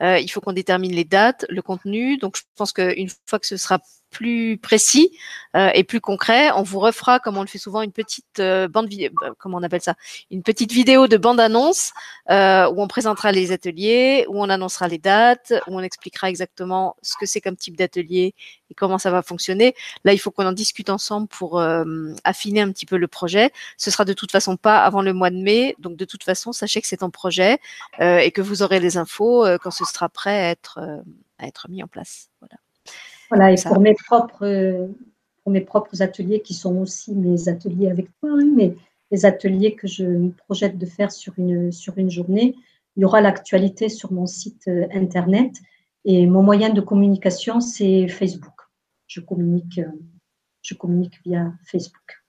[0.02, 2.18] il faut qu'on détermine les dates, le contenu.
[2.18, 3.80] Donc, je pense qu'une fois que ce sera
[4.10, 5.12] plus précis
[5.56, 6.52] euh, et plus concret.
[6.52, 9.58] On vous refera, comme on le fait souvent, une petite euh, bande vidéo, euh, comment
[9.58, 9.96] on appelle ça,
[10.32, 11.92] une petite vidéo de bande annonce
[12.30, 16.96] euh, où on présentera les ateliers, où on annoncera les dates, où on expliquera exactement
[17.02, 18.34] ce que c'est comme type d'atelier
[18.70, 19.74] et comment ça va fonctionner.
[20.04, 21.62] Là, il faut qu'on en discute ensemble pour
[22.24, 23.52] affiner un petit peu le projet.
[23.78, 26.52] Ce sera de toute façon pas avant le mois de mai, donc de toute façon,
[26.52, 27.60] sachez que c'est en projet
[28.00, 30.80] et que vous aurez les infos quand ce sera prêt à être
[31.40, 32.30] à être mis en place.
[32.42, 32.58] Voilà.
[33.30, 34.90] Voilà, et pour mes, propres,
[35.44, 38.76] pour mes propres ateliers, qui sont aussi mes ateliers avec toi, hein, mais
[39.12, 42.56] les ateliers que je me projette de faire sur une, sur une journée,
[42.96, 45.54] il y aura l'actualité sur mon site euh, internet.
[46.04, 48.56] Et mon moyen de communication, c'est Facebook.
[49.08, 49.92] Je communique, euh,
[50.62, 52.24] je communique via Facebook.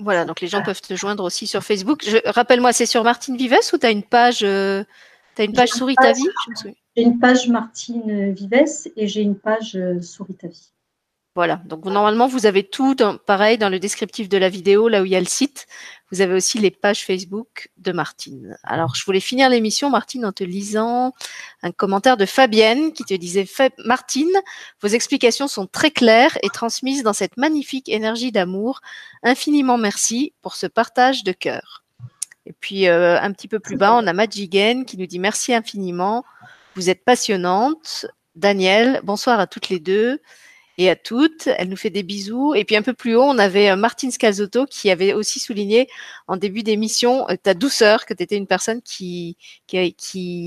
[0.00, 2.08] Voilà, donc les gens peuvent te joindre aussi sur Facebook.
[2.24, 4.84] Rappelle-moi, c'est sur Martine Vives ou tu as une page, euh,
[5.36, 6.28] as une page Souris ta vie?
[6.98, 10.72] J'ai une page Martine Vives et j'ai une page euh, Souris.
[11.36, 15.04] Voilà, donc normalement vous avez tout pareil dans le descriptif de la vidéo, là où
[15.04, 15.68] il y a le site.
[16.10, 18.58] Vous avez aussi les pages Facebook de Martine.
[18.64, 21.12] Alors je voulais finir l'émission, Martine, en te lisant
[21.62, 23.46] un commentaire de Fabienne qui te disait
[23.84, 24.32] Martine,
[24.82, 28.80] vos explications sont très claires et transmises dans cette magnifique énergie d'amour.
[29.22, 31.84] Infiniment merci pour ce partage de cœur.
[32.44, 35.54] Et puis euh, un petit peu plus bas, on a Majigen qui nous dit merci
[35.54, 36.24] infiniment.
[36.78, 38.06] Vous êtes passionnante.
[38.36, 40.20] Daniel, bonsoir à toutes les deux
[40.76, 41.48] et à toutes.
[41.48, 42.54] Elle nous fait des bisous.
[42.54, 45.88] Et puis un peu plus haut, on avait euh, Martine Scalzotto qui avait aussi souligné
[46.28, 49.36] en début d'émission euh, ta douceur, que tu étais une personne qui,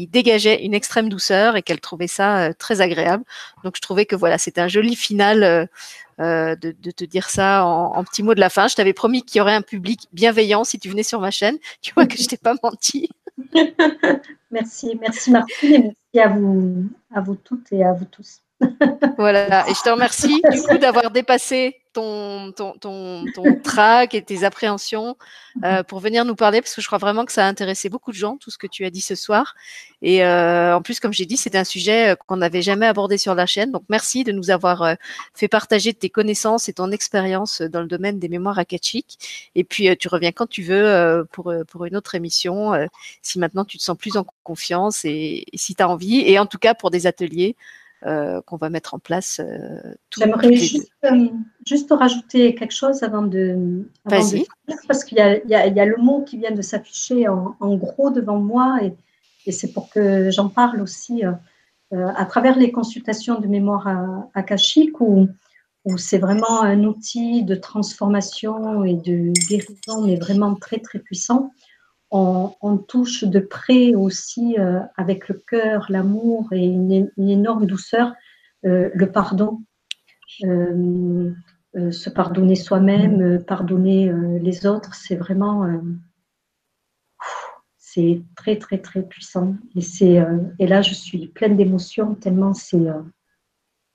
[0.10, 3.26] dégageait une extrême douceur et qu'elle trouvait ça euh, très agréable.
[3.66, 5.68] Donc je trouvais que voilà, c'était un joli final
[6.18, 6.56] de,
[6.92, 8.70] te dire ça en, en, petit mot de la fin.
[8.70, 11.58] Je t'avais promis qu'il y aurait un public bienveillant si tu venais sur ma chaîne.
[11.82, 13.10] Tu vois que je t'ai pas menti.
[14.52, 18.42] merci, merci Martine et merci à vous, à vous toutes et à vous tous.
[19.18, 24.22] voilà, et je te remercie du coup d'avoir dépassé ton, ton, ton, ton trac et
[24.22, 25.18] tes appréhensions
[25.64, 28.12] euh, pour venir nous parler parce que je crois vraiment que ça a intéressé beaucoup
[28.12, 29.56] de gens, tout ce que tu as dit ce soir.
[30.02, 33.18] Et euh, en plus, comme j'ai dit, c'était un sujet euh, qu'on n'avait jamais abordé
[33.18, 33.72] sur la chaîne.
[33.72, 34.96] Donc, merci de nous avoir euh,
[35.34, 39.50] fait partager tes connaissances et ton expérience dans le domaine des mémoires akashiques.
[39.56, 42.74] Et puis, tu reviens quand tu veux pour, pour une autre émission,
[43.22, 46.22] si maintenant tu te sens plus en confiance et, et si tu as envie.
[46.22, 47.56] Et en tout cas, pour des ateliers.
[48.08, 49.40] Euh, qu'on va mettre en place.
[49.40, 51.28] Euh, J'aimerais juste, euh,
[51.68, 53.86] juste, rajouter quelque chose avant de.
[54.10, 58.10] Parce qu'il y, y, y, a le mot qui vient de s'afficher en, en, gros
[58.10, 58.96] devant moi et,
[59.46, 61.22] et c'est pour que j'en parle aussi
[61.94, 63.88] à travers les consultations de mémoire
[64.34, 65.28] akashique où,
[65.86, 71.52] où c'est vraiment un outil de transformation et de guérison, mais vraiment très très puissant
[72.12, 78.14] on, touche de près aussi euh, avec le cœur, l'amour et une, énorme douceur
[78.66, 79.62] euh, le pardon.
[80.44, 81.34] Euh,
[81.74, 84.12] se pardonner soi-même, pardonner
[84.42, 85.66] les autres, c'est vraiment
[87.78, 90.22] c'est très très très puissant et c'est
[90.60, 92.88] et là je suis pleine d'émotions tellement c'est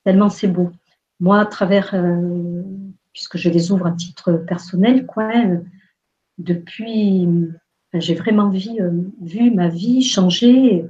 [0.05, 0.71] tellement c'est beau
[1.21, 1.95] moi à travers
[3.13, 5.31] puisque je les ouvre à titre personnel quoi
[6.39, 7.29] depuis
[8.01, 8.91] j'ai vraiment vu, euh,
[9.21, 10.85] vu, ma vie changer,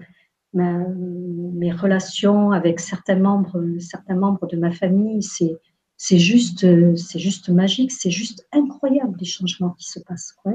[0.52, 5.22] mes relations avec certains membres, certains membres de ma famille.
[5.22, 5.56] C'est,
[5.96, 6.66] c'est juste,
[6.96, 10.32] c'est juste magique, c'est juste incroyable les changements qui se passent.
[10.42, 10.52] Quoi.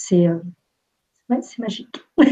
[0.00, 0.38] C'est, euh,
[1.28, 1.96] ouais, c'est magique.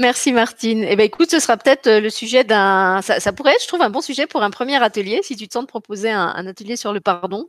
[0.00, 0.84] Merci Martine.
[0.88, 3.00] Eh ben écoute, ce sera peut-être euh, le sujet d'un.
[3.02, 5.52] Ça, pourrait être, je trouve, un bon sujet pour un premier atelier, si tu te
[5.52, 7.48] sens de proposer un atelier sur le pardon.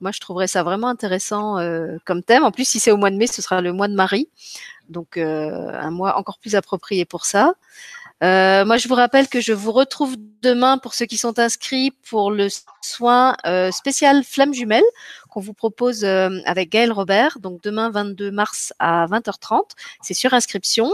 [0.00, 2.44] Moi, je trouverais ça vraiment intéressant euh, comme thème.
[2.44, 4.28] En plus, si c'est au mois de mai, ce sera le mois de Marie.
[4.88, 7.54] Donc, euh, un mois encore plus approprié pour ça.
[8.22, 11.92] Euh, moi, je vous rappelle que je vous retrouve demain pour ceux qui sont inscrits
[12.08, 12.48] pour le
[12.82, 13.36] soin
[13.70, 14.84] spécial flamme jumelle
[15.30, 19.62] qu'on vous propose euh, avec Gaël Robert, donc demain 22 mars à 20h30.
[20.02, 20.90] C'est sur inscription.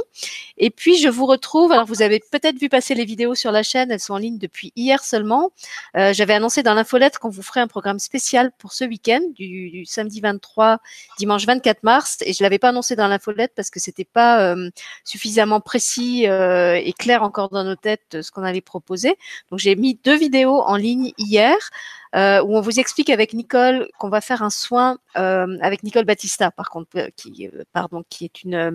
[0.58, 3.62] Et puis, je vous retrouve, alors vous avez peut-être vu passer les vidéos sur la
[3.62, 5.50] chaîne, elles sont en ligne depuis hier seulement.
[5.96, 9.70] Euh, J'avais annoncé dans l'infolettre qu'on vous ferait un programme spécial pour ce week-end, du,
[9.70, 10.78] du, samedi 23,
[11.18, 14.70] dimanche 24 mars, et je l'avais pas annoncé dans l'infolette parce que c'était pas euh,
[15.04, 19.16] suffisamment précis euh, et clair encore dans nos têtes ce qu'on allait proposer.
[19.50, 21.56] Donc, j'ai mis deux vidéos en ligne hier
[22.14, 26.04] euh, où on vous explique avec Nicole qu'on va faire un soin euh, avec Nicole
[26.04, 28.70] Battista, par contre, euh, qui, euh, pardon, qui est une, euh,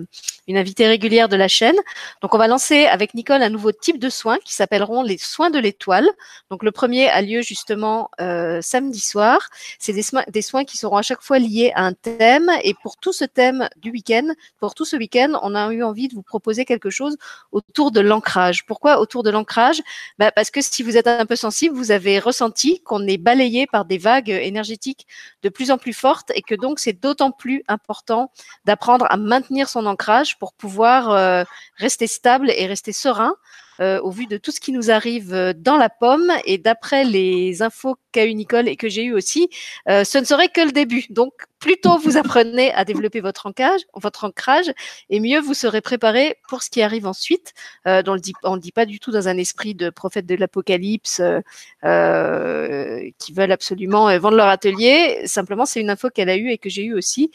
[0.48, 1.76] une invitée régulière de la chaîne.
[2.20, 5.50] Donc, on va lancer avec Nicole un nouveau type de soins qui s'appelleront les soins
[5.50, 6.08] de l'étoile.
[6.50, 9.48] Donc, le premier a lieu justement samedi soir.
[9.78, 12.50] C'est des, soins, des soins qui seront à chaque fois liés à un thème.
[12.64, 14.28] Et pour tout ce thème du week-end,
[14.58, 17.16] pour tout ce week-end, on a eu envie de vous proposer quelque chose
[17.52, 18.64] autour de l'ancrage.
[18.66, 19.82] Pourquoi autour de l'ancrage?
[20.18, 23.66] Bah, Parce que si vous êtes un peu sensible, vous avez ressenti qu'on est balayé
[23.66, 25.06] par des vagues énergétiques
[25.42, 28.30] de plus en plus fortes et que donc c'est d'autant plus important
[28.64, 31.44] d'apprendre à maintenir son ancrage pour pouvoir euh,
[31.76, 33.34] rester stable et rester serein
[33.80, 37.04] euh, au vu de tout ce qui nous arrive euh, dans la pomme et d'après
[37.04, 39.48] les infos qu'a eu Nicole et que j'ai eu aussi,
[39.86, 41.06] ce ne serait que le début.
[41.08, 41.32] Donc,
[41.62, 44.72] plus tôt vous apprenez à développer votre ancrage,
[45.08, 47.54] et mieux vous serez préparé pour ce qui arrive ensuite.
[47.86, 51.20] Euh, on ne le dit pas du tout dans un esprit de prophète de l'Apocalypse
[51.20, 51.40] euh,
[51.84, 55.22] euh qui veulent absolument vendre leur atelier.
[55.26, 57.30] Simplement, c'est une info qu'elle a eue et que j'ai eue aussi,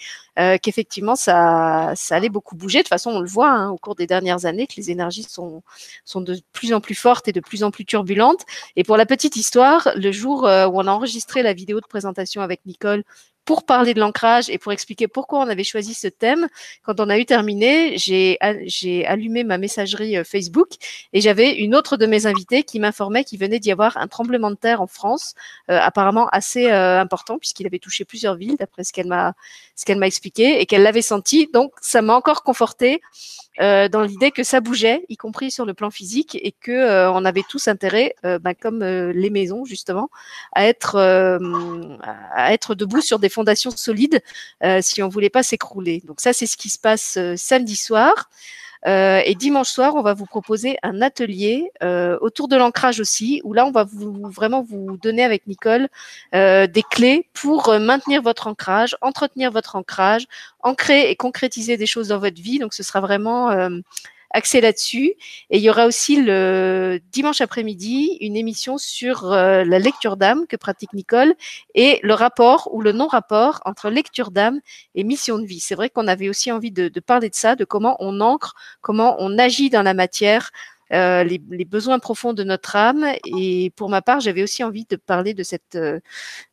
[0.62, 2.80] qu'effectivement, ça, allait beaucoup bouger.
[2.80, 5.24] De toute façon, on le voit hein, au cours des dernières années que les énergies
[5.24, 5.64] sont
[6.16, 8.46] de plus en plus fortes et de plus en plus turbulentes.
[8.76, 12.42] Et pour la petite histoire, le jour où on a enregistré la vidéo de présentation
[12.42, 13.04] avec Nicole
[13.48, 16.50] pour parler de l'ancrage et pour expliquer pourquoi on avait choisi ce thème.
[16.84, 20.68] Quand on a eu terminé, j'ai allumé ma messagerie euh, Facebook
[21.14, 24.52] et j'avais une autre de mes invités qui m'informait qu'il venait d'y avoir un tremblement
[24.52, 25.34] de terre en France,
[25.72, 29.34] euh, apparemment assez euh, important puisqu'il avait touché plusieurs villes d'après ce qu'elle m'a
[29.78, 31.48] ce qu'elle m'a expliqué et qu'elle l'avait senti.
[31.54, 33.00] Donc ça m'a encore conforté
[33.62, 37.12] euh, dans l'idée que ça bougeait, y compris sur le plan physique, et que euh,
[37.12, 40.10] on avait tous intérêt, ben, comme les maisons justement,
[40.54, 44.22] à être à être debout sur des fondations solides
[44.82, 46.02] si on voulait pas s'écrouler.
[46.06, 48.30] Donc ça, c'est ce qui se passe samedi soir.
[48.86, 53.42] Euh, et dimanche soir, on va vous proposer un atelier euh, autour de l'ancrage aussi,
[53.44, 55.88] où là, on va vous, vraiment vous donner avec Nicole
[56.36, 60.28] euh, des clés pour maintenir votre ancrage, entretenir votre ancrage,
[60.62, 62.60] ancrer et concrétiser des choses dans votre vie.
[62.60, 63.50] Donc, ce sera vraiment
[64.32, 65.14] axée là-dessus.
[65.50, 70.48] Et il y aura aussi le dimanche après-midi une émission sur euh, la lecture d'âme
[70.48, 71.34] que pratique Nicole
[71.76, 74.60] et le rapport ou le non-rapport entre lecture d'âme
[74.96, 75.60] et mission de vie.
[75.60, 78.54] C'est vrai qu'on avait aussi envie de, de parler de ça, de comment on ancre,
[78.82, 80.52] comment on agit dans la matière
[80.94, 83.06] euh, les, besoins profonds de notre âme.
[83.26, 86.00] Et pour ma part, j'avais aussi envie de parler de cette euh,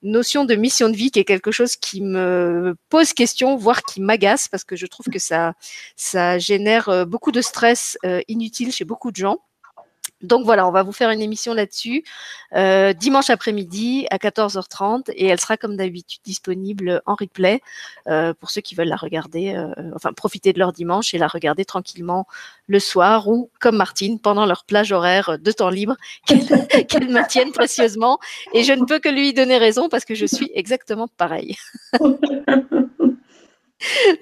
[0.02, 4.00] notion de mission de vie qui est quelque chose qui me pose question, voire qui
[4.00, 5.54] m'agace, parce que je trouve que ça,
[5.96, 7.98] ça génère euh, beaucoup de stress
[8.28, 9.38] inutile chez beaucoup de gens.
[10.24, 12.04] Donc voilà, on va vous faire une émission là-dessus
[12.54, 17.60] euh, dimanche après-midi à 14h30 et elle sera comme d'habitude disponible en replay
[18.08, 21.26] euh, pour ceux qui veulent la regarder, euh, enfin profiter de leur dimanche et la
[21.26, 22.26] regarder tranquillement
[22.66, 25.96] le soir ou comme Martine pendant leur plage horaire de temps libre
[26.88, 28.18] qu'elle maintienne précieusement.
[28.52, 31.56] Et je ne peux que lui donner raison parce que je suis exactement pareil.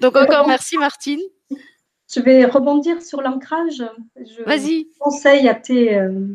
[0.01, 1.21] Donc encore merci Martine.
[2.13, 3.83] Je vais rebondir sur l'ancrage?
[4.45, 4.87] Vas-y.
[4.99, 6.27] conseille à tes, euh,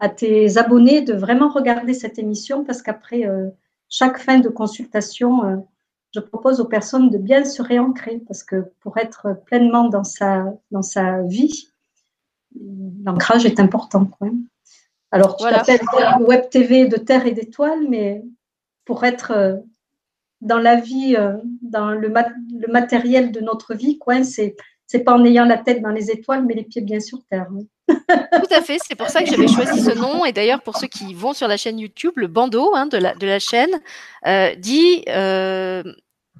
[0.00, 3.48] à tes abonnés de vraiment regarder cette émission parce qu'après euh,
[3.88, 5.56] chaque fin de consultation, euh,
[6.14, 10.52] je propose aux personnes de bien se réancrer parce que pour être pleinement dans sa,
[10.70, 11.68] dans sa vie,
[13.04, 14.10] l'ancrage est important.
[15.10, 15.60] Alors, tu voilà.
[15.60, 15.86] t'appelles
[16.20, 18.22] Web TV de terre et d'étoiles, mais
[18.84, 19.62] pour être
[20.42, 21.16] dans la vie,
[21.62, 24.56] dans le, le matériel de notre vie, c'est
[24.92, 27.46] c'est pas en ayant la tête dans les étoiles, mais les pieds bien sur terre.
[27.88, 30.26] Tout à fait, c'est pour ça que j'avais choisi ce nom.
[30.26, 33.14] Et d'ailleurs, pour ceux qui vont sur la chaîne YouTube, le bandeau hein, de, la,
[33.14, 33.80] de la chaîne
[34.26, 35.82] euh, dit euh,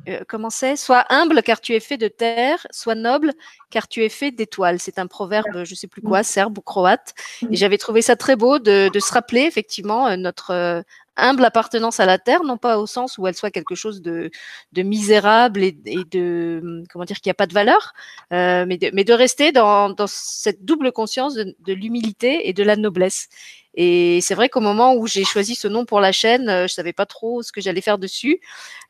[0.06, 0.76] euh, comment c'est?
[0.76, 3.32] Sois humble car tu es fait de terre, sois noble
[3.70, 4.78] car tu es fait d'étoiles.
[4.80, 7.14] C'est un proverbe, je sais plus quoi, serbe ou croate.
[7.50, 10.84] Et j'avais trouvé ça très beau de, de se rappeler effectivement notre
[11.16, 14.30] humble appartenance à la terre, non pas au sens où elle soit quelque chose de,
[14.72, 15.72] de misérable et,
[16.10, 17.92] de comment dire qu'il n'y a pas de valeur,
[18.32, 22.52] euh, mais, de, mais de rester dans, dans cette double conscience de, de l'humilité et
[22.52, 23.28] de la noblesse.
[23.74, 26.74] Et c'est vrai qu'au moment où j'ai choisi ce nom pour la chaîne, euh, je
[26.74, 28.40] savais pas trop ce que j'allais faire dessus.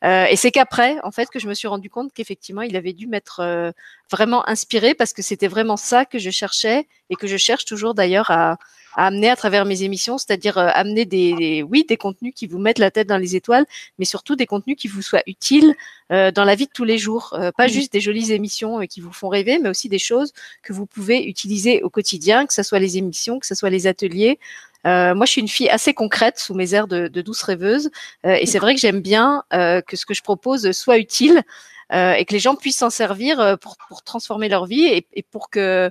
[0.03, 2.93] Euh, et c'est qu'après, en fait, que je me suis rendu compte qu'effectivement, il avait
[2.93, 3.71] dû m'être euh,
[4.11, 7.93] vraiment inspiré parce que c'était vraiment ça que je cherchais et que je cherche toujours
[7.93, 8.57] d'ailleurs à,
[8.95, 12.59] à amener à travers mes émissions, c'est-à-dire euh, amener des, oui, des contenus qui vous
[12.59, 13.65] mettent la tête dans les étoiles,
[13.97, 15.75] mais surtout des contenus qui vous soient utiles
[16.11, 17.33] euh, dans la vie de tous les jours.
[17.33, 20.73] Euh, pas juste des jolies émissions qui vous font rêver, mais aussi des choses que
[20.73, 24.39] vous pouvez utiliser au quotidien, que ce soit les émissions, que ce soit les ateliers.
[24.85, 27.89] moi, je suis une fille assez concrète sous mes airs de, de douce rêveuse,
[28.25, 31.41] et c'est vrai que j'aime bien que ce que je propose soit utile
[31.91, 35.49] et que les gens puissent s'en servir pour, pour transformer leur vie et, et pour
[35.49, 35.89] que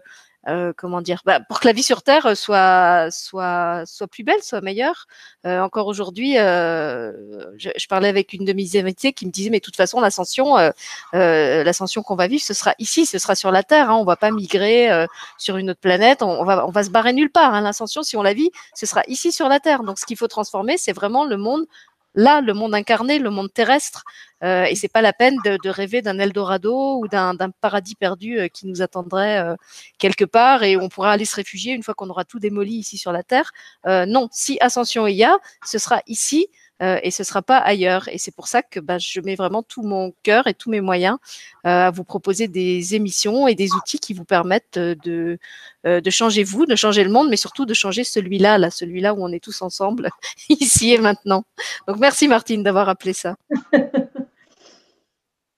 [0.49, 4.43] euh, comment dire, bah, pour que la vie sur Terre soit soit soit plus belle,
[4.43, 5.07] soit meilleure.
[5.47, 7.13] Euh, encore aujourd'hui, euh,
[7.59, 10.01] je, je, parlais avec une de mes invités qui me disait mais de toute façon
[10.01, 10.71] l'ascension, euh,
[11.15, 13.91] euh, l'ascension qu'on va vivre, ce sera ici, ce sera sur la Terre.
[13.91, 15.07] Hein, on va pas migrer
[15.39, 17.55] sur une autre planète, on, on, va on va se barrer nulle part.
[17.55, 19.83] Hein, l'ascension, si on la vit, ce sera ici sur la Terre.
[19.85, 21.67] Donc ce qu'il faut transformer, c'est vraiment le monde
[22.15, 24.05] là, le monde incarné, le monde terrestre.
[24.43, 28.49] Euh, et c'est pas la peine de, rêver d'un Eldorado ou d'un paradis perdu euh,
[28.49, 29.55] qui nous attendrait euh,
[29.99, 32.99] quelque part et on pourra aller se réfugier une fois qu'on aura tout démoli ici
[32.99, 33.53] sur la Terre.
[33.87, 36.49] Euh, non, si ascension il y a, ce sera ici
[36.83, 38.09] euh, et ce sera pas ailleurs.
[38.09, 40.81] Et c'est pour ça que bah, je mets vraiment tout mon cœur et tous mes
[40.81, 41.19] moyens
[41.65, 45.39] euh, à vous proposer des émissions et des outils qui vous permettent de,
[45.87, 49.15] euh, de changer vous, de changer le monde, mais surtout de changer celui-là, là, celui-là
[49.15, 50.11] où on est tous ensemble,
[50.49, 51.45] ici et maintenant.
[51.87, 53.37] Donc merci Martine d'avoir appelé ça.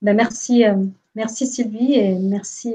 [0.03, 0.65] ben, merci,
[1.15, 2.75] merci Sylvie et merci,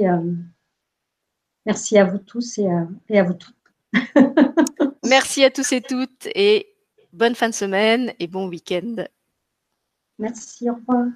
[1.65, 3.55] merci à vous tous et à, et à vous toutes.
[5.05, 6.67] merci à tous et toutes et
[7.13, 9.05] bonne fin de semaine et bon week-end.
[10.17, 11.07] Merci, au revoir.